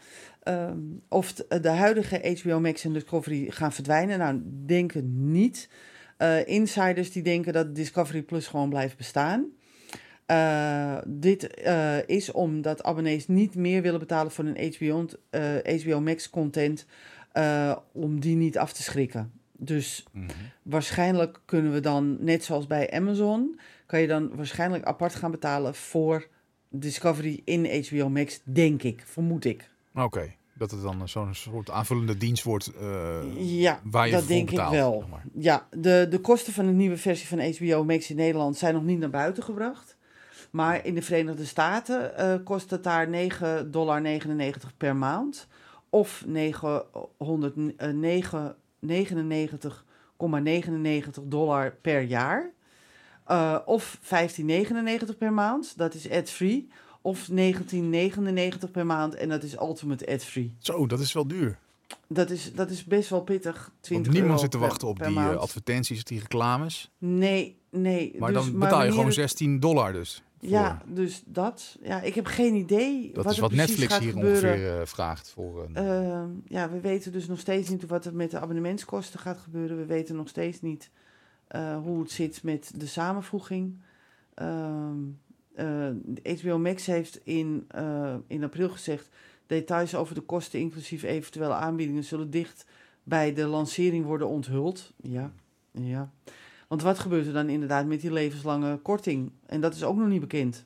Ehm, 0.43 0.79
of 1.09 1.33
de 1.33 1.69
huidige 1.69 2.39
HBO 2.43 2.61
Max 2.61 2.85
en 2.85 2.93
Discovery 2.93 3.47
gaan 3.51 3.73
verdwijnen, 3.73 4.19
nou, 4.19 4.43
denken 4.67 5.31
niet. 5.33 5.69
Eh, 6.17 6.47
insiders 6.47 7.13
die 7.13 7.23
denken 7.23 7.53
dat 7.53 7.75
Discovery 7.75 8.23
Plus 8.23 8.47
gewoon 8.47 8.69
blijft 8.69 8.97
bestaan. 8.97 9.47
Eh, 10.31 10.97
dit 11.07 11.47
eh, 11.55 12.09
is 12.09 12.33
omdat 12.33 12.83
abonnees 12.83 13.29
niet 13.29 13.55
meer 13.55 13.83
willen 13.83 13.99
betalen 13.99 14.33
voor 14.33 14.45
een 14.45 14.75
HBO, 14.75 15.07
eh, 15.31 15.81
HBO 15.83 16.01
Max 16.01 16.31
content 16.31 16.87
eh, 17.33 17.77
om 17.93 18.21
die 18.21 18.37
niet 18.37 18.59
af 18.59 18.73
te 18.73 18.83
schrikken. 18.83 19.33
Dus 19.57 20.05
Mhm. 20.13 20.27
waarschijnlijk 20.63 21.41
kunnen 21.45 21.73
we 21.73 21.81
dan, 21.81 22.17
net 22.25 22.45
zoals 22.45 22.67
bij 22.67 22.91
Amazon, 22.91 23.61
kan 23.87 24.01
je 24.01 24.07
dan 24.07 24.37
waarschijnlijk 24.37 24.85
apart 24.85 25.15
gaan 25.15 25.31
betalen 25.31 25.75
voor 25.75 26.27
Discovery 26.69 27.41
in 27.45 27.85
HBO 27.89 28.09
Max, 28.09 28.41
denk 28.45 28.83
ik, 28.83 29.03
vermoed 29.07 29.45
ik. 29.45 29.71
Oké, 29.95 30.33
dat 30.55 30.71
het 30.71 30.83
dan 30.83 31.09
zo'n 31.09 31.35
soort 31.35 31.71
aanvullende 31.71 32.17
dienst 32.17 32.43
wordt 32.45 32.73
eh, 32.81 33.21
Ja, 33.39 33.81
waar 33.85 34.07
je 34.07 34.13
dat 34.13 34.27
denk 34.29 34.51
betaalt. 34.51 34.73
ik 34.73 34.79
wel. 34.79 34.99
zeg 35.01 35.09
maar. 35.11 35.25
Ja, 35.35 35.67
de, 35.71 36.07
de 36.11 36.19
kosten 36.21 36.53
van 36.53 36.67
de 36.67 36.73
nieuwe 36.73 36.97
versie 36.97 37.29
van 37.29 37.41
HBO 37.55 37.85
Max 37.85 38.11
in 38.11 38.17
Nederland 38.17 38.57
zijn 38.57 38.75
nog 38.75 38.85
niet 38.85 38.99
naar 38.99 39.11
buiten 39.11 39.43
gebracht. 39.43 39.97
Maar 40.51 40.87
in 40.87 40.95
de 40.95 41.03
Verenigde 41.03 41.45
Staten 41.45 42.17
eh, 42.17 42.35
kost 42.45 42.71
het 42.71 42.85
daar 42.85 43.09
9,99 43.09 43.13
dollar 43.67 44.03
per 44.77 44.97
maand. 44.97 45.47
Of 45.91 46.25
999,99 46.29 46.35
dollar 51.23 51.77
per 51.81 52.01
jaar. 52.03 52.51
Eh, 53.25 53.59
of 53.65 53.99
15,99 54.03 54.09
per 55.19 55.33
maand, 55.33 55.77
dat 55.77 55.95
is 55.95 56.11
ad-free. 56.11 56.69
Of 57.03 57.29
19,99 57.31 58.71
per 58.73 58.87
maand 58.87 59.15
en 59.15 59.29
dat 59.29 59.43
is 59.43 59.57
ultimate 59.57 60.07
ad-free. 60.07 60.55
Zo, 60.59 60.87
dat 60.87 61.01
is 61.01 61.13
wel 61.13 61.27
duur. 61.27 61.59
Dat 62.07 62.31
is, 62.31 62.53
dat 62.53 62.71
is 62.71 62.85
best 62.85 63.11
wel 63.11 63.23
pittig. 63.23 63.57
Want 63.57 63.73
20 63.83 64.13
niemand 64.13 64.31
euro 64.31 64.43
zit 64.43 64.51
te 64.51 64.59
per- 64.59 64.67
wachten 64.67 64.89
op 64.89 64.97
per 64.99 65.07
die 65.07 65.17
eh, 65.17 65.23
maand. 65.25 65.39
advertenties, 65.39 66.05
die 66.05 66.21
reclames. 66.21 66.91
Nee, 66.99 67.59
nee. 67.71 68.15
Maar 68.19 68.33
dus- 68.33 68.45
dan 68.45 68.59
betaal 68.59 68.83
je 68.85 68.91
gewoon 68.91 69.05
het- 69.05 69.15
16 69.15 69.61
dollar 69.61 69.93
dus. 69.93 70.23
Voor. 70.41 70.49
Ja, 70.49 70.83
dus 70.87 71.23
dat. 71.27 71.79
Ja, 71.83 72.01
ik 72.01 72.15
heb 72.15 72.27
geen 72.27 72.55
idee 72.55 73.13
dat 73.13 73.25
wat 73.25 73.33
is 73.33 73.39
wat 73.39 73.53
Netflix 73.53 73.99
hier 73.99 74.13
gebeuren. 74.13 74.51
ongeveer 74.51 74.81
eh, 74.81 74.87
vraagt 74.87 75.31
voor 75.31 75.65
een... 75.65 75.77
Ehm, 75.77 76.29
ja, 76.47 76.71
we 76.71 76.81
weten 76.81 77.13
dus 77.13 77.27
nog 77.27 77.39
steeds 77.39 77.69
niet 77.69 77.87
wat 77.87 78.05
er 78.05 78.15
met 78.15 78.31
de 78.31 78.39
abonnementskosten 78.39 79.21
gaat 79.21 79.39
gebeuren. 79.39 79.77
We 79.77 79.87
weten 79.87 80.17
nog 80.17 80.29
steeds 80.29 80.61
niet 80.61 80.91
eh, 81.47 81.77
hoe 81.77 82.01
het 82.01 82.11
zit 82.11 82.43
met 82.43 82.73
de 82.77 82.87
samenvoeging. 82.87 83.79
Ehm 84.35 84.99
eh, 85.55 86.39
HBO 86.41 86.59
Max 86.59 86.87
heeft 86.87 87.21
in, 87.25 87.67
in 88.27 88.45
april 88.45 88.69
gezegd... 88.69 89.09
details 89.47 89.95
over 89.95 90.15
de 90.15 90.21
kosten, 90.21 90.61
inclusief 90.61 91.03
eventuele 91.03 91.55
aanbiedingen... 91.55 92.05
zullen 92.05 92.31
dicht 92.31 92.67
bij 93.03 93.35
de 93.35 93.47
lancering 93.47 94.05
worden 94.05 94.29
onthuld. 94.29 94.93
Ja, 95.03 95.33
ja. 95.73 96.11
Want 96.71 96.83
wat 96.83 96.99
gebeurt 96.99 97.27
er 97.27 97.33
dan 97.33 97.49
inderdaad 97.49 97.87
met 97.87 98.01
die 98.01 98.13
levenslange 98.13 98.77
korting? 98.83 99.33
En 99.47 99.61
dat 99.61 99.75
is 99.75 99.85
ook 99.85 99.97
nog 99.97 100.09
niet 100.09 100.21
bekend. 100.21 100.65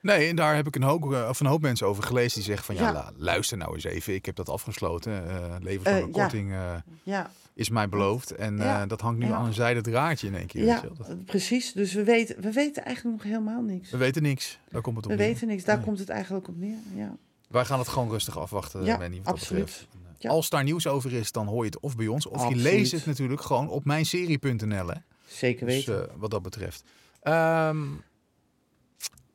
Nee, 0.00 0.28
en 0.28 0.36
daar 0.36 0.54
heb 0.54 0.66
ik 0.66 0.76
een 0.76 0.82
hoop, 0.82 1.12
eh, 1.12 1.26
of 1.28 1.40
een 1.40 1.46
hoop 1.46 1.60
mensen 1.62 1.86
over 1.86 2.02
gelezen 2.02 2.34
die 2.34 2.42
zeggen 2.42 2.64
van 2.64 2.74
ja, 2.74 3.12
luister 3.16 3.56
nou 3.56 3.74
eens 3.74 3.84
even. 3.84 4.14
Ik 4.14 4.26
heb 4.26 4.36
dat 4.36 4.48
afgesloten. 4.48 5.28
eh 5.28 5.54
leven 5.60 5.86
Eh, 5.86 5.98
ja. 6.00 6.06
korting 6.10 6.54
Ja, 7.02 7.30
is 7.54 7.68
mij 7.70 7.88
beloofd. 7.88 8.30
En 8.30 8.88
dat 8.88 9.00
hangt 9.00 9.18
nu 9.18 9.30
aan 9.30 9.44
een 9.46 9.52
zijde 9.52 9.80
draadje 9.80 10.26
in 10.26 10.34
één 10.34 10.46
keer. 10.46 10.64
ja. 10.64 10.82
Dat- 10.98 11.24
precies. 11.24 11.72
Dus 11.72 11.92
we 11.94 12.04
weten, 12.04 12.40
we 12.40 12.52
weten 12.52 12.84
eigenlijk 12.84 13.16
nog 13.16 13.26
helemaal 13.32 13.62
niks. 13.62 13.90
we 13.90 13.96
weten 13.96 14.22
niks. 14.22 14.58
Daar 14.70 14.82
komt 14.82 14.96
het 14.96 15.04
op 15.04 15.10
We 15.10 15.16
neer. 15.16 15.26
weten 15.26 15.46
niks. 15.48 15.64
Daar 15.64 15.76
Nee. 15.76 15.84
komt 15.84 15.98
het 15.98 16.08
eigenlijk 16.08 16.48
op 16.48 16.56
neer. 16.56 16.76
Ja. 16.94 17.16
Wij 17.48 17.64
gaan 17.64 17.78
het 17.78 17.88
gewoon 17.88 18.10
rustig 18.10 18.38
afwachten, 18.38 18.84
Ja, 18.84 18.98
Wendy, 18.98 19.16
wat 19.16 19.24
dat 19.24 19.34
absoluut. 19.34 19.64
betreft. 19.64 19.86
Eh, 20.22 20.30
Ja. 20.30 20.36
Als 20.36 20.48
daar 20.50 20.64
nieuws 20.64 20.86
over 20.86 21.12
is, 21.12 21.32
dan 21.32 21.46
hoor 21.46 21.58
je 21.64 21.70
het 21.70 21.80
of 21.80 21.96
bij 21.96 22.06
ons. 22.06 22.26
Of 22.26 22.48
je 22.48 22.56
leest 22.56 22.92
het 22.92 23.06
natuurlijk 23.06 23.40
gewoon 23.42 23.68
op 23.68 23.84
mijnserie.nl. 23.84 24.90
Zeker 25.26 25.66
Dus 25.66 25.74
weten. 25.74 26.08
eh, 26.10 26.14
wat 26.16 26.30
dat 26.30 26.42
betreft. 26.42 26.84
Ehm, 27.22 27.82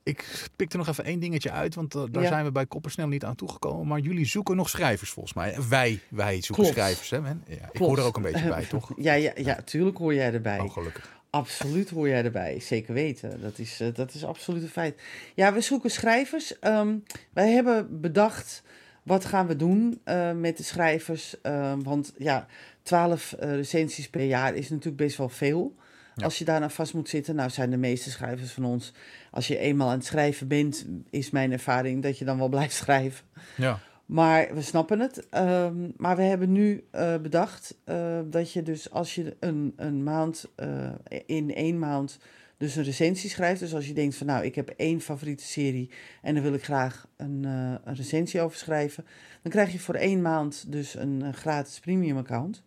ik 0.04 0.48
pik 0.56 0.72
er 0.72 0.78
nog 0.78 0.88
even 0.88 1.04
één 1.04 1.20
dingetje 1.20 1.52
uit, 1.52 1.76
want 1.76 1.96
eh, 1.96 2.04
daar 2.12 2.24
Ja. 2.24 2.30
zijn 2.30 2.46
we 2.46 2.52
bij 2.52 2.66
Koppersnel 2.66 3.08
niet 3.08 3.24
aan 3.26 3.36
toegekomen. 3.36 3.88
Maar 3.88 4.00
jullie 4.00 4.26
zoeken 4.26 4.56
nog 4.56 4.70
schrijvers 4.70 5.10
volgens 5.10 5.34
mij. 5.36 5.54
Eh, 5.54 5.60
Wij, 5.60 6.00
wij 6.10 6.34
zoeken 6.34 6.54
Klopt. 6.56 6.70
schrijvers. 6.70 7.10
Hè, 7.10 7.22
men? 7.22 7.44
Ja, 7.48 7.54
ik 7.56 7.60
Klopt. 7.62 7.78
hoor 7.80 7.98
er 7.98 8.04
ook 8.04 8.16
een 8.16 8.22
beetje 8.22 8.48
bij, 8.48 8.66
toch? 8.66 8.92
ja, 9.08 9.14
ja, 9.14 9.32
ja, 9.36 9.62
tuurlijk 9.62 9.98
hoor 9.98 10.14
jij 10.14 10.34
erbij. 10.34 10.60
Oh, 10.60 10.72
gelukkig. 10.72 11.16
Absoluut 11.30 11.90
hoor 11.90 12.08
jij 12.08 12.24
erbij, 12.24 12.60
zeker 12.60 12.94
weten. 12.94 13.42
Dat 13.42 13.60
is, 13.60 13.80
eh, 13.80 13.88
dat 13.94 14.14
is 14.14 14.24
absoluut 14.26 14.62
een 14.64 14.70
feit. 14.70 15.02
Ja, 15.36 15.54
we 15.54 15.62
zoeken 15.62 15.90
schrijvers. 15.92 16.60
Ehm, 16.60 16.96
wij 17.34 17.52
hebben 17.52 18.02
bedacht, 18.02 18.64
wat 19.08 19.26
gaan 19.26 19.48
we 19.48 19.56
doen 19.56 20.02
eh, 20.04 20.32
met 20.32 20.58
de 20.58 20.64
schrijvers? 20.64 21.42
Ehm, 21.42 21.82
want 21.82 22.14
ja, 22.18 22.46
twaalf 22.82 23.34
eh, 23.34 23.56
recensies 23.56 24.10
per 24.10 24.24
jaar 24.24 24.56
is 24.56 24.70
natuurlijk 24.70 24.98
best 24.98 25.18
wel 25.18 25.30
veel. 25.30 25.76
Ja. 26.16 26.24
Als 26.24 26.38
je 26.38 26.46
daarna 26.46 26.70
vast 26.70 26.94
moet 26.94 27.10
zitten, 27.10 27.36
nou 27.36 27.50
zijn 27.50 27.70
de 27.70 27.78
meeste 27.78 28.10
schrijvers 28.10 28.52
van 28.52 28.66
ons... 28.66 28.94
Als 29.32 29.48
je 29.48 29.58
eenmaal 29.58 29.88
aan 29.90 29.98
het 29.98 30.06
schrijven 30.06 30.48
bent, 30.48 30.86
is 31.10 31.30
mijn 31.30 31.52
ervaring 31.52 32.04
dat 32.04 32.18
je 32.18 32.26
dan 32.26 32.38
wel 32.38 32.50
blijft 32.50 32.76
schrijven. 32.76 33.26
Ja. 33.56 33.80
Maar 34.08 34.48
we 34.54 34.62
snappen 34.62 35.00
het. 35.00 35.30
Ehm, 35.30 35.90
maar 35.98 36.16
we 36.16 36.22
hebben 36.22 36.52
nu 36.52 36.88
eh, 36.92 37.18
bedacht 37.18 37.78
eh, 37.84 38.20
dat 38.26 38.52
je 38.52 38.64
dus 38.64 38.92
als 38.92 39.16
je 39.16 39.36
een, 39.40 39.74
een 39.76 40.04
maand, 40.04 40.46
eh, 40.56 40.90
in 41.26 41.56
één 41.56 41.80
maand, 41.80 42.20
dus 42.58 42.76
een 42.76 42.84
recensie 42.84 43.30
schrijft. 43.30 43.60
Dus 43.60 43.74
als 43.74 43.88
je 43.88 43.94
denkt 43.94 44.16
van 44.16 44.28
nou, 44.28 44.46
ik 44.46 44.56
heb 44.56 44.70
één 44.70 45.02
favoriete 45.02 45.44
serie 45.44 45.90
en 46.22 46.34
daar 46.34 46.44
wil 46.44 46.54
ik 46.54 46.64
graag 46.64 47.08
een, 47.18 47.46
eh, 47.46 47.76
een 47.84 47.96
recensie 47.96 48.42
over 48.42 48.58
schrijven. 48.58 49.06
Dan 49.42 49.52
krijg 49.52 49.72
je 49.72 49.80
voor 49.80 49.96
één 49.96 50.22
maand 50.22 50.72
dus 50.72 50.96
een, 50.96 51.22
eh, 51.22 51.34
gratis 51.34 51.80
premium 51.80 52.18
account. 52.18 52.64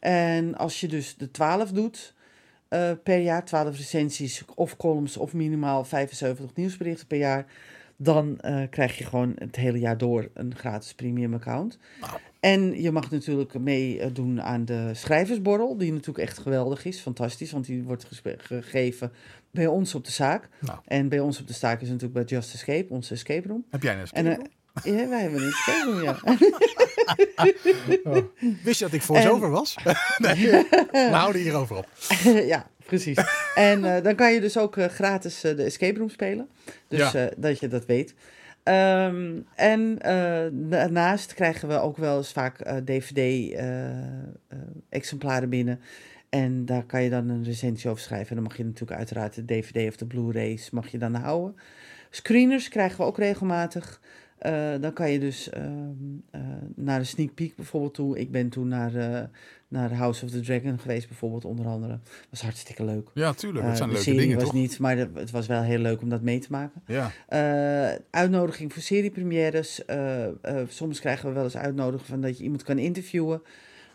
En 0.00 0.56
als 0.56 0.80
je 0.80 0.88
dus 0.88 1.16
de 1.16 1.30
12 1.30 1.70
doet 1.70 2.14
eh, 2.68 2.90
per 3.02 3.18
jaar, 3.18 3.44
12 3.44 3.76
recensies 3.76 4.44
of 4.54 4.76
columns 4.76 5.16
of 5.16 5.32
minimaal 5.32 5.84
75 5.84 6.54
nieuwsberichten 6.54 7.06
per 7.06 7.18
jaar, 7.18 7.46
dan 8.02 8.38
eh, 8.40 8.62
krijg 8.70 8.98
je 8.98 9.04
gewoon 9.04 9.32
het 9.38 9.56
hele 9.56 9.78
jaar 9.78 9.98
door 9.98 10.28
een 10.34 10.54
gratis 10.56 10.94
premium 10.94 11.34
account. 11.34 11.78
Nou. 12.00 12.12
En 12.40 12.82
je 12.82 12.90
mag 12.90 13.10
natuurlijk 13.10 13.58
meedoen 13.58 14.42
aan 14.42 14.64
de 14.64 14.90
schrijversborrel, 14.92 15.76
die 15.76 15.92
natuurlijk 15.92 16.28
echt 16.28 16.38
geweldig 16.38 16.84
is, 16.84 17.00
fantastisch, 17.00 17.52
want 17.52 17.66
die 17.66 17.82
wordt 17.82 18.06
gegeven 18.38 19.12
bij 19.50 19.66
ons 19.66 19.94
op 19.94 20.04
de 20.04 20.10
zaak. 20.10 20.48
Nou. 20.60 20.78
En 20.84 21.08
bij 21.08 21.20
ons 21.20 21.40
op 21.40 21.46
de 21.46 21.52
zaak 21.52 21.80
is 21.80 21.86
natuurlijk 21.86 22.14
bij 22.14 22.24
Just 22.24 22.54
Escape, 22.54 22.86
onze 22.88 23.14
escape 23.14 23.48
room. 23.48 23.64
Heb 23.70 23.82
jij 23.82 23.92
een 23.92 24.06
En 24.12 24.26
escape 24.26 24.48
eh, 24.48 24.50
ja, 24.84 25.08
wij 25.08 25.20
hebben 25.20 25.42
een 25.42 25.48
escape 25.48 25.90
room, 25.90 26.02
ja. 26.02 26.18
room? 28.02 28.30
Wist 28.64 28.78
je 28.78 28.84
dat 28.84 28.94
ik 28.94 29.02
voice-over 29.02 29.50
was? 29.50 29.76
nee, 30.18 30.50
we 30.90 31.08
houden 31.10 31.42
hierover 31.42 31.76
op. 31.76 31.88
ja, 32.54 32.66
precies. 32.96 33.18
En 33.54 33.84
eh, 33.84 34.02
dan 34.02 34.14
kan 34.14 34.32
je 34.32 34.40
dus 34.40 34.58
ook 34.58 34.76
eh, 34.76 34.86
gratis 34.86 35.44
eh, 35.44 35.56
de 35.56 35.62
escape 35.62 35.98
room 35.98 36.08
spelen. 36.08 36.48
Dus 36.88 37.12
Ja. 37.12 37.30
dat 37.36 37.58
je 37.58 37.68
dat 37.68 37.86
weet. 37.86 38.14
Ehm, 38.62 39.40
en 39.54 39.98
daarnaast 40.52 41.34
krijgen 41.34 41.68
we 41.68 41.78
ook 41.78 41.96
wel 41.96 42.16
eens 42.16 42.32
vaak 42.32 42.56
DVD-exemplaren 42.84 45.48
binnen. 45.48 45.80
En 46.28 46.64
daar 46.64 46.84
kan 46.84 47.02
je 47.02 47.10
dan 47.10 47.28
een 47.28 47.44
recensie 47.44 47.90
over 47.90 48.02
schrijven. 48.02 48.28
En 48.28 48.34
dan 48.34 48.44
mag 48.44 48.56
je 48.56 48.64
natuurlijk 48.64 48.98
uiteraard 48.98 49.34
de 49.34 49.44
DVD 49.44 49.88
of 49.88 49.96
de 49.96 50.06
Blu-rays 50.06 50.70
mag 50.70 50.88
je 50.88 50.98
dan 50.98 51.14
houden. 51.14 51.56
Screeners 52.10 52.68
krijgen 52.68 52.98
we 52.98 53.04
ook 53.04 53.18
regelmatig. 53.18 54.00
Eh, 54.42 54.72
dan 54.80 54.92
kan 54.92 55.10
je 55.10 55.18
dus 55.18 55.50
ehm, 55.50 55.66
eh, 56.30 56.40
naar 56.74 56.98
de 56.98 57.04
sneak 57.04 57.34
peek 57.34 57.56
bijvoorbeeld 57.56 57.94
toe. 57.94 58.18
Ik 58.18 58.30
ben 58.30 58.48
toen 58.48 58.68
naar, 58.68 58.94
eh, 58.94 59.22
naar 59.68 59.94
House 59.94 60.24
of 60.24 60.30
the 60.30 60.40
Dragon 60.40 60.78
geweest 60.78 61.08
bijvoorbeeld 61.08 61.44
onder 61.44 61.66
andere. 61.66 61.98
was 62.30 62.42
hartstikke 62.42 62.84
leuk. 62.84 63.08
Ja, 63.14 63.32
tuurlijk. 63.32 63.66
Dat 63.66 63.76
zijn 63.76 63.88
leuke 63.88 64.02
serie 64.02 64.20
dingen, 64.20 64.36
was 64.36 64.44
toch? 64.44 64.54
niet, 64.54 64.78
maar 64.78 64.96
het 64.96 65.30
was 65.30 65.46
wel 65.46 65.62
heel 65.62 65.78
leuk 65.78 66.02
om 66.02 66.08
dat 66.08 66.22
mee 66.22 66.38
te 66.38 66.48
maken. 66.50 66.82
Ja. 66.86 67.10
Uitnodiging 68.10 68.72
voor 68.72 68.82
seriepremières. 68.82 69.82
Soms 70.68 71.00
krijgen 71.00 71.28
we 71.28 71.34
wel 71.34 71.44
eens 71.44 71.56
uitnodiging 71.56 72.08
van 72.08 72.20
dat 72.20 72.38
je 72.38 72.44
iemand 72.44 72.62
kan 72.62 72.78
interviewen. 72.78 73.42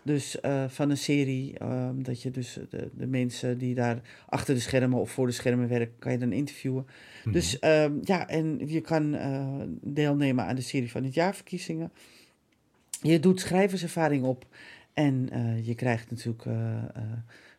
Dus 0.07 0.39
eh, 0.39 0.63
van 0.67 0.89
een 0.89 0.97
serie, 0.97 1.57
ehm, 1.57 2.01
dat 2.01 2.21
je 2.21 2.31
dus 2.31 2.59
de, 2.69 2.89
de 2.93 3.07
mensen 3.07 3.57
die 3.57 3.75
daar 3.75 4.01
achter 4.29 4.53
de 4.53 4.59
schermen 4.59 4.99
of 4.99 5.11
voor 5.11 5.25
de 5.25 5.31
schermen 5.31 5.67
werken, 5.67 5.95
kan 5.99 6.11
je 6.11 6.17
dan 6.17 6.31
interviewen. 6.31 6.87
Mhm. 7.23 7.33
Dus 7.33 7.59
ehm, 7.59 7.93
ja, 8.01 8.27
en 8.27 8.67
je 8.67 8.81
kan 8.81 9.15
eh, 9.15 9.47
deelnemen 9.81 10.45
aan 10.45 10.55
de 10.55 10.61
serie 10.61 10.91
van 10.91 11.03
het 11.03 11.13
jaarverkiezingen. 11.13 11.91
Je 13.01 13.19
doet 13.19 13.39
schrijverservaring 13.39 14.23
op 14.25 14.45
en 14.93 15.29
eh, 15.29 15.65
je 15.67 15.75
krijgt 15.75 16.09
natuurlijk 16.09 16.43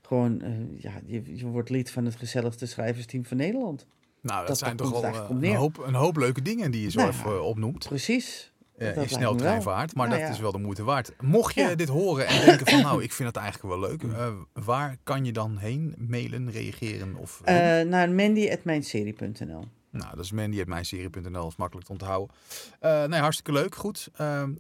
gewoon, 0.03 0.43
ja, 0.77 0.93
je, 1.07 1.23
je 1.37 1.47
wordt 1.47 1.71
lid 1.71 1.91
van 1.91 2.05
het 2.05 2.17
gezelligste 2.17 2.67
schrijversteam 2.67 3.25
van 3.25 3.37
Nederland. 3.37 3.87
Nou, 4.21 4.39
dat, 4.39 4.49
dat- 4.49 4.59
zijn 4.59 4.77
toch 4.77 5.03
eigenlijk 5.03 5.43
een 5.43 5.55
hoop, 5.55 5.79
een 5.79 5.95
hoop 5.95 6.17
leuke 6.17 6.43
dingen 6.43 6.71
die 6.71 6.83
je 6.83 6.91
zo 6.91 6.99
Nou, 6.99 7.11
even 7.11 7.45
opnoemt. 7.45 7.89
Precies. 7.89 8.53
Ja, 8.79 8.93
dat 8.93 9.03
in 9.03 9.09
sneltreinvaart. 9.09 9.95
Maar 9.95 10.09
Nou 10.09 10.19
dat 10.21 10.29
ja. 10.29 10.35
is 10.35 10.41
wel 10.41 10.53
de 10.53 10.59
moeite 10.59 10.83
waard. 10.85 11.13
Mocht 11.21 11.55
je 11.55 11.61
Ja. 11.61 11.75
dit 11.75 11.89
horen 11.89 12.27
en 12.27 12.45
denken 12.47 12.67
van 12.67 12.81
nou, 12.89 13.03
ik 13.03 13.13
vind 13.13 13.29
het 13.29 13.37
eigenlijk 13.37 13.75
wel 13.81 13.89
leuk. 13.91 14.03
eh, 14.03 14.33
waar 14.53 14.97
kan 15.03 15.25
je 15.25 15.33
dan 15.33 15.57
heen 15.59 15.95
mailen, 15.97 16.51
reageren? 16.51 17.17
Of, 17.17 17.41
Eh, 17.45 17.55
naar 17.81 18.11
mandy.mijnserie.nl 18.11 19.65
nou, 19.91 20.17
dat 20.17 20.25
is 20.25 20.33
mandy.mijnserie.nl, 20.33 21.49
is 21.49 21.57
makkelijk 21.57 21.87
te 21.87 21.93
onthouden. 21.93 22.37
Eh, 22.81 23.05
nee, 23.05 23.21
hartstikke 23.21 23.53
leuk, 23.53 23.75
goed. 23.75 24.09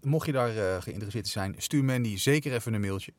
Mocht 0.00 0.26
je 0.26 0.32
daar 0.32 0.82
geïnteresseerd 0.82 1.28
zijn, 1.28 1.54
stuur 1.58 1.84
Mandy 1.84 2.16
zeker 2.16 2.52
even 2.52 2.74
een 2.74 2.80
mailtje. 2.80 3.12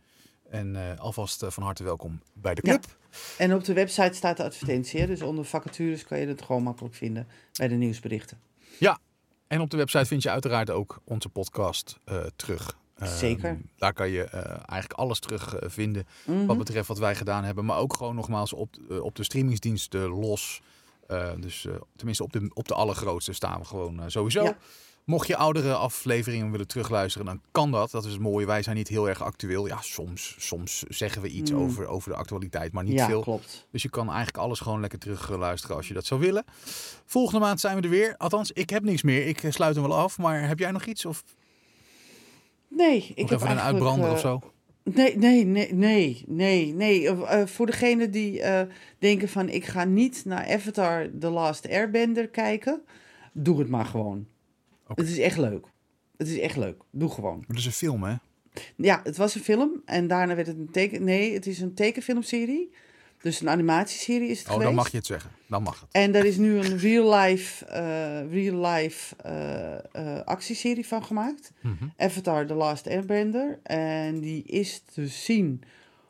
En 0.49 0.97
alvast 0.97 1.43
van 1.47 1.63
harte 1.63 1.83
welkom 1.83 2.21
bij 2.33 2.53
de 2.55 2.61
Ja. 2.63 2.71
club. 2.77 2.97
En 3.37 3.53
op 3.53 3.63
de 3.63 3.73
website 3.73 4.13
staat 4.13 4.37
de 4.37 4.43
advertentie. 4.43 4.99
Hè? 4.99 5.07
Dus 5.07 5.21
onder 5.21 5.45
vacatures 5.45 6.03
kan 6.03 6.19
je 6.19 6.27
het 6.27 6.41
gewoon 6.41 6.63
makkelijk 6.63 6.95
vinden 6.95 7.27
bij 7.57 7.67
de 7.67 7.75
nieuwsberichten. 7.75 8.37
En 9.49 9.61
op 9.61 9.69
de 9.69 9.77
website 9.77 10.05
vind 10.05 10.23
je 10.23 10.29
uiteraard 10.29 10.69
ook 10.69 10.99
onze 11.03 11.29
podcast 11.29 11.99
eh, 12.05 12.17
terug. 12.35 12.77
Eh, 12.95 13.07
Zeker. 13.07 13.57
Daar 13.77 13.93
kan 13.93 14.09
je 14.09 14.23
eh, 14.23 14.43
eigenlijk 14.49 14.93
alles 14.93 15.19
terug 15.19 15.55
eh, 15.55 15.69
vinden 15.69 16.07
Mhm. 16.25 16.45
wat 16.45 16.57
betreft 16.57 16.87
wat 16.87 16.97
wij 16.99 17.15
gedaan 17.15 17.43
hebben. 17.43 17.65
Maar 17.65 17.77
ook 17.77 17.93
gewoon 17.93 18.15
nogmaals 18.15 18.53
op, 18.53 18.75
op 19.01 19.15
de 19.15 19.23
streamingsdiensten 19.23 20.01
los. 20.09 20.61
Dus 21.39 21.67
tenminste 21.95 22.23
op 22.23 22.33
de, 22.33 22.51
op 22.53 22.67
de 22.67 22.73
allergrootste 22.73 23.33
staan 23.33 23.59
we 23.59 23.65
gewoon 23.65 24.11
sowieso. 24.11 24.43
Ja. 24.43 24.57
Mocht 25.09 25.27
je 25.27 25.35
oudere 25.37 25.73
afleveringen 25.73 26.51
willen 26.51 26.67
terugluisteren, 26.67 27.25
dan 27.27 27.41
kan 27.51 27.71
dat. 27.71 27.91
Dat 27.91 28.05
is 28.05 28.11
het 28.11 28.21
mooie. 28.21 28.45
Wij 28.45 28.63
zijn 28.63 28.75
niet 28.75 28.87
heel 28.87 29.09
erg 29.09 29.23
actueel. 29.23 29.67
Ja, 29.67 29.81
soms, 29.81 30.35
soms 30.37 30.83
zeggen 30.87 31.21
we 31.21 31.29
iets 31.29 31.51
Mm. 31.51 31.57
over, 31.59 31.87
over 31.87 32.09
de 32.11 32.15
actualiteit, 32.17 32.71
maar 32.71 32.83
niet 32.83 32.93
ja, 32.93 33.05
veel. 33.07 33.21
klopt. 33.21 33.67
Dus 33.71 33.81
je 33.81 33.89
kan 33.89 34.07
eigenlijk 34.07 34.37
alles 34.37 34.59
gewoon 34.59 34.79
lekker 34.79 34.99
terug 34.99 35.29
eh, 35.31 35.37
luisteren 35.37 35.75
als 35.75 35.87
je 35.87 35.93
dat 35.93 36.05
zou 36.05 36.19
willen. 36.19 36.43
Volgende 37.05 37.39
maand 37.45 37.59
zijn 37.59 37.75
we 37.75 37.81
er 37.81 37.89
weer. 37.89 38.15
Althans, 38.17 38.51
ik 38.51 38.69
heb 38.69 38.83
niks 38.83 39.01
meer. 39.03 39.27
Ik 39.27 39.43
eh, 39.43 39.51
sluit 39.51 39.75
hem 39.75 39.83
wel 39.87 39.97
af. 39.97 40.17
Maar 40.17 40.47
heb 40.47 40.59
jij 40.59 40.71
nog 40.71 40.85
iets? 40.85 41.05
Of 41.05 41.23
Nee, 42.67 43.11
ik 43.15 43.17
nog 43.17 43.29
heb 43.29 43.39
even 43.39 43.51
een 43.51 43.59
uitbrander 43.59 44.07
eh, 44.07 44.13
of 44.13 44.19
zo? 44.19 44.41
Nee, 44.83 45.17
nee, 45.17 45.45
nee, 45.45 45.73
nee, 45.73 46.23
nee. 46.27 46.73
nee. 46.73 47.07
Eh, 47.09 47.41
eh, 47.41 47.47
voor 47.47 47.65
degenen 47.65 48.11
die 48.11 48.41
eh, 48.41 48.67
denken 48.99 49.29
van 49.29 49.49
ik 49.49 49.65
ga 49.65 49.83
niet 49.83 50.25
naar 50.25 50.47
Avatar 50.53 51.09
The 51.19 51.29
Last 51.29 51.69
Airbender 51.69 52.27
kijken, 52.27 52.81
doe 53.33 53.59
het 53.59 53.69
maar 53.69 53.85
gewoon. 53.85 54.27
Het 54.95 55.07
is 55.09 55.17
echt 55.17 55.37
leuk. 55.37 55.65
Het 56.17 56.27
is 56.27 56.39
echt 56.39 56.55
leuk. 56.57 56.81
Doe 56.91 57.09
gewoon. 57.09 57.43
Het 57.47 57.57
is 57.57 57.65
een 57.65 57.71
film, 57.71 58.03
hè? 58.03 58.15
Ja, 58.75 59.01
het 59.03 59.17
was 59.17 59.35
een 59.35 59.41
film 59.41 59.81
en 59.85 60.07
daarna 60.07 60.35
werd 60.35 60.47
het 60.47 60.57
een 60.57 60.71
teken... 60.71 61.03
Nee, 61.03 61.33
het 61.33 61.47
is 61.47 61.59
een 61.59 61.73
tekenfilmserie. 61.73 62.71
Dus 63.21 63.41
een 63.41 63.49
animatieserie 63.49 64.29
is 64.29 64.37
het 64.39 64.47
Oh, 64.47 64.53
geweest. 64.53 64.67
dan 64.67 64.75
mag 64.75 64.91
je 64.91 64.97
het 64.97 65.05
zeggen. 65.05 65.31
Dan 65.47 65.63
mag 65.63 65.79
het. 65.79 65.89
En 65.91 66.11
daar 66.11 66.25
is 66.25 66.37
nu 66.37 66.57
een 66.57 66.77
real-life 66.77 67.65
eh, 67.65 68.31
real 68.31 68.65
life, 68.71 69.15
eh, 69.15 69.75
eh, 70.17 70.25
actieserie 70.25 70.87
van 70.87 71.03
gemaakt. 71.03 71.51
Mhm. 71.61 71.85
Avatar 71.97 72.45
The 72.45 72.53
Last 72.53 72.87
Airbender. 72.87 73.59
En 73.63 74.19
die 74.19 74.43
is 74.43 74.81
te 74.93 75.07
zien 75.07 75.61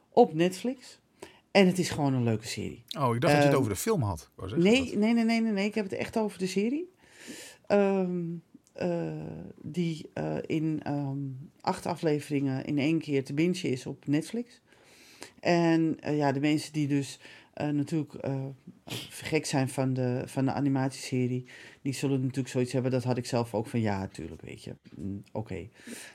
op 0.09 0.33
Netflix. 0.33 0.99
En 1.51 1.67
het 1.67 1.79
is 1.79 1.89
gewoon 1.89 2.13
een 2.13 2.23
leuke 2.23 2.47
serie. 2.47 2.83
Oh, 2.99 3.15
ik 3.15 3.21
dacht 3.21 3.21
dat 3.21 3.31
je 3.31 3.35
het 3.37 3.45
Ehm, 3.47 3.55
over 3.55 3.69
de 3.69 3.75
film 3.75 4.01
had. 4.01 4.29
Nee, 4.55 4.97
nee, 4.97 5.13
nee, 5.13 5.23
nee, 5.23 5.41
nee, 5.41 5.51
nee. 5.51 5.65
Ik 5.67 5.75
heb 5.75 5.83
het 5.83 5.93
echt 5.93 6.17
over 6.17 6.39
de 6.39 6.47
serie. 6.47 6.93
Ehm, 7.67 8.01
eh, 8.01 8.48
die 9.61 10.09
eh, 10.13 10.37
in 10.45 10.79
ehm, 10.83 11.17
acht 11.61 11.85
afleveringen 11.85 12.65
in 12.65 12.77
één 12.77 12.99
keer 12.99 13.23
te 13.23 13.33
bingen 13.33 13.63
is 13.63 13.85
op 13.85 14.07
Netflix. 14.07 14.61
En 15.39 15.99
eh, 15.99 16.17
ja, 16.17 16.31
de 16.31 16.39
mensen 16.39 16.73
die 16.73 16.87
dus 16.87 17.19
eh, 17.59 17.69
natuurlijk 17.69 18.13
eh, 18.13 18.45
gek 19.09 19.45
zijn 19.45 19.69
van 19.69 19.93
de, 19.93 20.21
van 20.25 20.45
de 20.45 20.51
animatieserie, 20.51 21.45
die 21.81 21.93
zullen 21.93 22.21
natuurlijk 22.21 22.47
zoiets 22.47 22.71
hebben. 22.73 22.91
Dat 22.91 23.03
had 23.03 23.17
ik 23.17 23.25
zelf 23.25 23.53
ook 23.53 23.67
van 23.67 23.79
ja, 23.81 23.99
natuurlijk, 23.99 24.41
weet 24.41 24.63
je. 24.63 24.75
Mm, 24.95 25.23
Oké, 25.31 25.69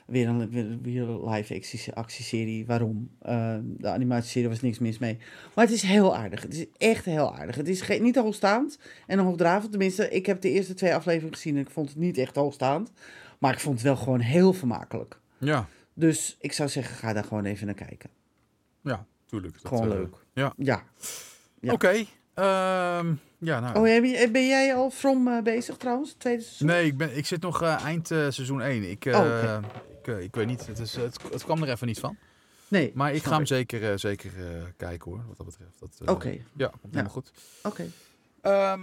weer 0.07 0.27
een 0.27 0.49
weer, 0.49 0.77
weer 0.81 1.01
een 1.09 1.29
live 1.29 1.53
actie- 1.55 1.93
actieserie. 1.93 2.65
Waarom? 2.65 3.09
Eh, 3.21 3.57
de 3.63 3.89
animatieserie 3.89 4.49
was 4.49 4.61
niks 4.61 4.79
mis 4.79 4.97
mee. 4.97 5.17
Maar 5.55 5.65
het 5.65 5.73
is 5.73 5.81
heel 5.81 6.15
aardig. 6.15 6.41
Het 6.41 6.53
is 6.53 6.65
echt 6.77 7.05
heel 7.05 7.35
aardig. 7.35 7.55
Het 7.55 7.67
is 7.67 7.99
niet 7.99 8.15
hoogstaand 8.15 8.79
en 9.07 9.19
hoogdravend. 9.19 9.71
Tenminste, 9.71 10.09
ik 10.09 10.25
heb 10.25 10.41
de 10.41 10.49
eerste 10.49 10.73
twee 10.73 10.95
afleveringen 10.95 11.33
gezien 11.35 11.55
en 11.55 11.61
ik 11.61 11.69
vond 11.69 11.89
het 11.89 11.97
niet 11.97 12.17
echt 12.17 12.35
hoogstaand. 12.35 12.91
Maar 13.39 13.53
ik 13.53 13.59
vond 13.59 13.75
het 13.75 13.83
wel 13.83 13.95
gewoon 13.95 14.19
heel 14.19 14.53
vermakelijk. 14.53 15.19
Ja, 15.37 15.67
Dus 15.93 16.35
ik 16.39 16.51
zou 16.53 16.69
zeggen, 16.69 16.95
ga 16.95 17.13
daar 17.13 17.23
gewoon 17.23 17.45
even 17.45 17.65
naar 17.65 17.75
kijken. 17.75 18.09
ja, 18.81 19.05
tuurlijk. 19.25 19.53
Dat, 19.53 19.67
Gewoon 19.67 19.87
leuk. 19.89 20.15
Ja. 20.33 20.53
Ja. 20.57 20.83
Ja. 21.65 21.73
Oké. 21.73 22.05
ehm, 22.33 23.13
ja, 23.37 23.59
nou. 23.59 23.79
Oh, 23.79 23.87
je- 23.87 24.29
ben 24.31 24.47
jij 24.47 24.75
al 24.75 24.89
From 24.89 25.27
eh, 25.27 25.41
bezig 25.43 25.77
trouwens? 25.77 26.09
Het 26.09 26.19
Tweede 26.19 26.41
seizoen? 26.41 26.67
Nee, 26.67 26.85
ik, 26.85 26.97
ben, 26.97 27.17
ik 27.17 27.25
zit 27.25 27.41
nog 27.41 27.61
eh, 27.61 27.83
eind 27.85 28.11
eh, 28.11 28.17
seizoen 28.29 28.61
1. 28.61 28.89
Ik, 28.89 29.05
eh, 29.05 29.19
Oh, 29.19 29.57
ik, 30.01 30.07
eh, 30.07 30.21
ik 30.23 30.35
weet 30.35 30.47
niet, 30.47 30.67
het, 30.67 30.79
is, 30.79 30.95
het, 30.95 31.17
het 31.31 31.43
kwam 31.43 31.63
er 31.63 31.69
even 31.69 31.87
niet 31.87 31.99
van. 31.99 32.17
Nee. 32.67 32.91
Maar 32.95 33.13
ik 33.13 33.23
ga 33.23 33.35
hem 33.35 33.45
zeker, 33.45 33.91
eh, 33.91 33.97
zeker 33.97 34.31
eh, 34.37 34.63
kijken 34.77 35.11
hoor, 35.11 35.23
wat 35.27 35.37
dat 35.37 35.45
betreft. 35.45 36.01
Eh, 36.05 36.13
Oké, 36.13 36.37
Ja, 36.53 36.67
komt 36.67 36.93
helemaal 36.93 37.11
goed. 37.11 37.31
oké. 37.63 37.85
Ehm, 38.41 38.79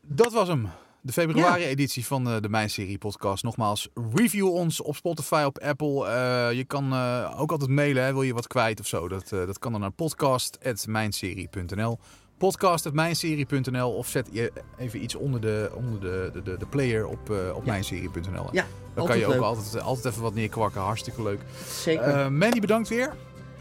dat 0.00 0.32
was 0.32 0.48
hem. 0.48 0.68
De 1.06 1.12
februari-editie 1.12 2.06
van 2.06 2.28
eh, 2.28 2.36
de 2.40 2.48
Mijn 2.48 2.70
Serie 2.70 2.98
podcast. 2.98 3.42
Nogmaals, 3.44 3.88
review 4.14 4.48
ons 4.48 4.82
op 4.82 4.96
Spotify, 4.96 5.42
op 5.46 5.58
Apple. 5.58 6.06
Eh, 6.06 6.52
je 6.52 6.64
kan 6.64 6.92
eh, 6.92 7.34
ook 7.40 7.50
altijd 7.50 7.70
mailen, 7.70 8.04
hè, 8.04 8.12
wil 8.12 8.22
je 8.22 8.34
wat 8.34 8.46
kwijt 8.46 8.80
of 8.80 8.86
zo. 8.86 9.08
Dat, 9.08 9.28
dat 9.28 9.58
kan 9.58 9.72
dan 9.72 9.80
naar 9.80 9.90
podcast.mijnserie.nl 9.90 11.98
podcast.mijnserie.nl 12.38 13.90
of 13.92 14.08
zet 14.08 14.28
je 14.32 14.52
even 14.78 15.02
iets 15.02 15.14
onder 15.14 15.40
de, 15.40 15.70
onder 15.74 16.00
de, 16.00 16.30
de, 16.44 16.56
de, 16.56 16.66
player 16.66 17.06
op, 17.06 17.30
eh 17.30 17.36
op 17.54 17.64
Ja. 17.64 17.70
mijnserie.nl. 17.70 18.48
Ja, 18.52 18.66
Dan 18.94 19.06
kan 19.06 19.18
je 19.18 19.26
ook 19.26 19.32
leuk. 19.32 19.42
altijd, 19.42 19.80
altijd 19.82 20.04
even 20.06 20.22
wat 20.22 20.34
neerkwakken. 20.34 20.80
Hartstikke 20.80 21.22
leuk. 21.22 21.40
Zeker. 21.68 22.32
Mandy, 22.32 22.60
bedankt 22.60 22.88
weer. 22.88 23.14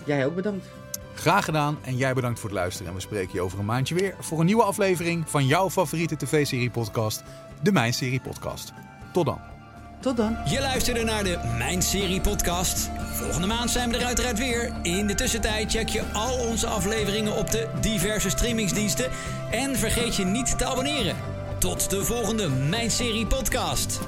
jij 0.06 0.26
ook 0.26 0.36
bedankt. 0.36 0.66
Graag 1.16 1.45
gedaan 1.45 1.78
en 1.82 1.97
jij 1.97 2.13
bedankt 2.13 2.39
voor 2.39 2.49
het 2.49 2.57
luisteren. 2.57 2.88
En 2.88 2.95
we 2.95 3.01
spreken 3.01 3.34
je 3.34 3.41
over 3.41 3.59
een 3.59 3.66
maandje 3.66 3.95
weer 3.95 4.16
voor 4.20 4.39
een 4.39 4.45
nieuwe 4.45 4.63
aflevering 4.63 5.30
van 5.30 5.45
jouw 5.45 5.70
favoriete 5.70 6.16
tv-serie 6.16 6.70
podcast, 6.70 7.24
de 7.61 7.72
Mijn 7.72 7.93
Serie 7.93 8.22
Podcast. 8.22 8.74
Tot 9.13 9.26
dan. 9.26 9.39
Tot 9.99 10.18
dan. 10.18 10.38
Je 10.45 10.59
luisterde 10.59 11.03
naar 11.03 11.24
de 11.24 11.39
Mijn 11.57 11.82
Serie 11.82 12.22
podcast. 12.22 12.89
Volgende 13.13 13.47
maand 13.47 13.72
zijn 13.72 13.89
we 13.89 13.97
er 13.97 14.05
uiteraard 14.05 14.38
weer. 14.38 14.74
In 14.82 15.07
de 15.07 15.16
tussentijd 15.16 15.72
check 15.72 15.89
je 15.89 16.03
al 16.13 16.38
onze 16.47 16.68
afleveringen 16.68 17.38
op 17.38 17.51
de 17.51 17.68
diverse 17.82 18.30
streamingsdiensten. 18.30 19.11
En 19.51 19.76
vergeet 19.76 20.16
je 20.16 20.26
niet 20.26 20.57
te 20.57 20.66
abonneren. 20.66 21.16
Tot 21.59 21.89
de 21.89 22.03
volgende 22.03 22.49
Mijn 22.49 22.91
Serie 22.91 23.28
podcast. 23.28 23.99